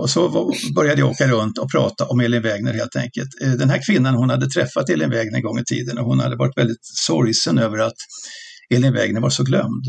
och 0.00 0.10
så 0.10 0.50
började 0.74 1.00
jag 1.00 1.10
åka 1.10 1.28
runt 1.28 1.58
och 1.58 1.70
prata 1.70 2.06
om 2.06 2.20
Elin 2.20 2.42
Wägner 2.42 2.72
helt 2.72 2.96
enkelt. 2.96 3.28
Eh, 3.42 3.50
den 3.50 3.70
här 3.70 3.86
kvinnan, 3.86 4.14
hon 4.14 4.30
hade 4.30 4.48
träffat 4.48 4.88
Elin 4.88 5.10
Wägner 5.10 5.36
en 5.36 5.42
gång 5.42 5.58
i 5.58 5.64
tiden 5.64 5.98
och 5.98 6.04
hon 6.04 6.20
hade 6.20 6.36
varit 6.36 6.58
väldigt 6.58 6.80
sorgsen 7.06 7.58
över 7.58 7.78
att 7.78 7.96
Elin 8.74 8.92
Wägner 8.92 9.20
var 9.20 9.30
så 9.30 9.44
glömd. 9.44 9.84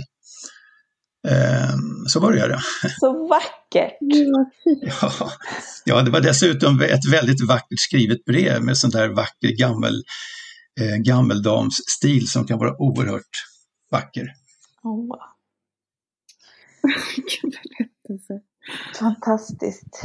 Ehm, 1.28 2.05
så 2.07 2.19
började 2.19 2.53
det. 2.53 2.89
Så 2.99 3.28
vackert! 3.28 3.97
Ja, 4.82 5.32
ja, 5.86 6.01
det 6.01 6.11
var 6.11 6.21
dessutom 6.21 6.82
ett 6.82 7.11
väldigt 7.11 7.47
vackert 7.47 7.80
skrivet 7.80 8.26
brev 8.26 8.63
med 8.63 8.78
sån 8.78 8.89
där 8.89 9.09
vacker 9.09 9.57
gammel, 9.57 10.03
eh, 10.80 10.95
gammeldamsstil 10.97 12.28
som 12.28 12.47
kan 12.47 12.59
vara 12.59 12.76
oerhört 12.82 13.45
vacker. 13.91 14.34
Oh. 14.84 15.17
Vilken 17.15 17.49
berättelse! 17.49 18.41
Fantastiskt. 18.99 20.01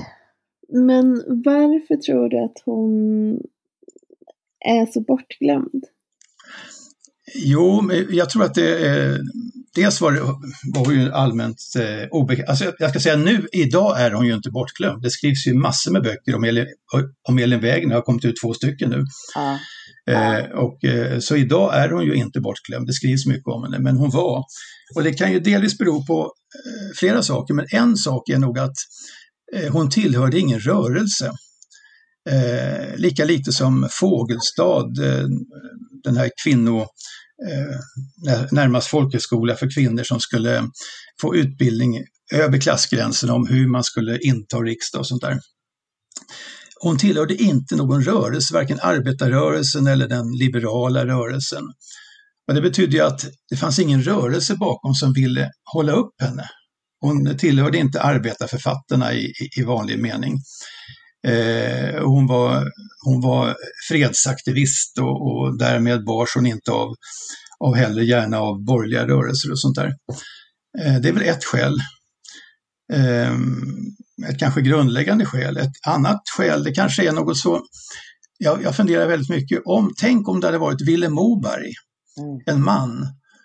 Men 0.69 1.05
varför 1.45 1.97
tror 1.97 2.29
du 2.29 2.45
att 2.45 2.63
hon 2.65 2.93
är 4.67 4.87
så 4.87 5.01
bortglömd? 5.01 5.85
Jo, 7.35 7.91
jag 8.11 8.31
tror 8.31 8.45
att 8.45 8.55
det 8.55 8.87
är 8.87 9.21
Dels 9.75 10.01
var, 10.01 10.13
det, 10.13 10.21
var 10.75 10.85
hon 10.85 10.95
ju 10.95 11.13
allmänt 11.13 11.57
eh, 11.79 12.09
obekant. 12.11 12.49
Alltså, 12.49 12.73
jag 12.79 12.91
ska 12.91 13.01
säga 13.01 13.17
nu, 13.17 13.47
idag 13.53 14.01
är 14.01 14.11
hon 14.11 14.27
ju 14.27 14.35
inte 14.35 14.51
bortglömd. 14.51 15.03
Det 15.03 15.11
skrivs 15.11 15.47
ju 15.47 15.55
massor 15.55 15.93
med 15.93 16.03
böcker 16.03 16.35
om 16.35 16.45
Elin, 16.45 16.67
om 17.29 17.39
Elin 17.39 17.61
Wägner, 17.61 17.89
det 17.89 17.95
har 17.95 18.03
kommit 18.03 18.25
ut 18.25 18.35
två 18.43 18.55
stycken 18.55 18.91
nu. 18.91 19.05
Ja. 19.35 19.59
Eh, 20.11 20.45
och, 20.45 20.85
eh, 20.85 21.19
så 21.19 21.37
idag 21.37 21.77
är 21.77 21.89
hon 21.89 22.05
ju 22.05 22.15
inte 22.15 22.41
bortglömd, 22.41 22.87
det 22.87 22.93
skrivs 22.93 23.27
mycket 23.27 23.47
om 23.47 23.63
henne, 23.63 23.79
men 23.79 23.97
hon 23.97 24.11
var. 24.11 24.45
Och 24.95 25.03
det 25.03 25.13
kan 25.13 25.33
ju 25.33 25.41
delvis 25.41 25.79
bero 25.79 26.07
på 26.07 26.23
eh, 26.23 26.97
flera 26.97 27.23
saker, 27.23 27.55
men 27.55 27.67
en 27.73 27.97
sak 27.97 28.29
är 28.29 28.39
nog 28.39 28.59
att 28.59 28.77
eh, 29.55 29.73
hon 29.73 29.91
tillhörde 29.91 30.39
ingen 30.39 30.61
rörelse. 30.61 31.33
Eh, 32.31 32.97
lika 32.97 33.25
lite 33.25 33.53
som 33.53 33.89
Fågelstad, 33.91 34.87
den 36.05 36.17
här 36.17 36.31
kvinno 36.45 36.87
Eh, 37.47 38.45
närmast 38.51 38.89
folkhögskola 38.89 39.55
för 39.55 39.75
kvinnor 39.75 40.03
som 40.03 40.21
skulle 40.21 40.71
få 41.21 41.37
utbildning 41.37 42.05
över 42.35 42.61
klassgränserna 42.61 43.35
om 43.35 43.47
hur 43.47 43.69
man 43.69 43.85
skulle 43.85 44.19
inta 44.19 44.57
riksdag 44.57 45.01
och 45.01 45.07
sånt 45.07 45.23
där. 45.23 45.41
Hon 46.81 46.99
tillhörde 46.99 47.35
inte 47.35 47.77
någon 47.77 48.03
rörelse, 48.03 48.55
varken 48.55 48.79
arbetarrörelsen 48.83 49.87
eller 49.87 50.09
den 50.09 50.33
liberala 50.33 51.07
rörelsen. 51.07 51.65
Och 52.49 52.55
det 52.55 52.61
betydde 52.61 52.97
ju 52.97 53.03
att 53.03 53.25
det 53.51 53.57
fanns 53.57 53.79
ingen 53.79 54.03
rörelse 54.03 54.57
bakom 54.57 54.95
som 54.95 55.13
ville 55.13 55.51
hålla 55.75 55.93
upp 55.93 56.15
henne. 56.23 56.49
Hon 57.01 57.39
tillhörde 57.39 57.79
inte 57.79 58.03
arbetarförfattarna 58.03 59.13
i, 59.13 59.25
i, 59.25 59.61
i 59.61 59.63
vanlig 59.63 59.99
mening. 59.99 60.39
Eh, 61.27 62.05
hon, 62.05 62.27
var, 62.27 62.65
hon 63.09 63.21
var 63.21 63.57
fredsaktivist 63.89 64.99
och, 64.99 65.27
och 65.27 65.59
därmed 65.59 66.05
bars 66.05 66.29
hon 66.35 66.47
inte 66.47 66.71
av, 66.71 66.95
av 67.65 67.75
heller 67.75 68.03
gärna 68.03 68.39
av 68.39 68.65
borgerliga 68.65 69.07
rörelser 69.07 69.51
och 69.51 69.61
sånt 69.61 69.77
där. 69.77 69.93
Eh, 70.79 71.01
det 71.01 71.09
är 71.09 71.13
väl 71.13 71.23
ett 71.23 71.45
skäl. 71.45 71.75
Eh, 72.93 73.35
ett 74.29 74.39
kanske 74.39 74.61
grundläggande 74.61 75.27
skäl. 75.27 75.57
Ett 75.57 75.87
annat 75.87 76.23
skäl, 76.37 76.65
det 76.65 76.73
kanske 76.73 77.09
är 77.09 77.13
något 77.13 77.39
så, 77.39 77.63
jag, 78.39 78.63
jag 78.63 78.77
funderar 78.77 79.07
väldigt 79.07 79.31
mycket 79.31 79.63
om, 79.65 79.93
tänk 79.97 80.29
om 80.29 80.41
det 80.41 80.47
hade 80.47 80.59
varit 80.59 80.89
Ville 80.89 81.09
Moberg, 81.09 81.73
mm. 82.19 82.41
en 82.47 82.65
man 82.65 82.91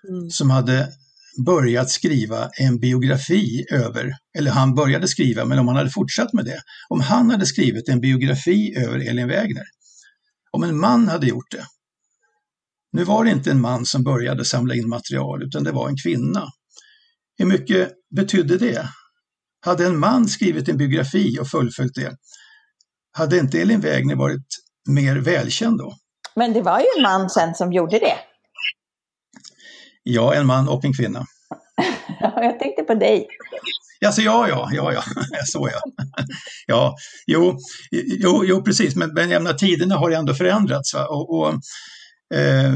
mm. 0.10 0.30
som 0.30 0.50
hade 0.50 0.90
börjat 1.46 1.90
skriva 1.90 2.50
en 2.60 2.80
biografi 2.80 3.66
över, 3.72 4.12
eller 4.38 4.52
han 4.52 4.76
började 4.76 5.08
skriva, 5.08 5.46
men 5.46 5.60
om 5.60 5.68
han 5.68 5.78
hade 5.78 5.90
fortsatt 5.90 6.34
med 6.34 6.46
det, 6.46 6.62
om 6.90 7.02
han 7.02 7.32
hade 7.32 7.46
skrivit 7.46 7.90
en 7.90 8.02
biografi 8.02 8.76
över 8.78 9.10
Elin 9.10 9.28
Wägner, 9.28 9.66
om 10.52 10.64
en 10.64 10.80
man 10.80 11.08
hade 11.08 11.28
gjort 11.28 11.52
det. 11.52 11.66
Nu 12.92 13.04
var 13.04 13.24
det 13.24 13.32
inte 13.32 13.52
en 13.52 13.62
man 13.62 13.86
som 13.86 14.04
började 14.04 14.46
samla 14.46 14.76
in 14.76 14.90
material, 14.90 15.44
utan 15.44 15.64
det 15.64 15.72
var 15.72 15.90
en 15.90 15.98
kvinna. 15.98 16.48
Hur 17.38 17.46
mycket 17.46 17.92
betydde 18.16 18.58
det? 18.58 18.90
Hade 19.66 19.86
en 19.86 20.00
man 20.00 20.28
skrivit 20.28 20.70
en 20.70 20.78
biografi 20.78 21.40
och 21.40 21.48
fullföljt 21.48 21.96
det, 21.96 22.16
hade 23.12 23.38
inte 23.38 23.62
Elin 23.62 23.80
Wägner 23.80 24.16
varit 24.16 24.48
mer 24.90 25.16
välkänd 25.16 25.78
då? 25.78 25.94
Men 26.36 26.54
det 26.54 26.62
var 26.62 26.80
ju 26.80 26.86
en 26.98 27.04
man 27.04 27.30
sen 27.30 27.56
som 27.56 27.74
gjorde 27.74 28.00
det. 28.00 28.33
Ja, 30.04 30.34
en 30.34 30.46
man 30.48 30.68
och 30.70 30.86
en 30.86 30.94
kvinna. 30.94 31.26
jag 32.20 32.60
tänkte 32.60 32.84
på 32.84 32.94
dig. 32.94 33.28
Alltså, 34.06 34.22
ja, 34.22 34.48
ja, 34.48 34.70
ja, 34.74 34.94
ja, 34.94 35.04
så 35.46 35.70
ja. 35.72 36.06
ja, 36.68 36.96
jo, 37.28 37.58
jo, 37.92 38.44
jo 38.46 38.64
precis, 38.64 38.96
men, 38.96 39.14
men 39.14 39.30
jag 39.30 39.58
tiderna 39.58 39.96
har 39.96 40.12
ändå 40.12 40.34
förändrats. 40.34 40.94
Och, 40.94 41.40
och 41.40 41.50
eh, 42.38 42.74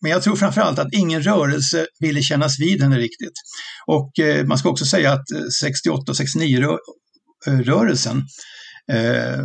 men 0.00 0.10
jag 0.10 0.22
tror 0.22 0.36
framförallt 0.36 0.78
att 0.78 0.92
ingen 0.92 1.22
rörelse 1.22 1.86
ville 2.00 2.22
kännas 2.22 2.60
vid 2.60 2.82
henne 2.82 2.98
riktigt. 2.98 3.32
Och 3.86 4.18
eh, 4.18 4.46
man 4.46 4.58
ska 4.58 4.68
också 4.68 4.84
säga 4.84 5.12
att 5.12 5.24
68 5.60 6.12
och 6.12 6.16
69 6.16 6.78
rörelsen, 7.46 8.16
eh, 8.92 9.44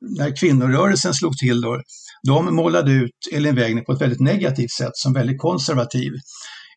när 0.00 0.36
kvinnorörelsen 0.36 1.14
slog 1.14 1.36
till 1.36 1.60
då, 1.60 1.82
de 2.26 2.54
målade 2.54 2.92
ut 2.92 3.10
Elin 3.32 3.54
Wägner 3.54 3.82
på 3.82 3.92
ett 3.92 4.00
väldigt 4.00 4.20
negativt 4.20 4.70
sätt 4.70 4.92
som 4.94 5.12
väldigt 5.12 5.40
konservativ. 5.40 6.12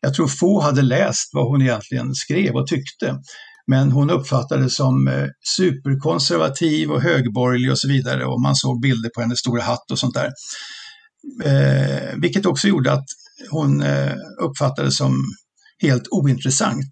Jag 0.00 0.14
tror 0.14 0.28
få 0.28 0.60
hade 0.60 0.82
läst 0.82 1.30
vad 1.32 1.46
hon 1.46 1.62
egentligen 1.62 2.14
skrev 2.14 2.54
och 2.54 2.66
tyckte. 2.66 3.18
Men 3.66 3.92
hon 3.92 4.10
uppfattades 4.10 4.76
som 4.76 5.08
eh, 5.08 5.26
superkonservativ 5.56 6.90
och 6.90 7.02
högborgerlig 7.02 7.70
och 7.70 7.78
så 7.78 7.88
vidare 7.88 8.24
och 8.24 8.40
man 8.40 8.56
såg 8.56 8.80
bilder 8.80 9.10
på 9.14 9.20
hennes 9.20 9.38
stora 9.38 9.62
hatt 9.62 9.90
och 9.90 9.98
sånt 9.98 10.14
där. 10.14 10.30
Eh, 11.44 12.14
vilket 12.16 12.46
också 12.46 12.68
gjorde 12.68 12.92
att 12.92 13.04
hon 13.50 13.82
eh, 13.82 14.12
uppfattades 14.42 14.96
som 14.96 15.16
helt 15.82 16.08
ointressant. 16.10 16.90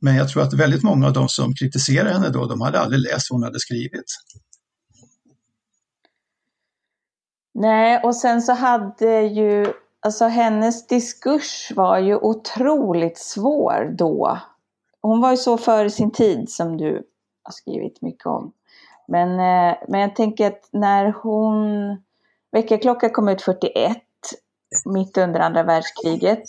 Men 0.00 0.16
jag 0.16 0.28
tror 0.28 0.42
att 0.42 0.54
väldigt 0.54 0.82
många 0.82 1.06
av 1.06 1.12
de 1.12 1.28
som 1.28 1.54
kritiserade 1.54 2.12
henne 2.12 2.28
då, 2.28 2.46
de 2.46 2.60
hade 2.60 2.80
aldrig 2.80 3.00
läst 3.00 3.26
vad 3.30 3.40
hon 3.40 3.44
hade 3.44 3.60
skrivit. 3.60 4.04
Nej, 7.60 8.00
och 8.02 8.16
sen 8.16 8.42
så 8.42 8.52
hade 8.52 9.20
ju, 9.20 9.72
alltså 10.00 10.24
hennes 10.24 10.86
diskurs 10.86 11.72
var 11.76 11.98
ju 11.98 12.16
otroligt 12.16 13.18
svår 13.18 13.94
då. 13.98 14.38
Hon 15.02 15.20
var 15.20 15.30
ju 15.30 15.36
så 15.36 15.58
före 15.58 15.90
sin 15.90 16.10
tid 16.10 16.50
som 16.50 16.76
du 16.76 16.92
har 17.42 17.52
skrivit 17.52 18.02
mycket 18.02 18.26
om. 18.26 18.52
Men, 19.08 19.30
eh, 19.30 19.76
men 19.88 20.00
jag 20.00 20.16
tänker 20.16 20.46
att 20.46 20.68
när 20.70 21.12
hon... 21.22 21.62
Väckarklocka 22.50 23.10
kom 23.10 23.28
ut 23.28 23.42
41, 23.42 23.96
mitt 24.84 25.18
under 25.18 25.40
andra 25.40 25.62
världskriget. 25.62 26.44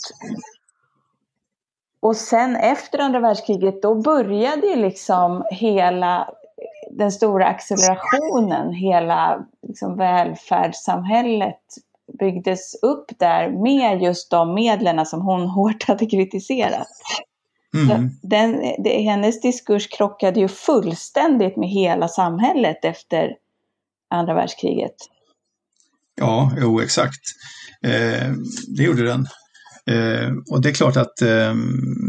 Och 2.00 2.16
sen 2.16 2.56
efter 2.56 3.00
andra 3.00 3.20
världskriget, 3.20 3.82
då 3.82 3.96
började 3.96 4.68
ju 4.68 4.76
liksom 4.76 5.46
hela 5.52 6.34
den 6.92 7.12
stora 7.12 7.46
accelerationen, 7.46 8.74
hela 8.74 9.46
liksom 9.70 9.98
välfärdssamhället 9.98 11.62
byggdes 12.20 12.76
upp 12.82 13.06
där 13.20 13.50
med 13.64 14.02
just 14.02 14.32
de 14.32 14.54
medlen 14.54 15.06
som 15.06 15.22
hon 15.22 15.42
hårt 15.48 15.84
hade 15.84 16.06
kritiserat. 16.06 16.88
Mm. 17.74 18.10
Den, 18.22 18.62
det, 18.84 19.02
hennes 19.02 19.42
diskurs 19.42 19.88
krockade 19.88 20.40
ju 20.40 20.48
fullständigt 20.48 21.58
med 21.58 21.70
hela 21.70 22.08
samhället 22.08 22.86
efter 22.86 23.36
andra 24.10 24.34
världskriget. 24.34 24.96
Ja, 26.16 26.52
jo 26.62 26.82
exakt. 26.82 27.22
Eh, 27.84 28.34
det 28.78 28.84
gjorde 28.84 29.04
den. 29.04 29.28
Eh, 29.86 30.32
och 30.52 30.62
det 30.62 30.70
är 30.70 30.74
klart 30.74 30.98
att 30.98 31.22
eh, 31.22 31.56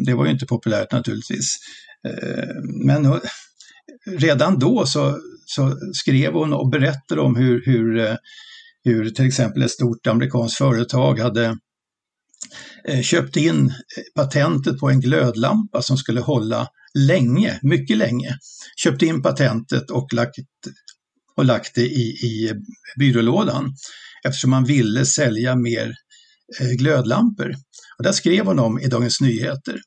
det 0.07 0.15
var 0.15 0.25
ju 0.25 0.31
inte 0.31 0.47
populärt 0.47 0.93
naturligtvis. 0.93 1.57
Eh, 2.09 2.55
men 2.85 3.21
redan 4.07 4.59
då 4.59 4.87
så, 4.87 5.19
så, 5.51 5.79
skrev 5.95 6.33
hon 6.33 6.53
och 6.53 6.71
berättade 6.71 7.21
om 7.21 7.37
hur, 7.37 7.63
hur, 7.67 7.99
eh, 7.99 8.17
hur 8.85 9.11
till 9.11 9.27
exempel 9.27 9.63
ett 9.63 9.71
stort 9.71 10.07
amerikanskt 10.07 10.59
företag 10.59 11.19
hade 11.19 11.57
eh, 12.89 13.03
köpt 13.03 13.37
in 13.37 13.73
patentet 14.15 14.79
på 14.79 14.91
en 14.91 15.01
glödlampa 15.01 15.83
som 15.83 15.97
skulle 15.97 16.21
hålla 16.21 16.69
länge, 16.99 17.59
mycket 17.63 17.97
länge. 17.97 18.39
Köpt 18.77 19.03
in 19.03 19.23
patentet 19.23 19.91
och 19.91 20.13
lagt, 20.13 20.35
och 21.37 21.45
lagt 21.45 21.75
det 21.75 21.87
i, 21.87 22.09
i 22.11 22.53
byrålådan 22.99 23.75
eftersom 24.27 24.51
man 24.51 24.65
ville 24.65 25.07
sälja 25.07 25.57
mer 25.57 25.95
eh, 26.61 26.71
glödlampor. 26.71 27.55
Och 27.99 28.05
där 28.05 28.13
skrev 28.13 28.47
hon 28.47 28.59
om 28.59 28.79
i 28.79 28.87
Dagens 28.87 29.21
Nyheter. 29.21 29.81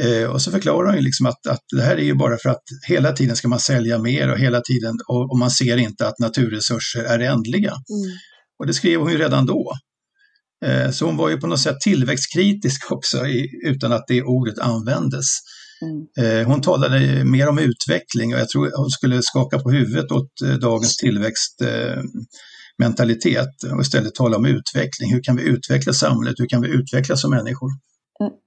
Eh, 0.00 0.30
och 0.30 0.42
så 0.42 0.50
förklarar 0.50 0.86
hon 0.86 0.96
ju 0.96 1.02
liksom 1.02 1.26
att, 1.26 1.46
att 1.46 1.64
det 1.76 1.82
här 1.82 1.96
är 1.96 2.04
ju 2.04 2.14
bara 2.14 2.38
för 2.38 2.50
att 2.50 2.62
hela 2.88 3.12
tiden 3.12 3.36
ska 3.36 3.48
man 3.48 3.60
sälja 3.60 3.98
mer 3.98 4.32
och 4.32 4.38
hela 4.38 4.60
tiden 4.60 4.98
och, 5.08 5.30
och 5.30 5.38
man 5.38 5.50
ser 5.50 5.76
inte 5.76 6.08
att 6.08 6.18
naturresurser 6.18 7.04
är 7.04 7.18
ändliga. 7.18 7.70
Mm. 7.70 7.82
Och 8.58 8.66
det 8.66 8.74
skrev 8.74 9.00
hon 9.00 9.12
ju 9.12 9.18
redan 9.18 9.46
då. 9.46 9.72
Eh, 10.64 10.90
så 10.90 11.06
hon 11.06 11.16
var 11.16 11.30
ju 11.30 11.36
på 11.36 11.46
något 11.46 11.60
sätt 11.60 11.80
tillväxtkritisk 11.80 12.92
också 12.92 13.26
i, 13.26 13.48
utan 13.64 13.92
att 13.92 14.04
det 14.08 14.22
ordet 14.22 14.58
användes. 14.58 15.26
Mm. 15.82 16.06
Eh, 16.20 16.46
hon 16.46 16.62
talade 16.62 17.24
mer 17.24 17.48
om 17.48 17.58
utveckling 17.58 18.34
och 18.34 18.40
jag 18.40 18.48
tror 18.48 18.70
hon 18.76 18.90
skulle 18.90 19.22
skaka 19.22 19.58
på 19.58 19.70
huvudet 19.70 20.12
åt 20.12 20.42
eh, 20.44 20.54
dagens 20.54 20.96
tillväxtmentalitet 20.96 23.62
och 23.72 23.80
istället 23.80 24.14
tala 24.14 24.36
om 24.36 24.46
utveckling. 24.46 25.12
Hur 25.12 25.22
kan 25.22 25.36
vi 25.36 25.42
utveckla 25.42 25.92
samhället? 25.92 26.34
Hur 26.38 26.48
kan 26.48 26.62
vi 26.62 26.68
utvecklas 26.68 27.20
som 27.20 27.30
människor? 27.30 27.70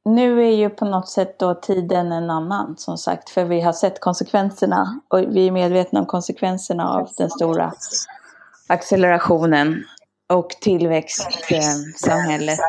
Nu 0.06 0.44
är 0.44 0.56
ju 0.56 0.70
på 0.70 0.86
något 0.86 1.10
sätt 1.10 1.40
då 1.40 1.56
tiden 1.56 2.12
en 2.12 2.30
annan 2.30 2.78
som 2.78 2.98
sagt, 2.98 3.30
för 3.30 3.46
vi 3.46 3.62
har 3.62 3.74
sett 3.74 4.00
konsekvenserna 4.00 5.00
och 5.08 5.20
vi 5.20 5.48
är 5.48 5.52
medvetna 5.52 6.00
om 6.00 6.06
konsekvenserna 6.06 6.90
av 6.90 7.10
den 7.18 7.30
stora 7.30 7.74
accelerationen 8.68 9.84
och 10.30 10.50
tillväxtsamhället. 10.50 12.60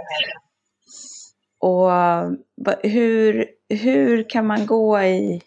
Och 1.59 1.91
hur, 2.83 3.47
hur 3.69 4.31
kan 4.31 4.47
man 4.47 4.67
gå 4.67 5.03
i 5.03 5.43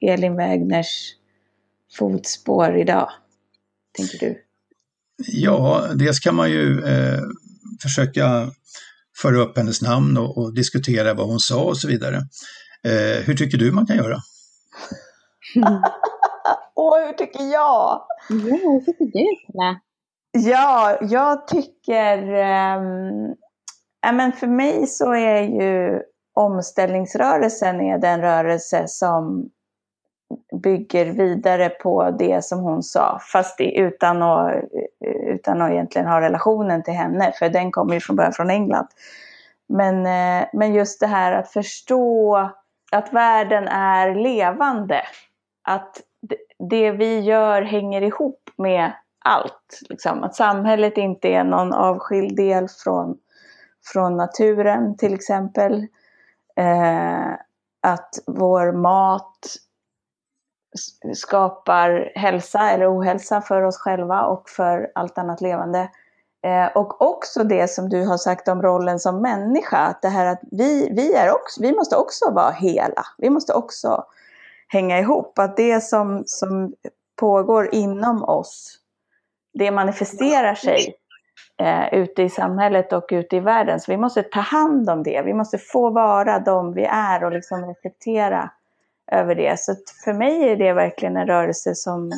Elin 0.00 0.36
Wägners 0.36 1.14
fotspår 1.98 2.76
idag, 2.76 3.10
tänker 3.96 4.18
du? 4.18 4.40
Ja, 5.16 5.88
dels 5.94 6.20
kan 6.20 6.34
man 6.34 6.50
ju 6.50 6.84
eh, 6.84 7.20
försöka 7.82 8.50
föra 9.22 9.36
upp 9.36 9.56
hennes 9.56 9.82
namn 9.82 10.16
och, 10.16 10.38
och, 10.38 10.54
diskutera 10.54 11.14
vad 11.14 11.26
hon 11.26 11.38
sa 11.38 11.64
och 11.64 11.76
så 11.76 11.88
vidare. 11.88 12.16
Eh, 12.84 13.24
hur 13.26 13.34
tycker 13.34 13.58
du 13.58 13.72
man 13.72 13.86
kan 13.86 13.96
göra? 13.96 14.16
Åh, 16.74 17.06
hur 17.06 17.12
tycker 17.12 17.42
jag? 17.42 17.52
Ja, 17.52 18.06
hur 18.28 18.80
tycker 18.80 19.04
du, 19.04 19.52
Pelle? 19.52 19.80
Ja, 20.48 20.98
jag 21.00 21.48
tycker... 21.48 22.18
Um, 22.18 23.34
ja, 24.02 24.12
men 24.12 24.32
för 24.32 24.46
mig 24.46 24.86
så 24.86 25.14
är 25.14 25.42
ju 25.42 26.00
omställningsrörelsen 26.34 27.80
är 27.80 27.98
den 27.98 28.20
rörelse 28.20 28.84
som 28.86 29.50
bygger 30.62 31.06
vidare 31.06 31.68
på 31.68 32.10
det 32.10 32.44
som 32.44 32.60
hon 32.60 32.82
sa, 32.82 33.18
fast 33.32 33.60
utan 33.60 34.22
att, 34.22 34.54
utan 35.26 35.62
att 35.62 35.70
egentligen 35.70 36.08
ha 36.08 36.20
relationen 36.20 36.82
till 36.82 36.94
henne, 36.94 37.32
för 37.38 37.48
den 37.48 37.72
kommer 37.72 37.94
ju 37.94 38.00
från 38.00 38.16
början 38.16 38.32
från 38.32 38.50
England. 38.50 38.86
Men, 39.68 40.06
eh, 40.06 40.46
men 40.52 40.74
just 40.74 41.00
det 41.00 41.06
här 41.06 41.32
att 41.32 41.52
förstå 41.52 42.36
att 42.92 43.12
världen 43.12 43.68
är 43.68 44.14
levande, 44.14 45.02
att 45.68 46.00
det 46.70 46.90
vi 46.90 47.20
gör 47.20 47.62
hänger 47.62 48.02
ihop 48.02 48.50
med 48.56 48.92
allt. 49.24 49.80
Liksom. 49.88 50.24
Att 50.24 50.34
samhället 50.34 50.98
inte 50.98 51.28
är 51.28 51.44
någon 51.44 51.72
avskild 51.72 52.36
del 52.36 52.68
från, 52.84 53.16
från 53.92 54.16
naturen 54.16 54.96
till 54.96 55.14
exempel. 55.14 55.86
Eh, 56.56 57.32
att 57.82 58.10
vår 58.26 58.72
mat 58.72 59.40
skapar 61.14 62.12
hälsa 62.14 62.70
eller 62.70 62.98
ohälsa 62.98 63.40
för 63.40 63.62
oss 63.62 63.78
själva 63.78 64.22
och 64.22 64.48
för 64.50 64.90
allt 64.94 65.18
annat 65.18 65.40
levande. 65.40 65.90
Eh, 66.44 66.66
och 66.74 67.02
också 67.02 67.44
det 67.44 67.68
som 67.70 67.88
du 67.88 68.06
har 68.06 68.16
sagt 68.16 68.48
om 68.48 68.62
rollen 68.62 69.00
som 69.00 69.22
människa, 69.22 69.76
att 69.76 70.02
det 70.02 70.08
här 70.08 70.26
att 70.26 70.40
vi, 70.50 70.88
vi, 70.92 71.14
är 71.14 71.30
också, 71.30 71.62
vi 71.62 71.72
måste 71.72 71.96
också 71.96 72.30
vara 72.30 72.50
hela. 72.50 73.02
Vi 73.18 73.30
måste 73.30 73.54
också 73.54 74.04
hänga 74.68 74.98
ihop. 74.98 75.38
Att 75.38 75.56
det 75.56 75.80
som, 75.80 76.22
som 76.26 76.74
pågår 77.16 77.74
inom 77.74 78.24
oss, 78.24 78.78
det 79.54 79.70
manifesterar 79.70 80.54
sig 80.54 80.94
eh, 81.60 81.94
ute 81.94 82.22
i 82.22 82.30
samhället 82.30 82.92
och 82.92 83.04
ute 83.10 83.36
i 83.36 83.40
världen. 83.40 83.80
Så 83.80 83.92
vi 83.92 83.96
måste 83.98 84.22
ta 84.22 84.40
hand 84.40 84.90
om 84.90 85.02
det. 85.02 85.22
Vi 85.22 85.34
måste 85.34 85.58
få 85.58 85.90
vara 85.90 86.38
de 86.38 86.74
vi 86.74 86.84
är 86.84 87.24
och 87.24 87.32
liksom 87.32 87.66
reflektera 87.66 88.50
över 89.12 89.34
det. 89.34 89.60
Så 89.60 89.74
för 90.04 90.12
mig 90.12 90.48
är 90.48 90.56
det 90.56 90.72
verkligen 90.72 91.16
en 91.16 91.26
rörelse 91.26 91.74
som 91.74 92.10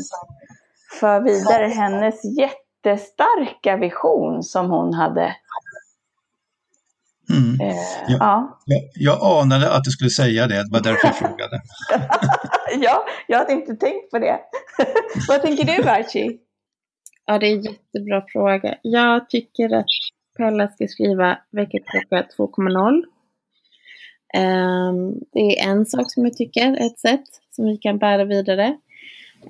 för 1.01 1.21
vidare 1.21 1.67
hennes 1.67 2.21
jättestarka 2.25 3.77
vision 3.77 4.43
som 4.43 4.71
hon 4.71 4.95
hade. 4.95 5.37
Mm. 7.31 7.61
Eh, 7.61 7.77
jag, 8.09 8.21
ja. 8.21 8.59
jag, 8.65 8.83
jag 8.95 9.43
anade 9.43 9.77
att 9.77 9.85
du 9.85 9.91
skulle 9.91 10.11
säga 10.11 10.47
det, 10.47 10.55
det 10.55 10.73
var 10.73 10.81
därför 10.81 11.07
jag 11.07 11.17
frågade. 11.17 11.63
ja, 12.81 13.05
jag 13.27 13.39
hade 13.39 13.53
inte 13.53 13.77
tänkt 13.77 14.11
på 14.11 14.19
det. 14.19 14.41
Vad 15.29 15.43
tänker 15.43 15.65
du 15.65 15.89
Archie? 15.89 16.39
Ja, 17.27 17.39
det 17.39 17.47
är 17.47 17.53
en 17.53 17.63
jättebra 17.63 18.23
fråga. 18.33 18.75
Jag 18.83 19.31
tycker 19.31 19.75
att 19.75 19.87
Pella 20.37 20.69
ska 20.69 20.87
skriva 20.89 21.39
väckarklocka 21.51 22.27
2.0 22.39 22.77
Um, 22.79 23.16
det 25.33 25.41
är 25.41 25.71
en 25.71 25.87
sak 25.87 26.13
som 26.13 26.25
jag 26.25 26.37
tycker, 26.37 26.87
ett 26.87 26.99
sätt 26.99 27.25
som 27.51 27.65
vi 27.65 27.77
kan 27.77 27.99
bära 27.99 28.25
vidare. 28.25 28.77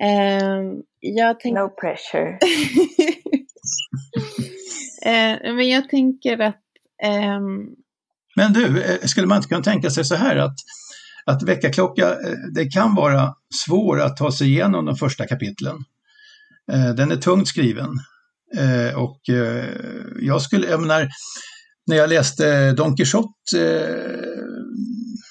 Um, 0.00 0.82
jag 1.00 1.40
tänk... 1.40 1.54
No 1.54 1.68
pressure. 1.68 2.38
uh, 5.06 5.54
men 5.56 5.68
jag 5.68 5.88
tänker 5.88 6.40
att... 6.40 6.62
Um... 7.38 7.76
Men 8.36 8.52
du, 8.52 8.82
eh, 8.82 8.98
skulle 9.00 9.26
man 9.26 9.36
inte 9.36 9.48
kunna 9.48 9.62
tänka 9.62 9.90
sig 9.90 10.04
så 10.04 10.14
här 10.14 10.36
att, 10.36 10.56
att 11.24 11.42
väckarklocka, 11.42 12.10
eh, 12.10 12.38
det 12.54 12.64
kan 12.64 12.94
vara 12.94 13.34
svår 13.66 14.00
att 14.00 14.16
ta 14.16 14.32
sig 14.32 14.46
igenom 14.48 14.84
de 14.84 14.96
första 14.96 15.26
kapitlen. 15.26 15.76
Uh, 16.72 16.94
den 16.94 17.10
är 17.10 17.16
tungt 17.16 17.48
skriven. 17.48 17.90
Uh, 18.56 18.98
och 18.98 19.20
jag 20.20 20.42
skulle, 20.42 20.66
jag 20.68 20.80
menar, 20.80 21.08
när 21.86 21.96
jag 21.96 22.10
läste 22.10 22.72
Don 22.72 22.96
Quijote 22.96 23.86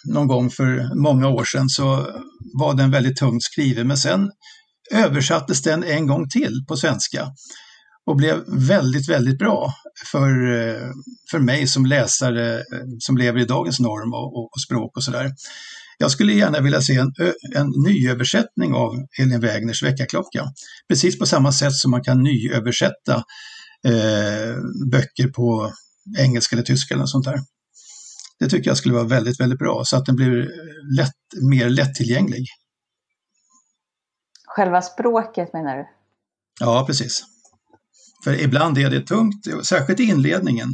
någon 0.06 0.28
gång 0.28 0.50
för 0.50 0.96
många 0.96 1.28
år 1.28 1.44
sedan 1.44 1.70
så 1.70 2.08
var 2.60 2.74
den 2.74 2.92
väldigt 2.92 3.18
tungt 3.18 3.44
skriven 3.44 3.88
men 3.88 3.98
sen 3.98 4.32
översattes 4.92 5.62
den 5.62 5.84
en 5.84 6.08
gång 6.08 6.30
till 6.30 6.66
på 6.68 6.76
svenska 6.78 7.28
och 8.06 8.16
blev 8.16 8.44
väldigt, 8.48 9.10
väldigt 9.10 9.38
bra 9.38 9.74
för, 10.12 10.30
eh, 10.54 10.92
för 11.32 11.40
mig 11.40 11.68
som 11.68 11.86
läsare 11.86 12.58
eh, 12.58 12.64
som 13.00 13.18
lever 13.18 13.40
i 13.40 13.46
dagens 13.46 13.80
norm 13.80 14.14
och, 14.14 14.38
och, 14.38 14.46
och 14.46 14.62
språk 14.66 14.98
och 14.98 15.04
sådär. 15.04 15.32
Jag 15.98 16.12
skulle 16.12 16.34
gärna 16.34 16.60
vilja 16.60 16.82
se 16.82 16.96
en, 16.96 17.14
en 17.56 17.68
nyöversättning 17.86 18.74
av 18.74 18.92
Elin 19.20 19.40
Wägners 19.40 19.84
väckarklocka. 19.84 20.44
Precis 20.90 21.20
på 21.20 21.26
samma 21.26 21.52
sätt 21.52 21.74
som 21.74 21.92
man 21.92 22.04
kan 22.04 22.24
nyöversätta 22.24 23.16
eh, 23.88 24.56
böcker 24.92 25.28
på 25.28 25.72
engelska 26.18 26.56
eller 26.56 26.64
tyska 26.64 26.94
eller 26.94 27.06
sånt 27.06 27.26
där. 27.26 27.40
Det 28.46 28.50
tycker 28.50 28.70
jag 28.70 28.78
skulle 28.78 28.94
vara 28.94 29.08
väldigt, 29.08 29.40
väldigt 29.40 29.60
bra 29.60 29.82
så 29.86 29.98
att 29.98 30.06
den 30.06 30.16
blir 30.16 30.50
lätt, 30.98 31.12
mer 31.42 31.70
lättillgänglig. 31.70 32.46
Själva 34.48 34.82
språket 34.82 35.54
menar 35.54 35.78
du? 35.78 35.86
Ja, 36.60 36.84
precis. 36.88 37.24
För 38.24 38.42
ibland 38.42 38.78
är 38.78 38.90
det 38.90 39.02
tungt, 39.02 39.66
särskilt 39.66 40.00
i 40.00 40.04
inledningen 40.04 40.70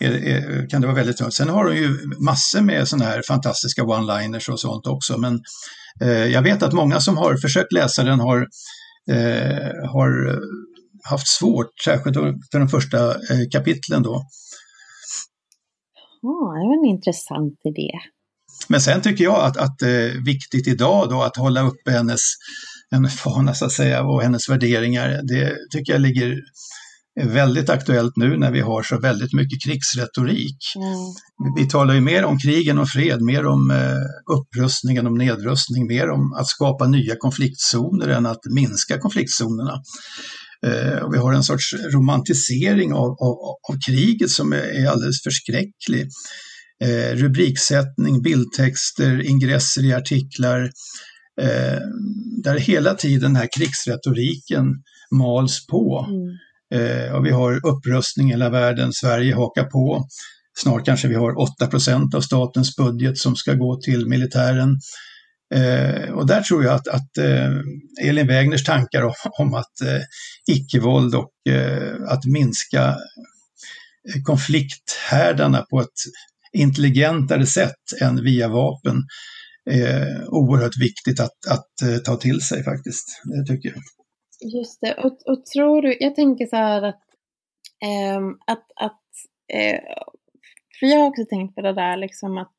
är, 0.00 0.12
är, 0.12 0.68
kan 0.68 0.80
det 0.80 0.86
vara 0.86 0.96
väldigt 0.96 1.16
tungt. 1.16 1.34
Sen 1.34 1.48
har 1.48 1.64
hon 1.64 1.76
ju 1.76 1.98
massor 2.18 2.60
med 2.60 2.88
sådana 2.88 3.04
här 3.04 3.22
fantastiska 3.28 3.82
one-liners 3.82 4.50
och 4.50 4.60
sånt 4.60 4.86
också. 4.86 5.18
Men 5.18 5.40
eh, 6.00 6.24
jag 6.26 6.42
vet 6.42 6.62
att 6.62 6.72
många 6.72 7.00
som 7.00 7.16
har 7.16 7.36
försökt 7.36 7.72
läsa 7.72 8.02
den 8.02 8.20
har, 8.20 8.46
eh, 9.10 9.90
har 9.90 10.38
haft 11.10 11.28
svårt, 11.28 11.70
särskilt 11.84 12.16
för 12.52 12.58
de 12.58 12.68
första 12.68 13.10
eh, 13.10 13.48
kapitlen 13.52 14.02
då. 14.02 14.22
Ja, 16.22 16.38
det 16.60 16.66
var 16.68 16.86
en 16.86 16.94
intressant 16.96 17.58
idé. 17.64 17.90
Men 18.68 18.80
sen 18.80 19.02
tycker 19.02 19.24
jag 19.24 19.44
att, 19.44 19.56
att 19.56 19.78
det 19.78 20.06
eh, 20.06 20.16
är 20.16 20.24
viktigt 20.24 20.68
idag 20.68 21.08
då 21.10 21.22
att 21.22 21.36
hålla 21.36 21.62
uppe 21.62 21.90
hennes, 21.90 22.20
hennes 22.90 23.20
fana 23.20 23.54
så 23.54 23.64
att 23.64 23.72
säga 23.72 24.02
och 24.02 24.22
hennes 24.22 24.48
värderingar. 24.48 25.20
Det 25.22 25.56
tycker 25.72 25.92
jag 25.92 26.02
ligger 26.02 26.36
väldigt 27.26 27.70
aktuellt 27.70 28.16
nu 28.16 28.38
när 28.38 28.50
vi 28.50 28.60
har 28.60 28.82
så 28.82 29.00
väldigt 29.00 29.32
mycket 29.32 29.58
krigsretorik. 29.64 30.58
Mm. 30.76 31.54
Vi 31.56 31.68
talar 31.68 31.94
ju 31.94 32.00
mer 32.00 32.24
om 32.24 32.38
krig 32.38 32.68
än 32.68 32.78
om 32.78 32.86
fred, 32.86 33.22
mer 33.22 33.46
om 33.46 33.70
eh, 33.70 34.36
upprustning 34.36 34.96
än 34.96 35.06
om 35.06 35.14
nedrustning, 35.14 35.86
mer 35.86 36.10
om 36.10 36.32
att 36.32 36.46
skapa 36.46 36.86
nya 36.86 37.16
konfliktzoner 37.18 38.08
än 38.08 38.26
att 38.26 38.40
minska 38.54 38.98
konfliktzonerna. 38.98 39.82
Eh, 40.66 40.98
och 40.98 41.14
vi 41.14 41.18
har 41.18 41.32
en 41.32 41.42
sorts 41.42 41.74
romantisering 41.94 42.92
av, 42.92 43.10
av, 43.10 43.36
av 43.70 43.78
kriget 43.86 44.30
som 44.30 44.52
är, 44.52 44.56
är 44.56 44.86
alldeles 44.86 45.22
förskräcklig. 45.22 46.08
Eh, 46.84 47.16
rubriksättning, 47.16 48.22
bildtexter, 48.22 49.26
ingresser 49.26 49.84
i 49.84 49.94
artiklar, 49.94 50.62
eh, 51.40 51.80
där 52.42 52.58
hela 52.58 52.94
tiden 52.94 53.20
den 53.20 53.36
här 53.36 53.48
krigsretoriken 53.58 54.64
mals 55.10 55.66
på. 55.66 56.06
Mm. 56.08 56.38
Eh, 56.74 57.14
och 57.14 57.26
vi 57.26 57.30
har 57.30 57.66
upprustning 57.66 58.28
i 58.28 58.30
hela 58.30 58.50
världen, 58.50 58.92
Sverige 58.92 59.34
hakar 59.34 59.64
på. 59.64 60.06
Snart 60.58 60.84
kanske 60.84 61.08
vi 61.08 61.14
har 61.14 61.32
8% 61.32 62.14
av 62.14 62.20
statens 62.20 62.76
budget 62.76 63.18
som 63.18 63.36
ska 63.36 63.54
gå 63.54 63.80
till 63.80 64.06
militären. 64.06 64.78
Eh, 65.54 66.10
och 66.10 66.26
där 66.26 66.40
tror 66.40 66.64
jag 66.64 66.74
att, 66.74 66.88
att 66.88 67.18
eh, 67.18 67.52
Elin 68.08 68.26
Wägners 68.26 68.64
tankar 68.64 69.02
om, 69.02 69.14
om 69.38 69.54
att 69.54 69.80
eh, 69.80 70.02
icke-våld 70.56 71.14
och 71.14 71.52
eh, 71.52 71.94
att 72.08 72.24
minska 72.24 72.88
eh, 72.88 74.22
konflikthärdarna 74.24 75.66
på 75.70 75.80
ett 75.80 76.00
intelligentare 76.52 77.46
sätt 77.46 78.00
än 78.02 78.24
via 78.24 78.48
vapen 78.48 79.02
är 79.70 80.28
oerhört 80.28 80.76
viktigt 80.80 81.20
att, 81.20 81.46
att 81.50 81.82
eh, 81.82 81.98
ta 81.98 82.16
till 82.16 82.40
sig 82.40 82.64
faktiskt. 82.64 83.20
Det 83.24 83.54
tycker 83.54 83.68
jag. 83.68 83.82
Just 84.58 84.80
det, 84.80 84.94
och, 84.94 85.18
och 85.26 85.46
tror 85.46 85.82
du, 85.82 85.96
jag 86.00 86.14
tänker 86.14 86.46
så 86.46 86.56
här 86.56 86.82
att, 86.82 87.02
eh, 87.84 88.18
att, 88.46 88.66
att 88.76 89.02
eh, 89.52 89.80
för 90.80 90.86
jag 90.86 90.98
har 90.98 91.06
också 91.06 91.24
tänkt 91.24 91.54
på 91.54 91.60
det 91.60 91.74
där 91.74 91.96
liksom 91.96 92.38
att 92.38 92.57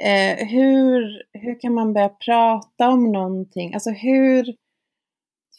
eh, 0.00 0.46
hur, 0.46 1.22
hur 1.32 1.60
kan 1.60 1.74
man 1.74 1.92
börja 1.92 2.08
prata 2.08 2.88
om 2.88 3.12
någonting, 3.12 3.74
alltså 3.74 3.90
hur 3.90 4.54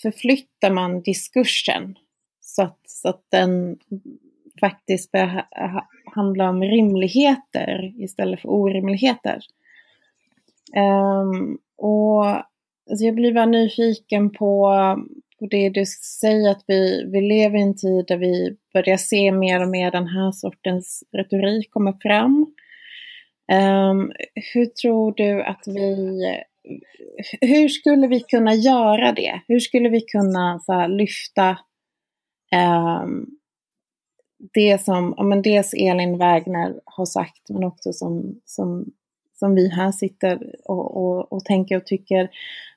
förflyttar 0.02 0.72
man 0.72 1.02
diskursen 1.02 1.98
så 2.42 2.64
att, 2.64 2.80
så 2.88 3.10
att 3.10 3.24
den 3.32 3.78
faktiskt 4.60 5.12
börjar 5.12 5.48
ha, 5.52 5.88
handla 6.16 6.50
om 6.50 6.64
rimligheter 6.64 7.94
istället 8.04 8.42
för 8.42 8.50
orimligheter. 8.50 9.40
Um, 10.76 11.58
och 11.78 12.26
alltså 12.26 13.06
jag 13.06 13.16
blir 13.16 13.34
bara 13.34 13.46
nyfiken 13.46 14.30
på, 14.30 14.70
på 15.40 15.48
det 15.48 15.70
du 15.70 15.86
säger 16.22 16.52
att 16.52 16.64
vi, 16.68 17.04
vi 17.12 17.22
lever 17.22 17.58
i 17.58 17.62
en 17.62 17.78
tid 17.78 18.06
där 18.08 18.18
vi 18.18 18.58
börjar 18.74 18.98
se 18.98 19.32
mer 19.32 19.62
och 19.62 19.70
mer 19.70 19.92
den 19.92 20.08
här 20.08 20.32
sortens 20.32 21.04
retorik 21.12 21.72
komma 21.72 21.98
fram. 22.02 22.54
Um, 23.52 24.12
hur 24.54 24.66
tror 24.66 25.14
du 25.18 25.44
att 25.44 25.64
vi, 25.66 26.22
hur 27.42 27.70
skulle 27.70 28.08
vi 28.08 28.20
kunna 28.20 28.54
göra 28.54 29.12
det? 29.12 29.42
Hur 29.48 29.60
skulle 29.60 29.90
vi 29.90 30.02
kunna 30.02 30.60
så 30.60 30.74
här, 30.74 30.88
lyfta 30.88 31.58
um, 33.02 33.38
det 34.54 34.82
som, 34.82 35.14
ja, 35.18 35.24
men 35.24 35.42
dels 35.42 35.74
Elin 35.74 36.18
Wägner 36.18 36.82
har 36.86 37.06
sagt 37.06 37.50
men 37.50 37.64
också 37.64 37.94
som, 37.94 38.42
som, 38.46 38.86
som 39.40 39.56
vi 39.56 39.70
här 39.70 39.92
sitter 39.92 40.56
och, 40.66 40.98
och, 40.98 41.34
och 41.34 41.46
tänker 41.46 41.78
och 41.78 41.86
tycker. 41.86 42.30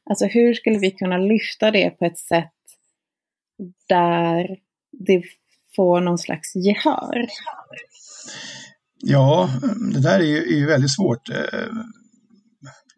Alltså 0.04 0.26
hur 0.26 0.54
skulle 0.54 0.78
vi 0.78 0.90
kunna 0.90 1.18
lyfta 1.18 1.70
det 1.70 1.90
på 1.90 2.04
ett 2.04 2.18
sätt 2.18 2.52
där 3.88 4.58
det 4.92 5.22
får 5.76 6.00
någon 6.00 6.18
slags 6.18 6.56
gehör? 6.56 7.26
Ja, 9.02 9.50
det 9.92 10.00
där 10.00 10.20
är 10.20 10.24
ju, 10.24 10.38
är 10.38 10.56
ju 10.56 10.66
väldigt 10.66 10.94
svårt. 10.94 11.28
Eh, 11.28 11.68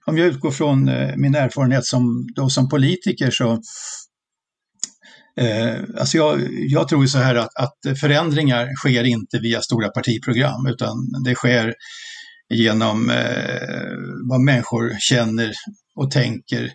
om 0.06 0.18
jag 0.18 0.26
utgår 0.26 0.50
från 0.50 0.88
eh, 0.88 1.16
min 1.16 1.34
erfarenhet 1.34 1.84
som, 1.84 2.26
då 2.34 2.48
som 2.48 2.68
politiker 2.68 3.30
så 3.30 3.62
Eh, 5.40 5.80
alltså 5.98 6.16
jag, 6.16 6.48
jag, 6.50 6.88
tror 6.88 7.06
så 7.06 7.18
här 7.18 7.34
att, 7.34 7.56
att, 7.56 7.98
förändringar 8.00 8.74
sker 8.76 9.04
inte 9.04 9.38
via 9.38 9.60
stora 9.60 9.88
partiprogram 9.88 10.66
utan 10.66 10.96
det 11.24 11.34
sker 11.34 11.74
genom 12.54 13.10
eh, 13.10 13.96
vad 14.30 14.40
människor 14.40 14.96
känner 15.00 15.52
och 15.96 16.10
tänker 16.10 16.70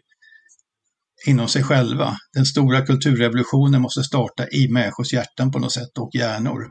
inom 1.28 1.48
sig 1.48 1.64
själva. 1.64 2.18
Den 2.34 2.46
stora 2.46 2.86
kulturrevolutionen 2.86 3.82
måste 3.82 4.04
starta 4.04 4.48
i 4.48 4.68
människors 4.72 5.14
hjärtan 5.14 5.52
på 5.52 5.60
något 5.60 5.74
sätt 5.74 5.98
och 6.00 6.10
hjärnor. 6.14 6.68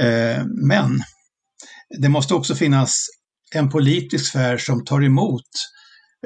Eh, 0.00 0.44
men 0.68 1.00
det 1.98 2.08
måste 2.08 2.34
också 2.34 2.54
finnas 2.54 3.06
en 3.54 3.70
politisk 3.70 4.30
sfär 4.30 4.58
som 4.58 4.84
tar 4.84 5.04
emot 5.04 5.50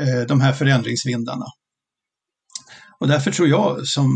eh, 0.01 0.21
de 0.29 0.41
här 0.41 0.53
förändringsvindarna. 0.53 1.47
Och 3.01 3.09
därför 3.09 3.31
tror 3.31 3.49
jag 3.49 3.87
som 3.87 4.13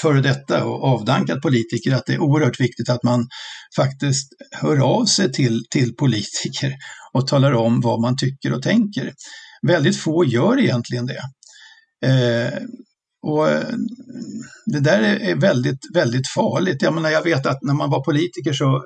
före 0.00 0.20
detta 0.20 0.64
och 0.64 0.84
avdankad 0.84 1.42
politiker 1.42 1.94
att 1.94 2.06
det 2.06 2.14
är 2.14 2.22
oerhört 2.22 2.60
viktigt 2.60 2.88
att 2.88 3.02
man 3.02 3.28
faktiskt 3.76 4.28
hör 4.52 4.76
av 4.76 5.04
sig 5.04 5.32
till, 5.32 5.64
till 5.70 5.96
politiker 5.96 6.74
och 7.12 7.26
talar 7.26 7.52
om 7.52 7.80
vad 7.80 8.00
man 8.00 8.16
tycker 8.16 8.52
och 8.52 8.62
tänker. 8.62 9.12
Väldigt 9.66 9.96
få 9.96 10.24
gör 10.24 10.60
egentligen 10.60 11.06
det. 11.06 11.22
Eh, 12.06 12.58
och 13.22 13.50
eh, 13.50 13.74
det 14.66 14.80
där 14.80 15.02
är 15.02 15.34
väldigt, 15.34 15.78
väldigt 15.94 16.28
farligt. 16.28 16.82
Jag 16.82 16.94
menar, 16.94 17.10
jag 17.10 17.22
vet 17.22 17.46
att 17.46 17.62
när 17.62 17.74
man 17.74 17.90
var 17.90 18.04
politiker 18.04 18.52
så 18.52 18.84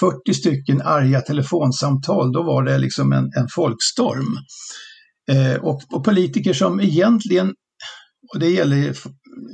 40 0.00 0.34
stycken 0.34 0.82
arga 0.82 1.20
telefonsamtal, 1.20 2.32
då 2.32 2.42
var 2.42 2.62
det 2.62 2.78
liksom 2.78 3.12
en, 3.12 3.24
en 3.24 3.48
folkstorm. 3.54 4.36
Eh, 5.30 5.54
och, 5.54 5.82
och 5.92 6.04
politiker 6.04 6.52
som 6.52 6.80
egentligen, 6.80 7.54
och 8.32 8.40
det 8.40 8.48
gäller 8.48 8.96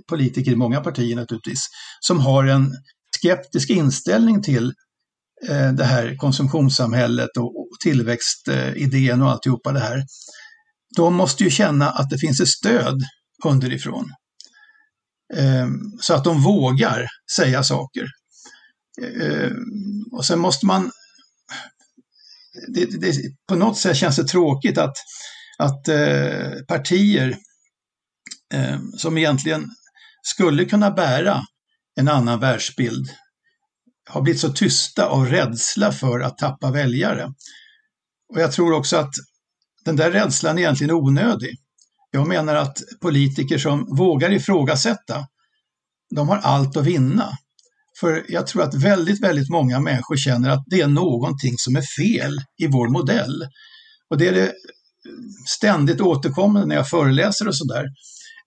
politiker 0.09 0.53
i 0.53 0.57
många 0.57 0.81
partier 0.81 1.17
naturligtvis, 1.17 1.67
som 2.01 2.21
har 2.21 2.45
en 2.45 2.73
skeptisk 3.17 3.71
inställning 3.71 4.43
till 4.43 4.73
eh, 5.49 5.73
det 5.73 5.85
här 5.85 6.17
konsumtionssamhället 6.17 7.37
och 7.39 7.69
tillväxtidén 7.83 9.23
och 9.23 9.31
alltihopa 9.31 9.73
det 9.73 9.81
här. 9.81 10.03
De 10.97 11.15
måste 11.15 11.45
ju 11.45 11.51
känna 11.51 11.91
att 11.91 12.11
det 12.11 12.19
finns 12.19 12.41
ett 12.41 12.49
stöd 12.49 13.03
underifrån. 13.45 14.13
Eh, 15.35 15.69
så 16.01 16.15
att 16.15 16.25
de 16.25 16.43
vågar 16.43 17.07
säga 17.37 17.63
saker. 17.63 18.07
Eh, 19.03 19.51
och 20.13 20.25
sen 20.25 20.39
måste 20.39 20.67
man... 20.67 20.91
Det, 22.69 23.01
det, 23.01 23.15
på 23.49 23.55
något 23.55 23.79
sätt 23.79 23.97
känns 23.97 24.17
det 24.17 24.25
tråkigt 24.25 24.79
att, 24.79 24.97
att 25.59 25.89
eh, 25.89 26.51
partier 26.69 27.37
eh, 28.55 28.79
som 28.97 29.19
egentligen 29.19 29.71
skulle 30.23 30.65
kunna 30.65 30.91
bära 30.91 31.43
en 31.97 32.09
annan 32.09 32.41
världsbild 32.41 33.11
har 34.09 34.23
blivit 34.23 34.41
så 34.41 34.53
tysta 34.53 35.07
av 35.07 35.27
rädsla 35.27 35.93
för 35.93 36.21
att 36.21 36.39
tappa 36.39 36.71
väljare. 36.71 37.33
Och 38.29 38.41
jag 38.41 38.53
tror 38.53 38.73
också 38.73 38.97
att 38.97 39.13
den 39.85 39.97
där 39.97 40.11
rädslan 40.11 40.59
är 40.59 40.63
egentligen 40.63 40.95
onödig. 40.95 41.59
Jag 42.11 42.29
menar 42.29 42.55
att 42.55 42.79
politiker 43.01 43.59
som 43.59 43.97
vågar 43.97 44.33
ifrågasätta, 44.33 45.27
de 46.15 46.29
har 46.29 46.37
allt 46.37 46.77
att 46.77 46.87
vinna. 46.87 47.39
För 48.01 48.25
jag 48.29 48.47
tror 48.47 48.63
att 48.63 48.75
väldigt, 48.75 49.23
väldigt 49.23 49.51
många 49.51 49.81
människor 49.81 50.17
känner 50.17 50.51
att 50.51 50.65
det 50.67 50.81
är 50.81 50.87
någonting 50.87 51.55
som 51.59 51.77
är 51.77 51.83
fel 52.03 52.39
i 52.59 52.67
vår 52.67 52.89
modell. 52.89 53.49
Och 54.11 54.19
det 54.19 54.29
är 54.29 54.33
det 54.33 54.53
ständigt 55.47 56.01
återkommande 56.01 56.69
när 56.69 56.75
jag 56.75 56.89
föreläser 56.89 57.49
och 57.49 57.57
sådär. 57.57 57.85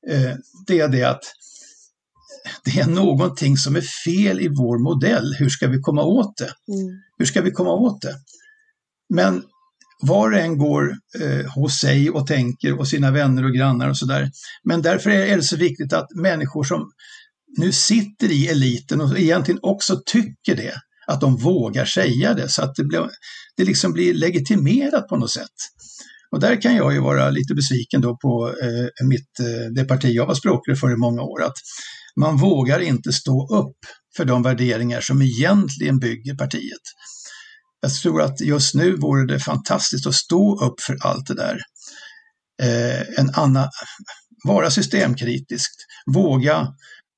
Eh, 0.09 0.35
det 0.67 0.79
är 0.79 0.87
det 0.87 1.03
att 1.03 1.23
det 2.63 2.79
är 2.79 2.87
någonting 2.87 3.57
som 3.57 3.75
är 3.75 3.83
fel 4.05 4.41
i 4.41 4.47
vår 4.47 4.83
modell. 4.83 5.35
Hur 5.39 5.49
ska 5.49 5.67
vi 5.67 5.79
komma 5.79 6.03
åt 6.03 6.37
det? 6.37 6.73
Mm. 6.73 7.01
Hur 7.17 7.25
ska 7.25 7.41
vi 7.41 7.51
komma 7.51 7.71
åt 7.71 8.01
det? 8.01 8.15
Men 9.13 9.43
var 10.01 10.31
och 10.31 10.39
en 10.39 10.57
går 10.57 10.95
eh, 11.21 11.51
hos 11.51 11.79
sig 11.79 12.09
och 12.09 12.27
tänker 12.27 12.79
och 12.79 12.87
sina 12.87 13.11
vänner 13.11 13.45
och 13.45 13.53
grannar 13.53 13.89
och 13.89 13.97
sådär. 13.97 14.31
Men 14.63 14.81
därför 14.81 15.09
är 15.09 15.35
det 15.35 15.43
så 15.43 15.57
viktigt 15.57 15.93
att 15.93 16.07
människor 16.15 16.63
som 16.63 16.91
nu 17.57 17.71
sitter 17.71 18.31
i 18.31 18.47
eliten 18.47 19.01
och 19.01 19.19
egentligen 19.19 19.59
också 19.63 20.01
tycker 20.05 20.55
det, 20.55 20.73
att 21.07 21.21
de 21.21 21.37
vågar 21.37 21.85
säga 21.85 22.33
det 22.33 22.49
så 22.49 22.61
att 22.61 22.75
det, 22.75 22.83
blir, 22.83 23.09
det 23.57 23.63
liksom 23.63 23.93
blir 23.93 24.13
legitimerat 24.13 25.07
på 25.07 25.17
något 25.17 25.31
sätt. 25.31 25.55
Och 26.31 26.39
där 26.39 26.61
kan 26.61 26.75
jag 26.75 26.93
ju 26.93 26.99
vara 26.99 27.29
lite 27.29 27.53
besviken 27.53 28.01
då 28.01 28.17
på 28.17 28.55
eh, 28.61 29.07
mitt, 29.07 29.39
eh, 29.39 29.73
det 29.75 29.85
parti 29.85 30.05
jag 30.05 30.25
var 30.25 30.35
språkrör 30.35 30.75
för 30.75 30.91
i 30.91 30.97
många 30.97 31.21
år, 31.21 31.43
att 31.43 31.57
man 32.15 32.37
vågar 32.37 32.79
inte 32.79 33.13
stå 33.13 33.57
upp 33.57 33.77
för 34.17 34.25
de 34.25 34.43
värderingar 34.43 35.01
som 35.01 35.21
egentligen 35.21 35.99
bygger 35.99 36.35
partiet. 36.35 36.81
Jag 37.81 37.93
tror 37.93 38.21
att 38.21 38.41
just 38.41 38.75
nu 38.75 38.95
vore 38.95 39.33
det 39.33 39.39
fantastiskt 39.39 40.07
att 40.07 40.15
stå 40.15 40.65
upp 40.65 40.81
för 40.81 40.97
allt 41.01 41.27
det 41.27 41.35
där. 41.35 41.59
Eh, 42.61 43.19
en 43.19 43.29
annan, 43.33 43.69
vara 44.43 44.71
systemkritisk, 44.71 45.71
våga 46.13 46.67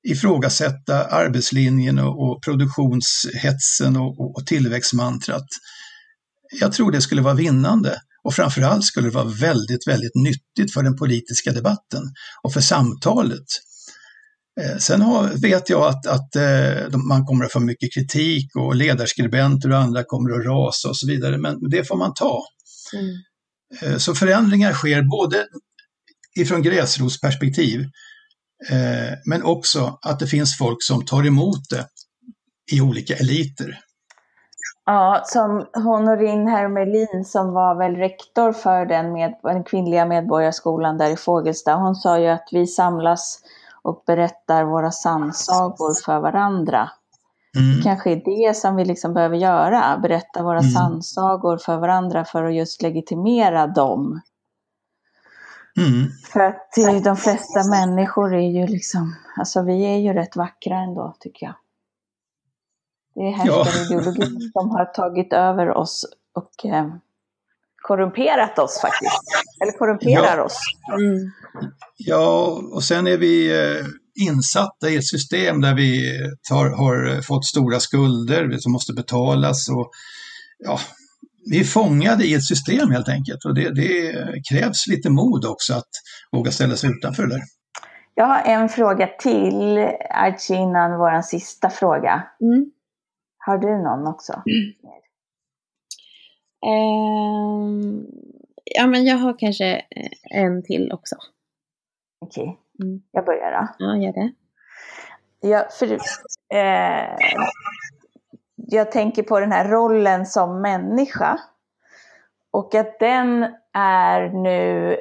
ifrågasätta 0.04 1.04
arbetslinjen 1.04 1.98
och, 1.98 2.42
produktionshetsen 2.42 3.96
och, 3.96 4.20
och, 4.20 4.36
och 4.36 4.46
tillväxtmantrat. 4.46 5.46
Jag 6.60 6.72
tror 6.72 6.92
det 6.92 7.02
skulle 7.02 7.22
vara 7.22 7.34
vinnande 7.34 8.00
och 8.24 8.34
framförallt 8.34 8.84
skulle 8.84 9.08
det 9.08 9.14
vara 9.14 9.24
väldigt, 9.24 9.88
väldigt 9.88 10.14
nyttigt 10.14 10.74
för 10.74 10.82
den 10.82 10.96
politiska 10.96 11.52
debatten 11.52 12.02
och 12.42 12.52
för 12.52 12.60
samtalet. 12.60 13.46
Eh, 14.60 14.76
sen 14.78 15.02
har, 15.02 15.28
vet 15.28 15.70
jag 15.70 15.82
att, 15.88 16.06
att 16.06 16.36
eh, 16.36 16.98
man 17.08 17.24
kommer 17.24 17.44
att 17.44 17.52
få 17.52 17.60
mycket 17.60 17.94
kritik 17.94 18.56
och 18.56 18.74
ledarskribenter 18.74 19.70
och 19.70 19.78
andra 19.78 20.04
kommer 20.04 20.30
att 20.30 20.46
rasa 20.46 20.88
och 20.88 20.96
så 20.96 21.06
vidare, 21.06 21.38
men 21.38 21.70
det 21.70 21.84
får 21.88 21.96
man 21.96 22.14
ta. 22.14 22.42
Mm. 22.94 23.16
Eh, 23.82 23.98
så 23.98 24.14
förändringar 24.14 24.72
sker 24.72 25.02
både 25.02 25.46
ifrån 26.36 26.62
gräsrotsperspektiv, 26.62 27.84
men 29.24 29.42
också 29.42 29.98
att 30.02 30.18
det 30.18 30.26
finns 30.26 30.58
folk 30.58 30.82
som 30.82 31.04
tar 31.04 31.26
emot 31.26 31.70
det 31.70 31.86
i 32.72 32.80
olika 32.80 33.14
eliter. 33.14 33.80
Ja, 34.86 35.22
som 35.24 35.66
Honorin 35.74 36.48
Hermelin 36.48 37.24
som 37.24 37.52
var 37.52 37.74
väl 37.74 37.96
rektor 37.96 38.52
för 38.52 38.86
den, 38.86 39.12
med, 39.12 39.34
den 39.42 39.64
kvinnliga 39.64 40.06
medborgarskolan 40.06 40.98
där 40.98 41.10
i 41.10 41.16
Fågelsta, 41.16 41.74
hon 41.74 41.94
sa 41.94 42.18
ju 42.18 42.28
att 42.28 42.48
vi 42.52 42.66
samlas 42.66 43.40
och 43.82 44.02
berättar 44.06 44.64
våra 44.64 44.90
sannsagor 44.90 46.04
för 46.04 46.20
varandra. 46.20 46.90
Mm. 47.56 47.82
kanske 47.82 48.10
är 48.10 48.22
det 48.24 48.56
som 48.56 48.76
vi 48.76 48.84
liksom 48.84 49.14
behöver 49.14 49.36
göra, 49.36 49.98
berätta 50.02 50.42
våra 50.42 50.58
mm. 50.58 50.70
sannsagor 50.70 51.56
för 51.56 51.76
varandra 51.76 52.24
för 52.24 52.44
att 52.44 52.54
just 52.54 52.82
legitimera 52.82 53.66
dem. 53.66 54.20
Mm. 55.76 56.10
För 56.32 56.40
att 56.40 57.04
de 57.04 57.16
flesta 57.16 57.64
människor 57.70 58.34
är 58.34 58.60
ju 58.60 58.66
liksom, 58.66 59.16
alltså 59.36 59.62
vi 59.62 59.84
är 59.84 59.96
ju 59.96 60.12
rätt 60.12 60.36
vackra 60.36 60.78
ändå 60.78 61.16
tycker 61.20 61.46
jag. 61.46 61.54
Det 63.14 63.20
är 63.20 63.32
härskarideologin 63.32 64.38
ja. 64.40 64.48
som 64.60 64.70
har 64.70 64.84
tagit 64.84 65.32
över 65.32 65.70
oss 65.70 66.04
och 66.34 66.70
eh, 66.70 66.94
korrumperat 67.82 68.58
oss 68.58 68.80
faktiskt. 68.80 69.22
Eller 69.62 69.72
korrumperar 69.72 70.38
ja. 70.38 70.44
oss. 70.44 70.58
Mm. 70.98 71.30
Ja, 71.96 72.60
och 72.72 72.84
sen 72.84 73.06
är 73.06 73.18
vi 73.18 73.62
eh, 73.62 73.86
insatta 74.14 74.90
i 74.90 74.96
ett 74.96 75.06
system 75.06 75.60
där 75.60 75.74
vi 75.74 76.20
tar, 76.48 76.70
har 76.70 77.22
fått 77.22 77.44
stora 77.44 77.80
skulder 77.80 78.58
som 78.58 78.72
måste 78.72 78.92
betalas. 78.92 79.68
Och, 79.68 79.90
ja, 80.58 80.80
vi 81.50 81.60
är 81.60 81.64
fångade 81.64 82.24
i 82.24 82.34
ett 82.34 82.44
system 82.44 82.90
helt 82.90 83.08
enkelt 83.08 83.44
och 83.44 83.54
det, 83.54 83.70
det 83.74 84.12
krävs 84.50 84.86
lite 84.86 85.10
mod 85.10 85.44
också 85.44 85.74
att 85.74 85.90
våga 86.32 86.50
ställa 86.50 86.76
sig 86.76 86.90
utanför 86.90 87.26
det. 87.26 87.42
Jag 88.14 88.24
har 88.26 88.42
en 88.42 88.68
fråga 88.68 89.06
till 89.06 89.78
Archie 90.10 90.56
innan 90.56 90.98
vår 90.98 91.22
sista 91.22 91.70
fråga. 91.70 92.22
Mm. 92.40 92.70
Har 93.38 93.58
du 93.58 93.82
någon 93.82 94.06
också? 94.06 94.32
Mm. 94.32 94.72
Um, 96.66 98.06
ja, 98.64 98.86
men 98.86 99.04
jag 99.04 99.16
har 99.16 99.38
kanske 99.38 99.82
en 100.30 100.62
till 100.62 100.92
också. 100.92 101.16
Okej, 102.20 102.42
okay. 102.42 102.88
mm. 102.88 103.02
jag 103.10 103.24
börjar 103.24 103.52
då. 103.52 103.68
Ja, 103.78 103.96
gör 103.96 104.12
det. 104.12 104.32
Ja, 105.48 105.68
för, 105.78 105.92
eh, 105.92 107.16
jag 108.66 108.92
tänker 108.92 109.22
på 109.22 109.40
den 109.40 109.52
här 109.52 109.68
rollen 109.68 110.26
som 110.26 110.60
människa. 110.60 111.38
Och 112.50 112.74
att 112.74 112.98
den 112.98 113.46
är 113.72 114.28
nu, 114.28 114.92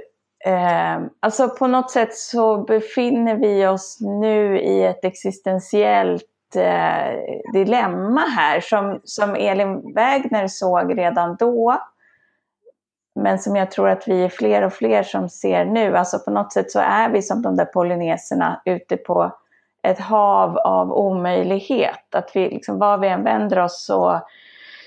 eh, 0.45 1.01
alltså 1.19 1.49
på 1.49 1.67
något 1.67 1.91
sätt 1.91 2.15
så 2.15 2.57
befinner 2.63 3.35
vi 3.35 3.67
oss 3.67 3.97
nu 4.01 4.59
i 4.59 4.83
ett 4.83 5.05
existentiellt 5.05 6.55
eh, 6.55 7.51
dilemma 7.53 8.21
här 8.21 8.59
som, 8.59 8.99
som 9.03 9.35
Elin 9.35 9.93
Wägner 9.95 10.47
såg 10.47 10.97
redan 10.97 11.35
då. 11.35 11.77
Men 13.15 13.39
som 13.39 13.55
jag 13.55 13.71
tror 13.71 13.89
att 13.89 14.07
vi 14.07 14.23
är 14.23 14.29
fler 14.29 14.61
och 14.61 14.73
fler 14.73 15.03
som 15.03 15.29
ser 15.29 15.65
nu. 15.65 15.97
Alltså 15.97 16.19
på 16.19 16.31
något 16.31 16.53
sätt 16.53 16.71
så 16.71 16.79
är 16.79 17.09
vi 17.09 17.21
som 17.21 17.41
de 17.41 17.55
där 17.55 17.65
polyneserna 17.65 18.61
ute 18.65 18.97
på 18.97 19.31
ett 19.83 19.99
hav 19.99 20.57
av 20.57 20.93
omöjlighet. 20.93 22.15
Att 22.15 22.35
vi, 22.35 22.49
liksom, 22.49 22.79
var 22.79 22.97
vi 22.97 23.07
än 23.07 23.23
vänder 23.23 23.59
oss 23.59 23.85
så 23.85 24.21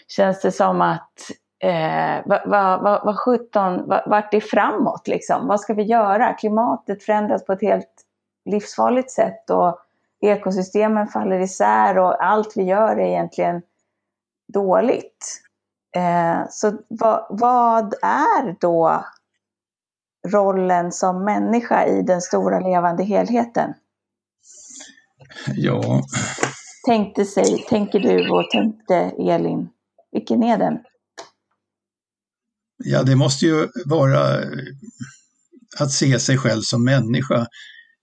känns 0.08 0.40
det 0.40 0.52
som 0.52 0.80
att 0.80 1.30
eh, 1.58 2.22
vad, 2.24 2.48
va, 2.48 2.78
va, 2.78 3.02
vad 3.04 3.18
17, 3.18 3.88
vart 4.06 4.34
är 4.34 4.40
framåt 4.40 5.08
liksom? 5.08 5.46
Vad 5.46 5.60
ska 5.60 5.74
vi 5.74 5.82
göra? 5.82 6.32
Klimatet 6.32 7.02
förändras 7.02 7.44
på 7.44 7.52
ett 7.52 7.62
helt 7.62 8.02
livsfarligt 8.44 9.10
sätt 9.10 9.50
och 9.50 9.78
ekosystemen 10.20 11.06
faller 11.06 11.40
isär 11.40 11.98
och 11.98 12.24
allt 12.24 12.56
vi 12.56 12.62
gör 12.62 12.96
är 12.96 13.06
egentligen 13.06 13.62
dåligt. 14.52 15.42
Eh, 15.96 16.48
så 16.50 16.72
va, 16.88 17.26
vad 17.30 17.94
är 18.02 18.56
då 18.60 19.04
rollen 20.28 20.92
som 20.92 21.24
människa 21.24 21.86
i 21.86 22.02
den 22.02 22.20
stora 22.20 22.60
levande 22.60 23.04
helheten? 23.04 23.74
Ja. 25.56 26.02
Tänkte 26.86 27.24
sig, 27.24 27.64
tänker 27.68 28.00
du 28.00 28.30
och 28.30 28.50
tänkte 28.50 28.94
Elin, 29.32 29.68
vilken 30.12 30.42
är 30.42 30.58
den? 30.58 30.74
Ja, 32.84 33.02
det 33.02 33.16
måste 33.16 33.46
ju 33.46 33.68
vara 33.84 34.40
att 35.78 35.92
se 35.92 36.18
sig 36.18 36.38
själv 36.38 36.60
som 36.60 36.84
människa 36.84 37.46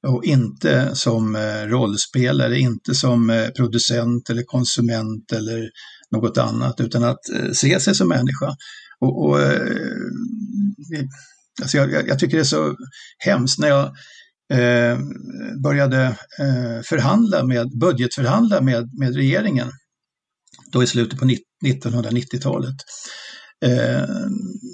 och 0.07 0.23
inte 0.23 0.95
som 0.95 1.36
eh, 1.36 1.61
rollspelare, 1.65 2.59
inte 2.59 2.95
som 2.95 3.29
eh, 3.29 3.49
producent 3.49 4.29
eller 4.29 4.43
konsument 4.43 5.31
eller 5.31 5.69
något 6.11 6.38
annat, 6.38 6.79
utan 6.79 7.03
att 7.03 7.29
eh, 7.29 7.51
se 7.51 7.79
sig 7.79 7.95
som 7.95 8.07
människa. 8.07 8.55
Och, 8.99 9.25
och 9.25 9.39
alltså 11.61 11.77
jag, 11.77 12.07
jag, 12.07 12.19
tycker 12.19 12.38
det 12.38 12.43
är 12.43 12.43
så 12.43 12.75
hemskt 13.17 13.59
när 13.59 13.67
jag 13.67 13.95
eh, 14.54 14.99
började 15.64 16.04
eh, 16.39 16.82
förhandla 16.86 17.43
med, 17.43 17.80
budgetförhandla 17.80 18.62
med, 18.62 18.89
med 18.99 19.16
regeringen, 19.16 19.72
då 20.72 20.84
i 20.84 20.88
slutet 20.88 21.20
på 21.20 21.26
1990-talet. 21.66 22.76
Eh, 23.66 24.04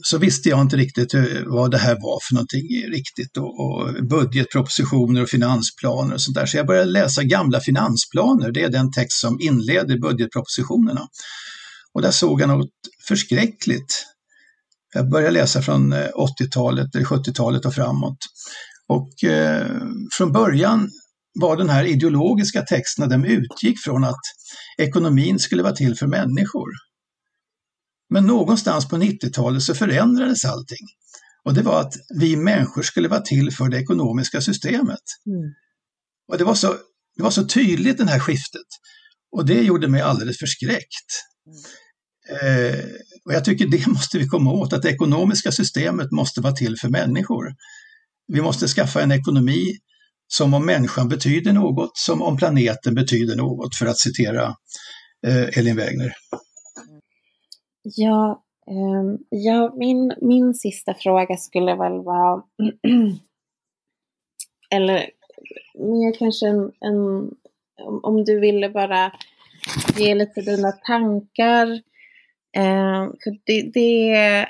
så 0.04 0.18
visste 0.18 0.50
jag 0.50 0.62
inte 0.62 0.78
riktigt 0.78 1.14
vad 1.46 1.72
det 1.72 1.78
här 1.78 1.96
var 1.96 2.20
för 2.28 2.34
någonting 2.36 2.62
riktigt 2.92 3.38
och, 3.38 3.60
och 3.60 4.08
budgetpropositioner 4.10 5.24
och 5.24 5.30
finansplaner 5.30 6.14
och 6.14 6.22
sånt 6.22 6.36
där. 6.36 6.46
Så 6.46 6.58
jag 6.58 6.68
började 6.68 6.92
läsa 6.92 7.24
gamla 7.24 7.60
finansplaner, 7.60 8.52
det 8.52 8.64
är 8.64 8.70
den 8.70 8.92
text 8.92 9.20
som 9.22 9.40
inleder 9.42 10.00
budgetpropositionerna. 10.00 11.08
Och 11.94 12.02
där 12.02 12.12
såg 12.12 12.42
jag 12.42 12.50
något 12.50 12.70
förskräckligt. 13.08 14.06
Jag 14.94 15.10
började 15.10 15.32
läsa 15.32 15.62
från 15.62 15.94
eh, 15.94 16.08
80-talet, 16.40 16.96
eller 16.96 17.06
70-talet 17.06 17.66
och 17.66 17.74
framåt. 17.74 18.18
Och 18.90 19.24
eh, 19.24 19.82
från 20.18 20.32
början 20.32 20.90
var 21.40 21.58
den 21.58 21.70
här 21.70 21.84
ideologiska 21.84 22.62
texterna, 22.62 23.08
de 23.08 23.26
utgick 23.26 23.80
från 23.84 24.04
att 24.04 24.22
ekonomin 24.78 25.40
skulle 25.40 25.64
vara 25.64 25.76
till 25.76 25.96
för 25.96 26.08
människor. 26.08 26.70
Men 28.10 28.28
någonstans 28.28 28.88
på 28.88 28.98
90-talet 28.98 29.64
så 29.64 29.76
förändrades 29.76 30.46
allting. 30.46 30.88
Och 31.46 31.54
det 31.54 31.62
var 31.62 31.82
att 31.82 31.94
vi 32.20 32.36
människor 32.36 32.82
skulle 32.82 33.08
vara 33.08 33.22
till 33.22 33.52
för 33.52 33.70
det 33.70 33.78
ekonomiska 33.78 34.42
systemet. 34.42 35.04
Mm. 35.26 35.54
Och 36.32 36.38
det 36.38 36.44
var, 36.44 36.56
så, 36.56 36.76
det 37.18 37.24
var 37.24 37.32
så 37.32 37.46
tydligt 37.46 37.98
det 37.98 38.06
här 38.06 38.20
skiftet. 38.20 38.68
Och 39.32 39.46
det 39.46 39.62
gjorde 39.62 39.88
mig 39.88 40.02
alldeles 40.02 40.38
förskräckt. 40.38 41.12
Mm. 41.46 42.74
Eh, 42.74 42.86
och 43.26 43.34
jag 43.34 43.46
tycker 43.46 43.68
det 43.68 43.88
måste 43.88 44.18
vi 44.18 44.28
komma 44.28 44.52
åt, 44.52 44.74
att 44.74 44.82
det 44.82 44.90
ekonomiska 44.90 45.52
systemet 45.52 46.12
måste 46.12 46.42
vara 46.42 46.54
till 46.54 46.78
för 46.78 46.90
människor. 46.90 47.46
Vi 48.34 48.42
måste 48.42 48.68
skaffa 48.68 49.02
en 49.02 49.12
ekonomi 49.12 49.66
som 50.28 50.54
om 50.54 50.66
människan 50.66 51.10
betyder 51.10 51.54
något, 51.54 51.98
som 51.98 52.22
om 52.22 52.38
planeten 52.38 52.96
betyder 52.96 53.36
något, 53.36 53.76
för 53.76 53.86
att 53.86 54.00
citera 54.00 54.44
eh, 55.28 55.58
Elin 55.58 55.76
Wägner. 55.76 56.14
Ja, 57.82 58.44
eh, 58.68 59.20
ja, 59.30 59.74
min, 59.78 60.14
min 60.22 60.54
sista 60.54 60.94
fråga 60.94 61.38
skulle 61.38 61.76
väl 61.76 62.02
vara, 62.04 62.44
eller 64.76 65.10
mer 65.74 66.20
kanske 66.20 66.48
en, 66.48 66.72
en, 66.80 67.32
om 68.04 68.24
du 68.24 68.40
ville 68.40 68.70
bara 68.70 69.12
ge 69.98 70.16
lite 70.16 70.42
dina 70.42 70.72
tankar. 70.72 71.68
Eh, 72.58 73.08
för 73.24 73.46
det, 73.46 73.72
det, 73.74 74.10
är 74.12 74.48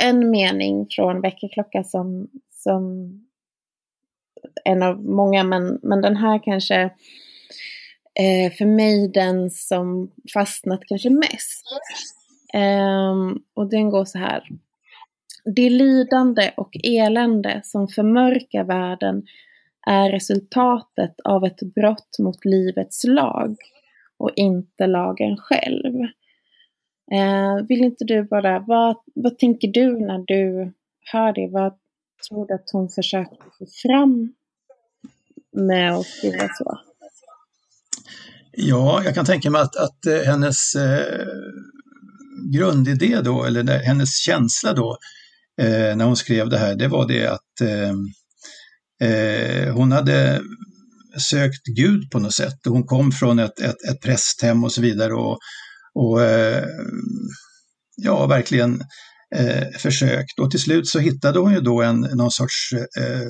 en 0.00 0.30
mening 0.30 0.86
från 0.90 1.20
väckarklocka 1.20 1.84
som, 1.84 2.28
som 2.58 3.12
en 4.64 4.82
av 4.82 5.04
många, 5.04 5.44
men, 5.44 5.78
men 5.82 6.00
den 6.00 6.16
här 6.16 6.42
kanske 6.44 6.82
eh, 8.14 8.52
för 8.58 8.66
mig 8.66 9.08
den 9.08 9.50
som 9.50 10.10
fastnat 10.34 10.80
kanske 10.86 11.10
mest. 11.10 11.64
Eh, 12.54 13.14
och 13.54 13.70
den 13.70 13.90
går 13.90 14.04
så 14.04 14.18
här. 14.18 14.48
Det 15.54 15.70
lidande 15.70 16.50
och 16.56 16.76
elände 16.82 17.60
som 17.64 17.88
förmörkar 17.88 18.64
världen 18.64 19.22
är 19.86 20.10
resultatet 20.10 21.20
av 21.24 21.44
ett 21.44 21.60
brott 21.74 22.18
mot 22.18 22.44
livets 22.44 23.04
lag 23.04 23.56
och 24.18 24.30
inte 24.36 24.86
lagen 24.86 25.36
själv. 25.36 25.94
Eh, 27.12 27.66
vill 27.68 27.84
inte 27.84 28.04
du 28.04 28.22
bara, 28.22 28.58
vad, 28.58 28.96
vad 29.14 29.38
tänker 29.38 29.68
du 29.68 29.98
när 30.06 30.18
du 30.26 30.72
hör 31.12 31.32
det? 31.32 31.48
Vad 31.52 31.78
tror 32.28 32.46
du 32.46 32.54
att 32.54 32.70
hon 32.72 32.88
försökte 32.88 33.36
få 33.58 33.66
fram 33.82 34.32
med 35.52 35.92
att 35.92 36.06
skriva 36.06 36.48
så? 36.58 36.80
Ja, 38.52 39.02
jag 39.04 39.14
kan 39.14 39.24
tänka 39.24 39.50
mig 39.50 39.60
att, 39.60 39.76
att 39.76 40.06
eh, 40.06 40.20
hennes 40.20 40.74
eh, 40.74 41.26
grundidé 42.52 43.20
då, 43.20 43.44
eller 43.44 43.78
hennes 43.78 44.18
känsla 44.18 44.72
då, 44.72 44.98
eh, 45.60 45.96
när 45.96 46.04
hon 46.04 46.16
skrev 46.16 46.48
det 46.48 46.58
här, 46.58 46.74
det 46.74 46.88
var 46.88 47.08
det 47.08 47.26
att 47.26 47.60
eh, 47.60 47.94
eh, 49.08 49.74
hon 49.74 49.92
hade 49.92 50.40
sökt 51.30 51.66
Gud 51.76 52.10
på 52.10 52.18
något 52.18 52.34
sätt. 52.34 52.58
Hon 52.64 52.86
kom 52.86 53.12
från 53.12 53.38
ett, 53.38 53.60
ett, 53.60 53.84
ett 53.90 54.00
prästhem 54.02 54.64
och 54.64 54.72
så 54.72 54.80
vidare 54.80 55.14
och, 55.14 55.38
och 55.94 56.22
eh, 56.22 56.64
ja, 57.96 58.26
verkligen 58.26 58.82
eh, 59.36 59.68
försökt. 59.78 60.38
Och 60.38 60.50
till 60.50 60.60
slut 60.60 60.88
så 60.88 60.98
hittade 60.98 61.38
hon 61.38 61.52
ju 61.52 61.60
då 61.60 61.82
en, 61.82 62.00
någon 62.00 62.30
sorts 62.30 62.72
eh, 62.72 63.28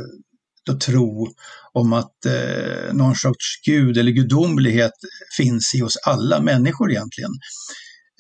då 0.67 0.79
tro 0.79 1.29
om 1.73 1.93
att 1.93 2.27
eh, 2.27 2.95
någon 2.95 3.15
sorts 3.15 3.61
gud 3.67 3.99
eller 3.99 4.13
gudomlighet 4.13 4.93
finns 5.37 5.75
i 5.75 5.83
oss 5.83 5.97
alla 6.07 6.41
människor 6.41 6.91
egentligen. 6.91 7.31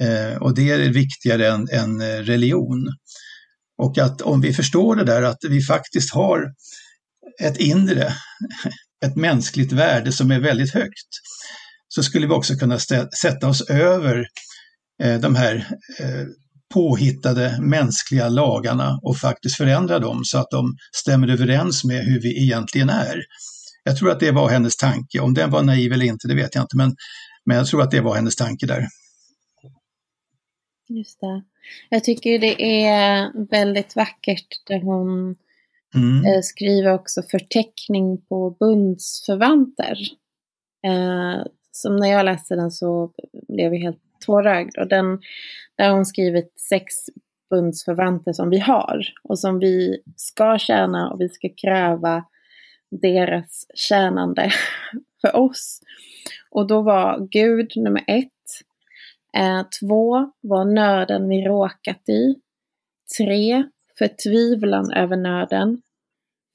Eh, 0.00 0.36
och 0.42 0.54
det 0.54 0.70
är 0.70 0.78
viktigare 0.78 1.48
än, 1.48 1.68
än 1.72 2.00
eh, 2.00 2.18
religion. 2.18 2.92
Och 3.82 3.98
att 3.98 4.22
om 4.22 4.40
vi 4.40 4.52
förstår 4.52 4.96
det 4.96 5.04
där 5.04 5.22
att 5.22 5.38
vi 5.48 5.62
faktiskt 5.62 6.14
har 6.14 6.52
ett 7.42 7.56
inre, 7.56 8.14
ett 9.04 9.16
mänskligt 9.16 9.72
värde 9.72 10.12
som 10.12 10.30
är 10.30 10.40
väldigt 10.40 10.74
högt, 10.74 11.08
så 11.88 12.02
skulle 12.02 12.26
vi 12.26 12.32
också 12.32 12.54
kunna 12.54 12.78
sätta 13.22 13.48
oss 13.48 13.70
över 13.70 14.26
eh, 15.02 15.20
de 15.20 15.34
här 15.34 15.78
eh, 15.98 16.26
påhittade 16.74 17.58
mänskliga 17.60 18.28
lagarna 18.28 18.98
och 19.02 19.16
faktiskt 19.16 19.56
förändra 19.56 19.98
dem 19.98 20.20
så 20.24 20.38
att 20.38 20.50
de 20.50 20.76
stämmer 20.92 21.28
överens 21.28 21.84
med 21.84 22.04
hur 22.04 22.20
vi 22.20 22.42
egentligen 22.42 22.88
är. 22.88 23.22
Jag 23.84 23.96
tror 23.96 24.10
att 24.10 24.20
det 24.20 24.32
var 24.32 24.48
hennes 24.48 24.76
tanke. 24.76 25.20
Om 25.20 25.34
den 25.34 25.50
var 25.50 25.62
naiv 25.62 25.92
eller 25.92 26.06
inte, 26.06 26.28
det 26.28 26.34
vet 26.34 26.54
jag 26.54 26.64
inte, 26.64 26.76
men, 26.76 26.96
men 27.44 27.56
jag 27.56 27.66
tror 27.66 27.82
att 27.82 27.90
det 27.90 28.00
var 28.00 28.14
hennes 28.14 28.36
tanke 28.36 28.66
där. 28.66 28.86
Just 30.88 31.20
det. 31.20 31.42
Jag 31.88 32.04
tycker 32.04 32.38
det 32.38 32.84
är 32.84 33.32
väldigt 33.50 33.96
vackert 33.96 34.46
där 34.66 34.80
hon 34.80 35.36
mm. 35.94 36.24
Eh, 36.24 36.40
skriver 36.42 36.92
också 36.92 37.22
förteckning 37.22 38.20
på 38.28 38.56
bundsförvanter. 38.60 39.98
Eh, 40.86 41.42
som 41.72 41.96
när 41.96 42.08
jag 42.08 42.24
läste 42.24 42.54
den 42.54 42.70
så 42.70 43.12
blev 43.48 43.74
jag 43.74 43.80
helt 43.80 44.02
tårögd. 44.20 44.78
Och 44.78 44.88
den, 44.88 45.20
där 45.76 45.88
har 45.88 45.94
hon 45.94 46.06
skrivit 46.06 46.60
sex 46.60 46.94
bundsförvanter 47.50 48.32
som 48.32 48.50
vi 48.50 48.58
har 48.58 49.00
och 49.22 49.38
som 49.38 49.58
vi 49.58 50.02
ska 50.16 50.58
tjäna 50.58 51.10
och 51.10 51.20
vi 51.20 51.28
ska 51.28 51.48
kräva 51.56 52.24
deras 52.90 53.66
tjänande 53.74 54.50
för 55.20 55.36
oss. 55.36 55.80
Och 56.50 56.66
då 56.66 56.82
var 56.82 57.28
Gud 57.30 57.72
nummer 57.76 58.04
ett. 58.06 58.32
Eh, 59.36 59.62
två 59.80 60.32
var 60.40 60.64
nöden 60.64 61.28
vi 61.28 61.42
råkat 61.42 62.08
i. 62.08 62.34
Tre, 63.18 63.64
förtvivlan 63.98 64.92
över 64.92 65.16
nöden. 65.16 65.82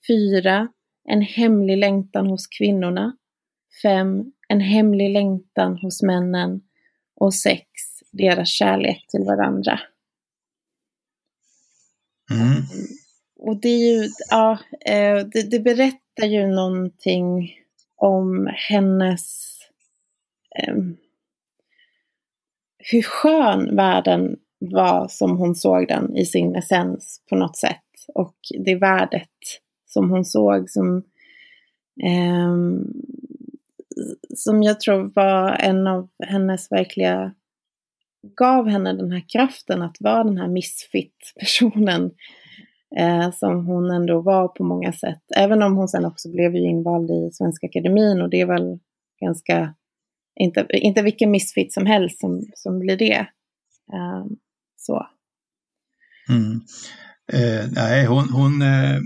Fyra, 0.08 0.68
en 1.10 1.22
hemlig 1.22 1.78
längtan 1.78 2.28
hos 2.28 2.48
kvinnorna. 2.48 3.18
Fem, 3.84 4.32
en 4.48 4.60
hemlig 4.60 5.10
längtan 5.10 5.78
hos 5.78 6.04
männen 6.04 6.62
och 7.16 7.34
sex, 7.34 7.66
deras 8.12 8.50
kärlek 8.50 9.06
till 9.08 9.24
varandra. 9.24 9.80
Mm. 12.32 12.64
Och 13.40 13.62
det 13.62 13.70
är 13.70 13.94
ju, 13.94 14.10
ja, 14.30 14.60
eh, 14.86 15.26
det, 15.26 15.52
det, 15.52 15.60
berättar 15.60 16.26
ju 16.28 16.48
någonting 16.48 17.56
om 17.96 18.50
hennes 18.54 19.54
um, 20.70 20.98
hur 22.78 23.02
skön 23.02 23.76
världen 23.76 24.36
var 24.60 25.08
som 25.08 25.38
hon 25.38 25.56
såg 25.56 25.88
den 25.88 26.18
i 26.18 26.26
sin 26.26 26.56
essens 26.56 27.22
på 27.30 27.36
något 27.36 27.58
sätt. 27.58 27.84
Och 28.14 28.36
det 28.66 28.76
värdet 28.76 29.30
som 29.86 30.10
hon 30.10 30.26
såg 30.26 30.70
som 30.70 31.04
um, 32.48 32.94
som 34.36 34.64
jag 34.64 34.80
tror 34.80 35.12
var 35.16 35.58
en 35.60 35.88
av 35.88 36.10
hennes 36.28 36.72
verkliga, 36.72 37.34
gav 38.38 38.70
henne 38.70 38.94
den 38.94 39.12
här 39.12 39.26
kraften 39.34 39.82
att 39.82 39.98
vara 40.00 40.24
den 40.24 40.38
här 40.38 40.48
misfit-personen 40.48 42.12
eh, 43.00 43.32
som 43.32 43.66
hon 43.66 43.92
ändå 43.92 44.22
var 44.22 44.48
på 44.48 44.64
många 44.64 44.94
sätt. 44.94 45.22
Även 45.36 45.64
om 45.64 45.76
hon 45.76 45.88
sen 45.88 46.06
också 46.06 46.32
blev 46.32 46.56
ju 46.56 46.70
invald 46.70 47.12
i 47.12 47.30
Svenska 47.34 47.68
Akademin 47.68 48.22
och 48.22 48.30
det 48.30 48.42
är 48.42 48.46
väl 48.46 48.80
ganska, 49.22 49.76
inte, 50.36 50.66
inte 50.70 51.02
vilken 51.02 51.32
misfit 51.32 51.74
som 51.74 51.86
helst 51.86 52.20
som, 52.20 52.42
som 52.56 52.80
blir 52.80 52.98
det. 52.98 53.28
Eh, 53.94 54.26
så. 54.78 55.08
Mm. 56.30 56.62
Eh, 57.34 57.66
nej, 57.72 58.06
hon, 58.06 58.30
hon, 58.30 58.62
eh, 58.62 59.00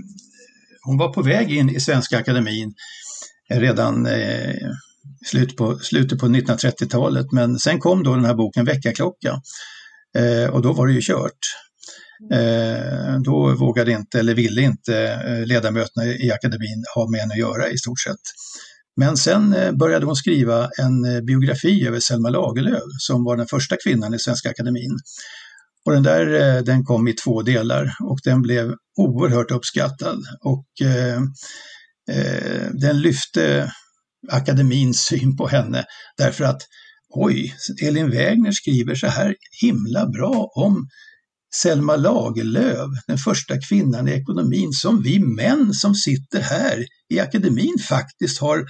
hon 0.82 0.98
var 0.98 1.12
på 1.12 1.22
väg 1.22 1.52
in 1.52 1.70
i 1.70 1.80
Svenska 1.80 2.18
Akademin 2.18 2.74
redan 3.50 4.06
eh, 4.06 4.54
slut 5.26 5.56
på, 5.56 5.78
slutet 5.78 6.18
på 6.18 6.26
1930-talet. 6.26 7.32
Men 7.32 7.58
sen 7.58 7.78
kom 7.80 8.02
då 8.02 8.14
den 8.14 8.24
här 8.24 8.34
boken 8.34 8.64
Väckarklocka 8.64 9.40
eh, 10.18 10.50
och 10.50 10.62
då 10.62 10.72
var 10.72 10.86
det 10.86 10.92
ju 10.92 11.00
kört. 11.02 11.38
Eh, 12.32 13.20
då 13.24 13.54
vågade 13.54 13.92
inte, 13.92 14.18
eller 14.18 14.34
ville 14.34 14.62
inte, 14.62 14.96
eh, 15.26 15.46
ledamöterna 15.46 16.06
i 16.06 16.30
akademin 16.32 16.84
ha 16.94 17.10
med 17.10 17.20
henne 17.20 17.32
att 17.32 17.40
göra 17.40 17.68
i 17.68 17.78
stort 17.78 18.00
sett. 18.00 18.20
Men 18.96 19.16
sen 19.16 19.54
eh, 19.54 19.72
började 19.72 20.06
hon 20.06 20.16
skriva 20.16 20.70
en 20.78 21.04
eh, 21.04 21.20
biografi 21.20 21.86
över 21.86 22.00
Selma 22.00 22.30
Lagerlöf 22.30 22.82
som 22.98 23.24
var 23.24 23.36
den 23.36 23.46
första 23.46 23.76
kvinnan 23.84 24.14
i 24.14 24.18
Svenska 24.18 24.50
Akademin. 24.50 24.98
Och 25.84 25.92
den 25.92 26.02
där 26.02 26.62
den 26.62 26.84
kom 26.84 27.08
i 27.08 27.12
två 27.12 27.42
delar 27.42 27.94
och 28.04 28.18
den 28.24 28.42
blev 28.42 28.74
oerhört 28.96 29.50
uppskattad. 29.50 30.18
Och 30.40 30.86
eh, 30.86 31.20
Eh, 32.08 32.70
den 32.72 33.00
lyfte 33.00 33.72
akademins 34.28 35.00
syn 35.00 35.36
på 35.36 35.48
henne 35.48 35.84
därför 36.16 36.44
att 36.44 36.62
oj, 37.08 37.54
Elin 37.82 38.10
Wägner 38.10 38.52
skriver 38.52 38.94
så 38.94 39.06
här 39.06 39.34
himla 39.62 40.06
bra 40.06 40.50
om 40.54 40.88
Selma 41.54 41.96
Lagerlöf, 41.96 42.90
den 43.06 43.18
första 43.18 43.60
kvinnan 43.68 44.08
i 44.08 44.12
ekonomin, 44.12 44.72
som 44.72 45.02
vi 45.02 45.18
män 45.18 45.74
som 45.74 45.94
sitter 45.94 46.40
här 46.40 46.84
i 47.08 47.20
akademin 47.20 47.78
faktiskt 47.88 48.40
har 48.40 48.66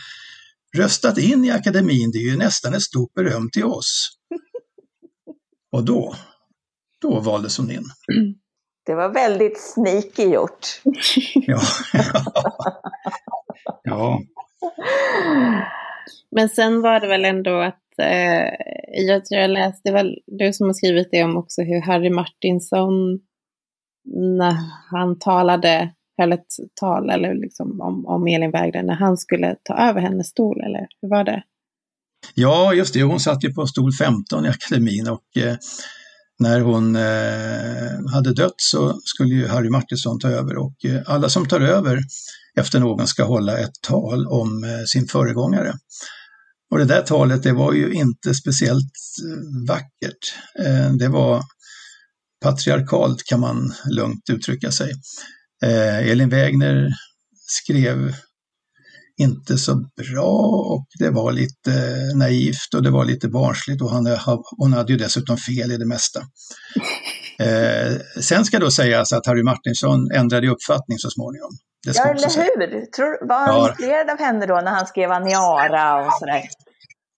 röstat 0.77 1.19
in 1.19 1.45
i 1.45 1.51
akademin. 1.51 2.11
Det 2.13 2.19
är 2.19 2.31
ju 2.31 2.37
nästan 2.37 2.75
ett 2.75 2.83
stort 2.83 3.15
beröm 3.15 3.51
till 3.53 3.65
oss. 3.65 4.09
Och 5.73 5.85
då, 5.85 6.17
då 7.01 7.21
valdes 7.21 7.59
hon 7.59 7.71
in. 7.71 7.85
Det 8.89 8.95
var 8.95 9.09
väldigt 9.09 9.61
sneaky 9.61 10.23
gjort. 10.23 10.67
ja. 11.35 11.61
ja. 13.83 14.23
Men 16.31 16.49
sen 16.49 16.83
var 16.83 17.01
det 17.01 17.09
väl 17.09 17.25
ändå 17.25 17.61
att 17.61 17.99
eh, 17.99 18.49
jag 19.07 19.25
tror 19.25 19.41
jag 19.41 19.51
läste, 19.51 19.93
väl 19.93 20.19
du 20.27 20.53
som 20.53 20.67
har 20.67 20.75
skrivit 20.75 21.09
det 21.11 21.25
om 21.25 21.37
också 21.37 21.63
hur 21.63 21.81
Harry 21.81 22.11
Martinson 22.11 23.21
när 24.39 24.57
han 24.91 25.19
talade, 25.19 25.91
höll 26.19 26.33
ett 26.33 26.47
tal 26.81 27.11
eller 27.11 27.35
liksom 27.35 27.81
om, 27.81 28.07
om 28.07 28.27
Elin 28.27 28.51
Wägner 28.51 28.83
när 28.83 28.95
han 28.95 29.17
skulle 29.17 29.57
ta 29.63 29.75
över 29.75 30.01
hennes 30.01 30.29
stol, 30.29 30.61
eller 30.61 30.87
hur 31.03 31.09
var 31.09 31.25
det? 31.25 31.43
Ja, 32.35 32.75
just 32.75 32.95
det. 32.95 33.03
Hon 33.03 33.21
satt 33.21 33.45
ju 33.45 33.55
på 33.55 33.67
stol 33.67 33.93
15 33.93 34.47
i 34.47 34.49
akademin 34.49 35.09
och 35.09 35.43
eh, 35.43 35.57
när 36.39 36.61
hon 36.61 36.97
eh, 36.97 38.13
hade 38.13 38.35
dött 38.35 38.55
så 38.57 39.01
skulle 39.05 39.35
ju 39.35 39.47
Harry 39.47 39.71
Martinsson 39.71 40.21
ta 40.21 40.29
över 40.29 40.57
och 40.57 40.85
eh, 40.85 41.03
alla 41.07 41.29
som 41.29 41.49
tar 41.49 41.61
över 41.61 42.01
efter 42.59 42.81
någon 42.81 43.07
ska 43.07 43.25
hålla 43.25 43.59
ett 43.59 43.75
tal 43.83 44.27
om 44.27 44.65
eh, 44.65 44.85
sin 44.87 45.07
föregångare. 45.07 45.75
Och 46.71 46.79
det 46.79 46.85
där 46.85 47.03
talet 47.03 47.43
det 47.43 47.53
var 47.53 47.73
ju 47.73 47.93
inte 47.93 48.35
speciellt 48.35 48.93
eh, 49.25 49.69
vackert. 49.69 50.35
Eh, 50.59 50.93
det 50.93 51.09
var 51.09 51.43
patriarkalt 52.43 53.25
kan 53.25 53.41
man 53.41 53.75
lugnt 53.91 54.31
uttrycka 54.31 54.73
sig. 54.73 54.93
Eh, 55.65 56.09
Elin 56.09 56.29
Wägner 56.29 56.89
skrev 57.47 58.15
inte 59.19 59.59
så 59.59 59.75
bra 59.75 60.39
och 60.75 60.87
det 60.99 61.11
var 61.11 61.33
lite 61.33 61.71
naivt 62.15 62.75
och 62.77 62.83
det 62.83 62.91
var 62.91 63.05
lite 63.05 63.29
barnsligt 63.29 63.83
och 63.83 63.91
han, 63.91 64.19
hon 64.57 64.73
hade 64.73 64.93
ju 64.93 64.99
dessutom 64.99 65.37
fel 65.37 65.73
i 65.73 65.77
det 65.77 65.87
mesta. 65.87 66.21
Eh, 67.41 68.21
sen 68.21 68.45
ska 68.45 68.59
då 68.59 68.71
sägas 68.71 69.13
att 69.13 69.27
Harry 69.27 69.43
Martinsson 69.43 70.11
ändrade 70.11 70.49
uppfattning 70.49 70.99
så 70.99 71.11
småningom. 71.11 71.51
ja, 71.87 72.05
eller 72.05 72.37
hur? 72.37 72.87
Tror, 72.87 73.29
var 73.29 73.37
han 73.37 73.57
ja. 73.57 73.69
inspirerad 73.69 74.11
av 74.11 74.19
henne 74.19 74.47
då 74.47 74.55
när 74.55 74.71
han 74.71 74.87
skrev 74.87 75.11
Aniara 75.11 76.07
och 76.07 76.13
sådär? 76.19 76.43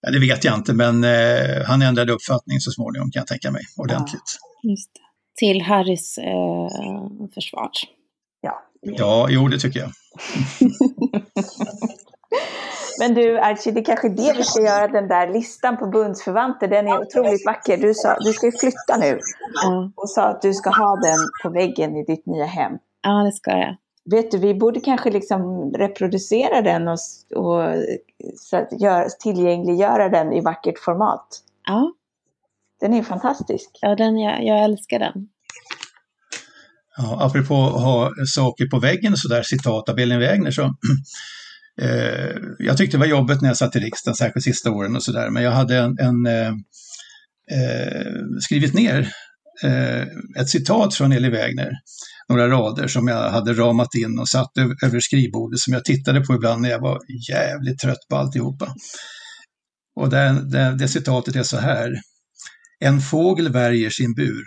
Ja, 0.01 0.11
det 0.11 0.19
vet 0.19 0.45
jag 0.45 0.55
inte, 0.55 0.75
men 0.75 1.05
eh, 1.05 1.65
han 1.67 1.83
ändrade 1.83 2.13
uppfattning 2.13 2.61
så 2.61 2.71
småningom 2.71 3.11
kan 3.11 3.21
jag 3.21 3.27
tänka 3.27 3.51
mig, 3.51 3.63
ordentligt. 3.77 4.39
Ja, 4.63 4.71
just 4.71 4.91
det. 4.95 5.01
Till 5.47 5.63
Harrys 5.63 6.19
eh, 6.19 6.69
försvar. 7.35 7.71
Ja. 8.41 8.63
ja, 8.81 9.27
jo 9.31 9.49
det 9.49 9.59
tycker 9.59 9.81
jag. 9.81 9.91
Men 13.01 13.15
du 13.15 13.39
Archie, 13.39 13.73
det 13.73 13.81
är 13.81 13.85
kanske 13.85 14.09
det 14.09 14.33
vi 14.37 14.45
ska 14.45 14.63
göra, 14.63 14.89
den 14.89 15.09
där 15.09 15.33
listan 15.33 15.77
på 15.77 15.87
bundsförvanter. 15.87 16.69
Den 16.69 16.89
är 16.89 17.01
otroligt 17.01 17.47
vacker. 17.47 17.77
Du, 17.77 17.95
sa, 17.95 18.17
du 18.21 18.33
ska 18.33 18.47
ju 18.47 18.53
flytta 18.53 18.97
nu 19.01 19.19
ja. 19.63 19.93
och 19.97 20.11
sa 20.11 20.23
att 20.23 20.43
du 20.43 20.55
ska 20.55 20.71
ha 20.71 20.97
den 20.97 21.19
på 21.43 21.51
väggen 21.51 21.97
i 21.97 22.05
ditt 22.05 22.27
nya 22.27 22.45
hem. 22.45 22.73
Ja, 23.03 23.23
det 23.25 23.33
ska 23.33 23.51
jag. 23.51 23.77
Vet 24.11 24.31
du, 24.31 24.39
vi 24.39 24.55
borde 24.55 24.81
kanske 24.81 25.11
liksom 25.11 25.73
reproducera 25.73 26.63
den 26.63 26.89
och, 26.89 26.99
och 27.37 27.75
så 28.37 28.57
att 28.57 28.81
gör, 28.81 29.09
tillgängliggöra 29.21 30.09
den 30.09 30.33
i 30.33 30.41
vackert 30.41 30.79
format. 30.79 31.27
Ja. 31.67 31.93
Den 32.81 32.95
är 32.95 33.03
fantastisk. 33.03 33.71
Ja, 33.81 33.97
den, 33.97 34.19
jag, 34.19 34.45
jag 34.45 34.65
älskar 34.65 34.99
den. 34.99 35.29
Ja, 36.97 37.19
apropå 37.27 37.55
att 37.55 37.83
ha 37.83 38.11
saker 38.27 38.67
på 38.67 38.79
väggen 38.79 39.13
och 39.13 39.19
sådär, 39.19 39.43
citat 39.43 39.89
av 39.89 39.99
Elin 39.99 40.21
Wägner, 40.21 40.51
så 40.51 40.75
eh, 41.81 42.37
jag 42.59 42.77
tyckte 42.77 42.97
det 42.97 43.01
var 43.01 43.07
jobbigt 43.07 43.41
när 43.41 43.49
jag 43.49 43.57
satt 43.57 43.77
i 43.77 43.81
riksdagen, 43.81 44.17
särskilt 44.17 44.45
sista 44.45 44.71
åren 44.71 44.97
och 44.97 45.03
sådär, 45.03 45.31
men 45.31 45.43
jag 45.43 45.51
hade 45.51 45.77
en, 45.77 45.99
en 45.99 46.27
eh, 46.27 46.49
eh 47.53 48.13
skrivit 48.41 48.75
ner 48.75 49.13
eh, 49.65 50.03
ett 50.41 50.49
citat 50.49 50.95
från 50.95 51.13
Eli 51.13 51.31
Wägner, 51.31 51.71
några 52.29 52.49
rader 52.49 52.89
som 52.89 53.09
jag 53.09 53.31
hade 53.31 53.53
ramat 53.53 53.95
in 53.95 54.19
och 54.19 54.29
satt 54.29 54.53
över 54.83 55.01
skrivbordet 55.01 55.59
som 55.59 55.73
jag 55.73 55.85
tittade 55.85 56.21
på 56.21 56.35
ibland 56.35 56.63
när 56.63 56.71
jag 56.71 56.81
var 56.81 56.99
jävligt 57.31 57.79
trött 57.79 58.09
på 58.11 58.17
alltihopa. 58.17 58.75
Och 59.97 60.11
det, 60.11 60.51
det, 60.51 60.77
det 60.79 60.89
citatet 60.89 61.37
är 61.37 61.43
så 61.43 61.57
här. 61.57 62.01
En 62.81 63.01
fågel 63.01 63.53
värjer 63.53 63.91
sin 63.91 64.15
bur. 64.15 64.45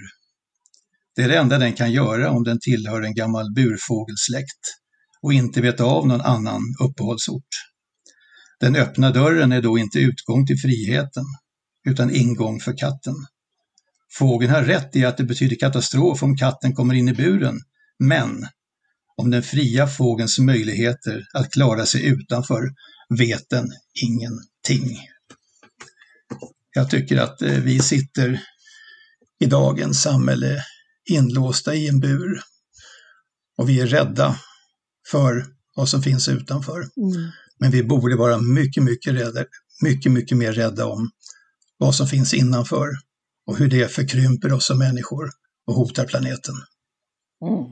Det 1.16 1.22
är 1.22 1.30
det 1.30 1.38
enda 1.38 1.58
den 1.58 1.74
kan 1.74 1.92
göra 1.92 2.32
om 2.32 2.44
den 2.44 2.60
tillhör 2.60 3.02
en 3.02 3.14
gammal 3.14 3.54
burfågelsläkt 3.56 4.83
och 5.24 5.34
inte 5.34 5.62
veta 5.62 5.84
av 5.84 6.08
någon 6.08 6.22
annan 6.22 6.62
uppehållsort. 6.80 7.48
Den 8.60 8.76
öppna 8.76 9.12
dörren 9.12 9.52
är 9.52 9.62
då 9.62 9.78
inte 9.78 10.00
utgång 10.00 10.48
till 10.48 10.58
friheten, 10.58 11.24
utan 11.88 12.16
ingång 12.16 12.60
för 12.60 12.78
katten. 12.78 13.16
Fågeln 14.12 14.52
har 14.52 14.64
rätt 14.64 14.96
i 14.96 15.06
att 15.06 15.18
det 15.18 15.24
betyder 15.24 15.56
katastrof 15.56 16.24
om 16.24 16.38
katten 16.38 16.76
kommer 16.76 16.94
in 16.94 17.10
i 17.10 17.14
buren, 17.14 17.60
men 18.00 18.48
om 19.18 19.32
den 19.32 19.44
fria 19.44 19.88
fågelns 19.88 20.40
möjligheter 20.40 21.24
att 21.34 21.52
klara 21.52 21.86
sig 21.86 22.06
utanför 22.06 22.62
vet 23.18 23.50
den 23.50 23.72
ingenting. 24.04 25.00
Jag 26.74 26.90
tycker 26.90 27.18
att 27.18 27.42
eh, 27.42 27.58
vi 27.58 27.80
sitter 27.80 28.42
i 29.40 29.46
dagens 29.46 30.02
samhälle 30.02 30.64
inlåsta 31.10 31.76
i 31.76 31.88
en 31.88 32.00
bur 32.00 32.42
och 33.58 33.70
vi 33.70 33.82
är 33.82 33.88
rädda 33.88 34.38
för 35.12 35.46
vad 35.76 35.90
som 35.90 36.02
finns 36.02 36.28
utanför. 36.28 36.80
Mm. 36.80 37.32
Men 37.60 37.72
vi 37.72 37.84
borde 37.84 38.16
vara 38.16 38.38
mycket, 38.38 38.84
mycket, 38.84 39.14
rädda, 39.14 39.46
mycket, 39.82 40.12
mycket 40.12 40.38
mer 40.38 40.52
rädda 40.54 40.86
om 40.86 41.10
vad 41.78 41.96
som 41.96 42.08
finns 42.08 42.34
innanför 42.34 42.90
och 43.48 43.58
hur 43.58 43.70
det 43.70 43.92
förkrymper 43.92 44.54
oss 44.54 44.66
som 44.66 44.80
människor 44.80 45.30
och 45.68 45.74
hotar 45.74 46.06
planeten. 46.06 46.56
Mm. 47.42 47.64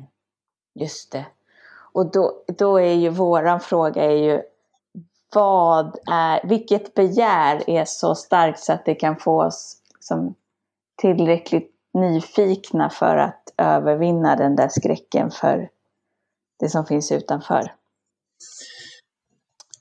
Just 0.79 1.11
det. 1.11 1.25
Och 1.93 2.11
då, 2.11 2.43
då 2.57 2.77
är 2.77 2.93
ju 2.93 3.09
våran 3.09 3.59
fråga 3.59 4.03
är 4.03 4.15
ju 4.15 4.41
vad 5.33 5.97
är, 6.07 6.47
vilket 6.47 6.93
begär 6.93 7.69
är 7.69 7.85
så 7.85 8.15
starkt 8.15 8.59
så 8.59 8.73
att 8.73 8.85
det 8.85 8.95
kan 8.95 9.17
få 9.17 9.43
oss 9.43 9.77
som 9.99 10.35
tillräckligt 11.01 11.71
nyfikna 11.93 12.89
för 12.89 13.17
att 13.17 13.53
övervinna 13.57 14.35
den 14.35 14.55
där 14.55 14.69
skräcken 14.69 15.31
för 15.31 15.69
det 16.61 16.69
som 16.69 16.85
finns 16.85 17.11
utanför? 17.11 17.71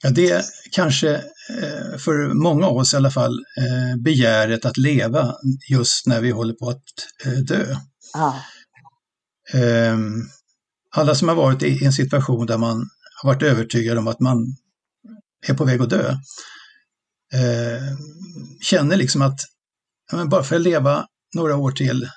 Ja, 0.03 0.11
det 0.11 0.31
är 0.31 0.45
kanske 0.73 1.15
eh, 1.15 1.99
för 1.99 2.35
många 2.35 2.67
av 2.67 2.77
oss 2.77 2.95
i 2.95 2.97
alla 2.97 3.11
fall 3.11 3.33
eh, 3.33 4.03
begäret 4.03 4.65
att 4.65 4.77
leva 4.77 5.35
just 5.71 6.07
när 6.07 6.21
vi 6.21 6.31
håller 6.31 6.55
på 6.55 6.71
att 6.71 6.83
eh, 7.27 7.33
dö. 7.33 7.77
Ah. 8.15 8.35
Alla 10.91 11.15
som 11.15 11.29
har 11.29 11.35
varit 11.35 11.63
i 11.63 11.85
en 11.85 11.93
situation 11.93 12.47
där 12.47 12.59
man 12.59 12.89
har 13.23 13.35
varit 13.35 13.43
övertygad 13.43 13.99
om 13.99 14.09
att 14.09 14.21
man 14.21 14.57
är 15.47 15.55
på 15.55 15.65
väg 15.65 15.83
att 15.83 15.91
dö 15.91 16.17
känner 18.61 18.97
liksom 18.97 19.23
att 19.23 19.41
bara 20.27 20.43
för 20.43 20.57
att 20.57 20.63
leva 20.63 21.07
några 21.35 21.57
år 21.57 21.73
till 21.73 22.09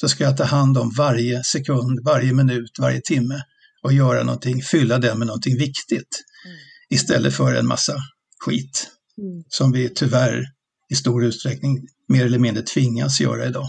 så 0.00 0.08
ska 0.08 0.24
jag 0.24 0.36
ta 0.36 0.44
hand 0.44 0.78
om 0.78 0.90
varje 0.96 1.44
sekund, 1.44 2.00
varje 2.04 2.32
minut, 2.32 2.70
varje 2.78 3.00
timme 3.00 3.42
och 3.82 3.92
göra 3.92 4.22
någonting, 4.22 4.62
fylla 4.62 4.98
den 4.98 5.18
med 5.18 5.26
någonting 5.26 5.58
viktigt. 5.58 6.24
Mm. 6.44 6.56
Istället 6.90 7.34
för 7.34 7.54
en 7.54 7.66
massa 7.66 7.92
skit 8.44 8.90
mm. 9.18 9.44
som 9.48 9.72
vi 9.72 9.88
tyvärr 9.88 10.44
i 10.88 10.94
stor 10.94 11.24
utsträckning 11.24 11.86
mer 12.08 12.24
eller 12.24 12.38
mindre 12.38 12.62
tvingas 12.62 13.20
göra 13.20 13.44
idag. 13.44 13.66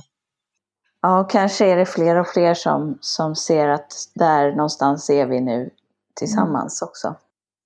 Ja, 1.01 1.27
kanske 1.31 1.65
är 1.65 1.77
det 1.77 1.85
fler 1.85 2.15
och 2.15 2.27
fler 2.27 2.53
som, 2.53 2.97
som 3.01 3.35
ser 3.35 3.67
att 3.67 3.91
där 4.15 4.51
någonstans 4.51 5.09
är 5.09 5.25
vi 5.25 5.41
nu 5.41 5.69
tillsammans 6.15 6.81
mm. 6.81 6.89
också. 6.89 7.15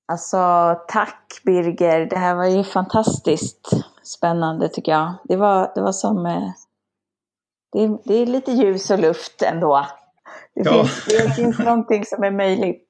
Alltså 0.08 0.76
tack 0.88 1.42
Birger, 1.44 2.06
det 2.06 2.18
här 2.18 2.36
var 2.36 2.46
ju 2.46 2.64
fantastiskt 2.64 3.70
spännande 4.04 4.70
tycker 4.70 4.92
jag. 4.92 5.14
Det 5.24 5.36
var, 5.36 5.72
det 5.76 5.82
var 5.82 5.92
som, 5.92 6.26
eh, 6.26 6.50
det, 7.72 7.98
det 8.06 8.14
är 8.14 8.26
lite 8.26 8.52
ljus 8.52 8.90
och 8.90 9.00
luft 9.00 9.42
ändå. 9.42 9.88
Det, 10.56 10.62
ja. 10.70 10.86
finns, 10.86 11.06
det 11.06 11.34
finns 11.36 11.60
någonting 11.60 12.06
som 12.06 12.24
är 12.24 12.32
möjligt. 12.32 12.88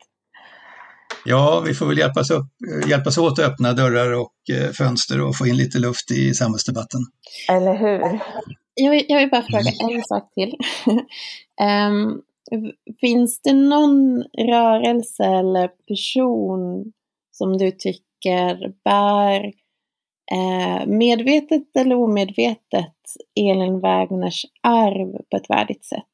Ja, 1.26 1.64
vi 1.66 1.74
får 1.74 1.86
väl 1.86 1.98
hjälpas, 1.98 2.32
upp, 2.32 2.48
hjälpas 2.88 3.18
åt 3.18 3.40
att 3.40 3.46
öppna 3.46 3.74
dörrar 3.74 4.12
och 4.12 4.34
eh, 4.54 4.72
fönster 4.72 5.22
och 5.22 5.38
få 5.38 5.48
in 5.48 5.58
lite 5.58 5.80
luft 5.80 6.12
i 6.12 6.34
samhällsdebatten. 6.34 7.00
Eller 7.50 7.78
hur? 7.78 8.20
Jag 8.74 8.92
vill, 8.92 9.06
jag 9.08 9.20
vill 9.20 9.30
bara 9.30 9.42
fråga 9.42 9.96
en 9.96 10.04
sak 10.04 10.34
till. 10.34 10.56
um, 11.90 12.22
finns 13.02 13.42
det 13.42 13.54
någon 13.54 14.24
rörelse 14.38 15.24
eller 15.24 15.68
person 15.68 16.92
som 17.32 17.58
du 17.58 17.72
tycker 17.72 18.74
bär 18.84 19.54
eh, 20.32 20.88
medvetet 20.88 21.76
eller 21.76 21.96
omedvetet 21.96 22.96
Elin 23.36 23.80
Wägners 23.80 24.46
arv 24.62 25.12
på 25.32 25.38
ett 25.38 25.50
värdigt 25.50 25.86
sätt? 25.86 26.11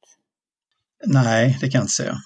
Nej, 1.05 1.57
det 1.61 1.69
kan 1.69 1.79
jag 1.79 1.83
inte 1.83 1.93
säga. 1.93 2.17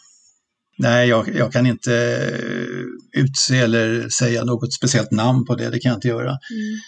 Nej, 0.77 1.09
jag, 1.09 1.35
jag, 1.35 1.53
kan 1.53 1.65
inte 1.65 1.93
eh, 1.95 3.21
utse 3.21 3.57
eller 3.57 4.09
säga 4.09 4.43
något 4.43 4.73
speciellt 4.73 5.11
namn 5.11 5.45
på 5.45 5.55
det, 5.55 5.69
det 5.69 5.79
kan 5.79 5.89
jag 5.89 5.97
inte 5.97 6.07
göra. 6.07 6.29
Mm. 6.29 6.79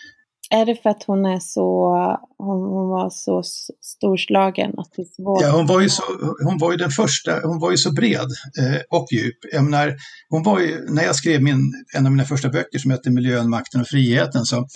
Är 0.50 0.66
det 0.66 0.76
för 0.76 0.90
att 0.90 1.04
hon 1.08 1.26
är 1.26 1.40
så, 1.40 1.96
hon, 2.38 2.58
hon 2.58 2.90
var 2.90 3.10
så 3.10 3.44
storslagen 3.82 4.72
att 4.78 4.92
det? 4.96 5.06
Ja, 5.18 5.52
hon 5.52 5.68
var 5.68 5.82
ju, 5.82 5.90
så, 5.90 6.04
hon 6.44 6.58
var 6.58 6.72
ju 6.72 6.78
den 6.78 6.90
första, 6.90 7.40
hon 7.44 7.60
var 7.60 7.72
ju 7.72 7.78
så 7.78 7.92
bred 7.94 8.28
eh, 8.60 8.82
och 8.90 9.08
djup. 9.12 9.38
Jag 9.52 9.64
menar, 9.64 9.96
hon 10.30 10.44
var 10.44 10.60
ju, 10.60 10.86
när 10.90 11.04
jag 11.04 11.16
skrev 11.16 11.42
min, 11.42 11.74
en 11.98 12.06
av 12.06 12.12
mina 12.12 12.26
första 12.26 12.50
böcker 12.50 12.80
som 12.80 12.92
heter 12.92 13.12
Miljön, 13.12 13.50
makten 13.50 13.82
och 13.82 13.88
friheten 13.88 14.46
så 14.46 14.68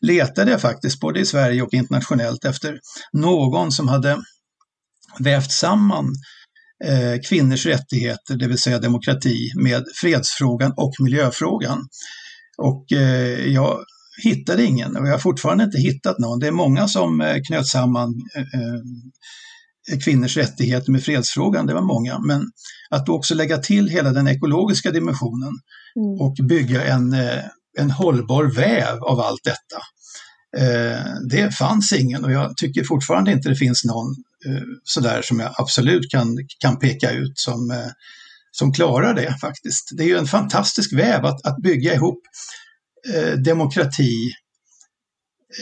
letade 0.00 0.50
jag 0.50 0.60
faktiskt 0.60 1.00
både 1.00 1.20
i 1.20 1.24
Sverige 1.24 1.62
och 1.62 1.74
internationellt 1.74 2.44
efter 2.44 2.80
någon 3.12 3.72
som 3.72 3.88
hade 3.88 4.18
vävt 5.18 5.50
samman 5.50 6.06
kvinnors 7.28 7.66
rättigheter, 7.66 8.36
det 8.36 8.48
vill 8.48 8.58
säga 8.58 8.78
demokrati, 8.78 9.52
med 9.56 9.84
fredsfrågan 10.00 10.72
och 10.76 10.92
miljöfrågan. 11.00 11.88
Och 12.58 12.92
eh, 12.92 13.46
jag 13.46 13.78
hittade 14.24 14.64
ingen 14.64 14.96
och 14.96 15.06
jag 15.06 15.12
har 15.12 15.18
fortfarande 15.18 15.64
inte 15.64 15.78
hittat 15.78 16.18
någon. 16.18 16.38
Det 16.38 16.46
är 16.46 16.52
många 16.52 16.88
som 16.88 17.20
eh, 17.20 17.36
knöt 17.48 17.66
samman 17.66 18.14
eh, 18.36 19.98
kvinnors 20.04 20.36
rättigheter 20.36 20.92
med 20.92 21.02
fredsfrågan, 21.02 21.66
det 21.66 21.74
var 21.74 21.82
många. 21.82 22.18
Men 22.18 22.42
att 22.90 23.08
också 23.08 23.34
lägga 23.34 23.58
till 23.58 23.88
hela 23.88 24.10
den 24.10 24.28
ekologiska 24.28 24.90
dimensionen 24.90 25.52
mm. 25.96 26.20
och 26.20 26.36
bygga 26.48 26.84
en, 26.84 27.16
en 27.78 27.90
hållbar 27.90 28.44
väv 28.44 29.02
av 29.02 29.20
allt 29.20 29.44
detta. 29.44 29.82
Det 31.30 31.54
fanns 31.54 31.92
ingen 31.92 32.24
och 32.24 32.32
jag 32.32 32.56
tycker 32.56 32.84
fortfarande 32.84 33.32
inte 33.32 33.48
det 33.48 33.56
finns 33.56 33.84
någon 33.84 34.14
sådär 34.84 35.22
som 35.22 35.40
jag 35.40 35.54
absolut 35.58 36.10
kan, 36.10 36.38
kan 36.60 36.78
peka 36.78 37.10
ut 37.10 37.38
som 37.38 37.92
som 38.52 38.72
klarar 38.72 39.14
det 39.14 39.38
faktiskt. 39.40 39.90
Det 39.96 40.02
är 40.02 40.08
ju 40.08 40.16
en 40.16 40.26
fantastisk 40.26 40.92
väv 40.92 41.24
att, 41.24 41.46
att 41.46 41.56
bygga 41.56 41.94
ihop 41.94 42.20
eh, 43.14 43.32
demokrati, 43.32 44.32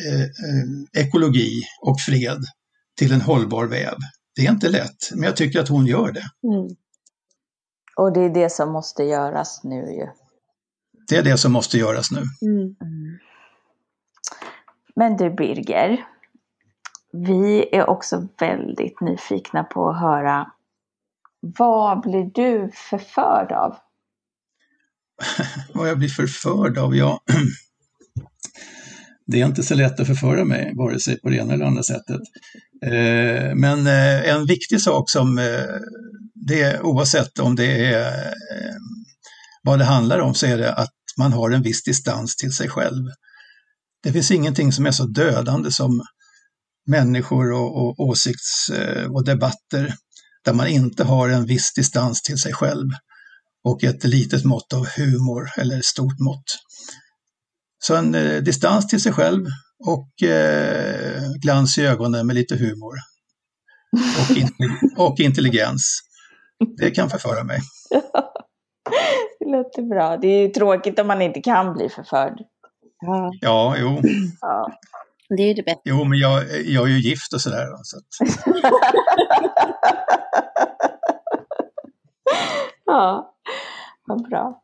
eh, 0.07 0.23
eh, 0.23 1.05
ekologi 1.05 1.63
och 1.83 2.01
fred 2.01 2.45
till 2.99 3.13
en 3.13 3.21
hållbar 3.21 3.67
väv. 3.67 3.95
Det 4.37 4.47
är 4.47 4.51
inte 4.51 4.69
lätt, 4.69 5.11
men 5.15 5.23
jag 5.23 5.37
tycker 5.37 5.61
att 5.61 5.69
hon 5.69 5.87
gör 5.87 6.13
det. 6.13 6.49
Mm. 6.49 6.77
Och 7.97 8.13
det 8.13 8.21
är 8.21 8.31
det 8.35 8.53
som 8.53 8.73
måste 8.73 9.03
göras 9.03 9.61
nu 9.65 9.77
ju. 9.77 10.07
Det 11.09 11.17
är 11.17 11.23
det 11.23 11.39
som 11.39 11.53
måste 11.53 11.79
göras 11.79 12.11
nu. 12.11 12.23
Mm. 12.43 12.61
Mm. 12.61 13.19
Men 14.97 15.17
du 15.17 15.31
Birger, 15.31 16.07
vi 17.13 17.69
är 17.73 17.91
också 17.91 18.29
väldigt 18.39 19.01
nyfikna 19.01 19.65
på 19.65 19.91
att 19.91 20.01
höra 20.01 20.47
vad 21.41 22.01
blir 22.01 22.31
du 22.35 22.71
förförd 22.91 23.53
av? 23.53 23.77
vad 25.75 25.89
jag 25.89 25.99
blir 25.99 26.09
förförd 26.09 26.79
av? 26.79 26.97
Ja, 26.97 27.21
det 29.27 29.41
är 29.41 29.47
inte 29.47 29.63
så 29.63 29.75
lätt 29.75 30.01
att 30.01 30.07
förföra 30.07 30.45
mig, 30.45 30.73
vare 30.77 31.01
sig 31.01 31.21
på 31.21 31.29
det 31.29 31.37
ena 31.37 31.55
eller 31.55 31.65
andra 31.65 31.83
sättet. 31.83 32.21
Eh, 32.85 33.55
men 33.55 33.87
eh, 33.87 34.31
en 34.31 34.47
viktig 34.47 34.81
sak 34.81 35.11
som 35.11 35.39
eh, 35.39 35.45
det 36.35 36.81
oavsett 36.81 37.39
om 37.39 37.57
det 37.57 37.95
är 37.95 38.35
vad 39.63 39.79
det 39.79 39.85
handlar 39.85 40.19
om, 40.19 40.35
så 40.35 40.47
är 40.47 40.59
det 40.59 40.75
att 40.75 40.95
man 41.19 41.33
har 41.33 41.51
en 41.51 41.63
viss 41.63 41.83
distans 41.85 42.37
till 42.37 42.53
sig 42.53 42.69
själv. 42.69 43.05
Det 44.03 44.13
finns 44.13 44.31
ingenting 44.31 44.73
som 44.73 44.87
är 44.87 44.91
så 44.91 45.05
dödande 45.05 45.71
som 45.71 46.03
människor 46.91 47.53
och, 47.53 47.77
och 47.77 48.01
åsikts 48.01 48.71
och 49.11 49.25
debatter 49.25 49.95
där 50.45 50.53
man 50.53 50.67
inte 50.67 51.05
har 51.05 51.29
en 51.29 51.47
viss 51.47 51.73
distans 51.75 52.23
till 52.23 52.39
sig 52.39 52.53
själv 52.53 52.89
och 53.65 53.85
ett 53.85 54.05
litet 54.05 54.45
mått 54.45 54.73
av 54.73 54.87
humor 54.97 55.49
eller 55.59 55.81
stort 55.81 56.19
mått. 56.19 56.45
Så 57.79 57.97
en 57.97 58.15
eh, 58.15 58.43
distans 58.43 58.89
till 58.89 59.03
sig 59.03 59.13
själv 59.13 59.47
och 59.87 60.23
eh, 60.29 61.23
glans 61.43 61.79
i 61.79 61.87
ögonen 61.87 62.27
med 62.27 62.37
lite 62.37 62.57
humor. 62.57 62.95
Och, 64.21 64.37
in 64.37 64.49
och 64.97 65.21
intelligens. 65.21 66.01
Det 66.77 66.91
kan 66.91 67.11
förföra 67.11 67.45
mig. 67.45 67.61
det 69.41 69.51
låter 69.51 69.83
bra. 69.83 70.17
Det 70.17 70.29
är 70.29 70.43
ju 70.43 70.49
tråkigt 70.49 70.99
om 70.99 71.07
man 71.07 71.23
inte 71.23 71.41
kan 71.41 71.75
bli 71.75 71.89
förförd. 71.89 72.41
Ja, 73.01 73.31
ja 73.41 73.77
jo. 73.79 74.01
Ja. 74.41 74.79
Det 75.37 75.43
är 75.43 75.47
ju 75.47 75.55
det 75.55 75.63
bästa. 75.63 75.81
Jo, 75.85 76.05
men 76.05 76.19
jag, 76.19 76.43
jag 76.65 76.85
är 76.85 76.89
ju 76.89 77.01
gift 77.01 77.33
och 77.33 77.41
sådär. 77.41 77.67
Så 77.83 77.97
att... 77.97 78.05
ja, 82.87 83.35
vad 84.07 84.29
bra. 84.29 84.63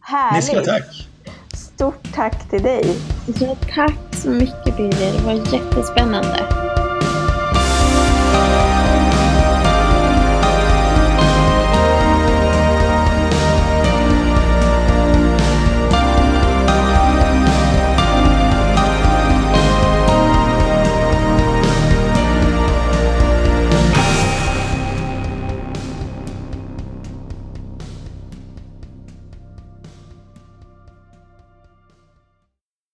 Härligt. 0.00 0.48
Ni 0.48 0.54
ska 0.54 0.64
tack. 0.64 1.08
Stort 1.54 2.14
tack 2.14 2.50
till 2.50 2.62
dig. 2.62 2.96
Ja, 3.40 3.56
tack 3.74 3.98
så 4.12 4.30
mycket 4.30 4.76
Birger. 4.76 5.12
Det 5.12 5.24
var 5.24 5.32
jättespännande. 5.32 6.67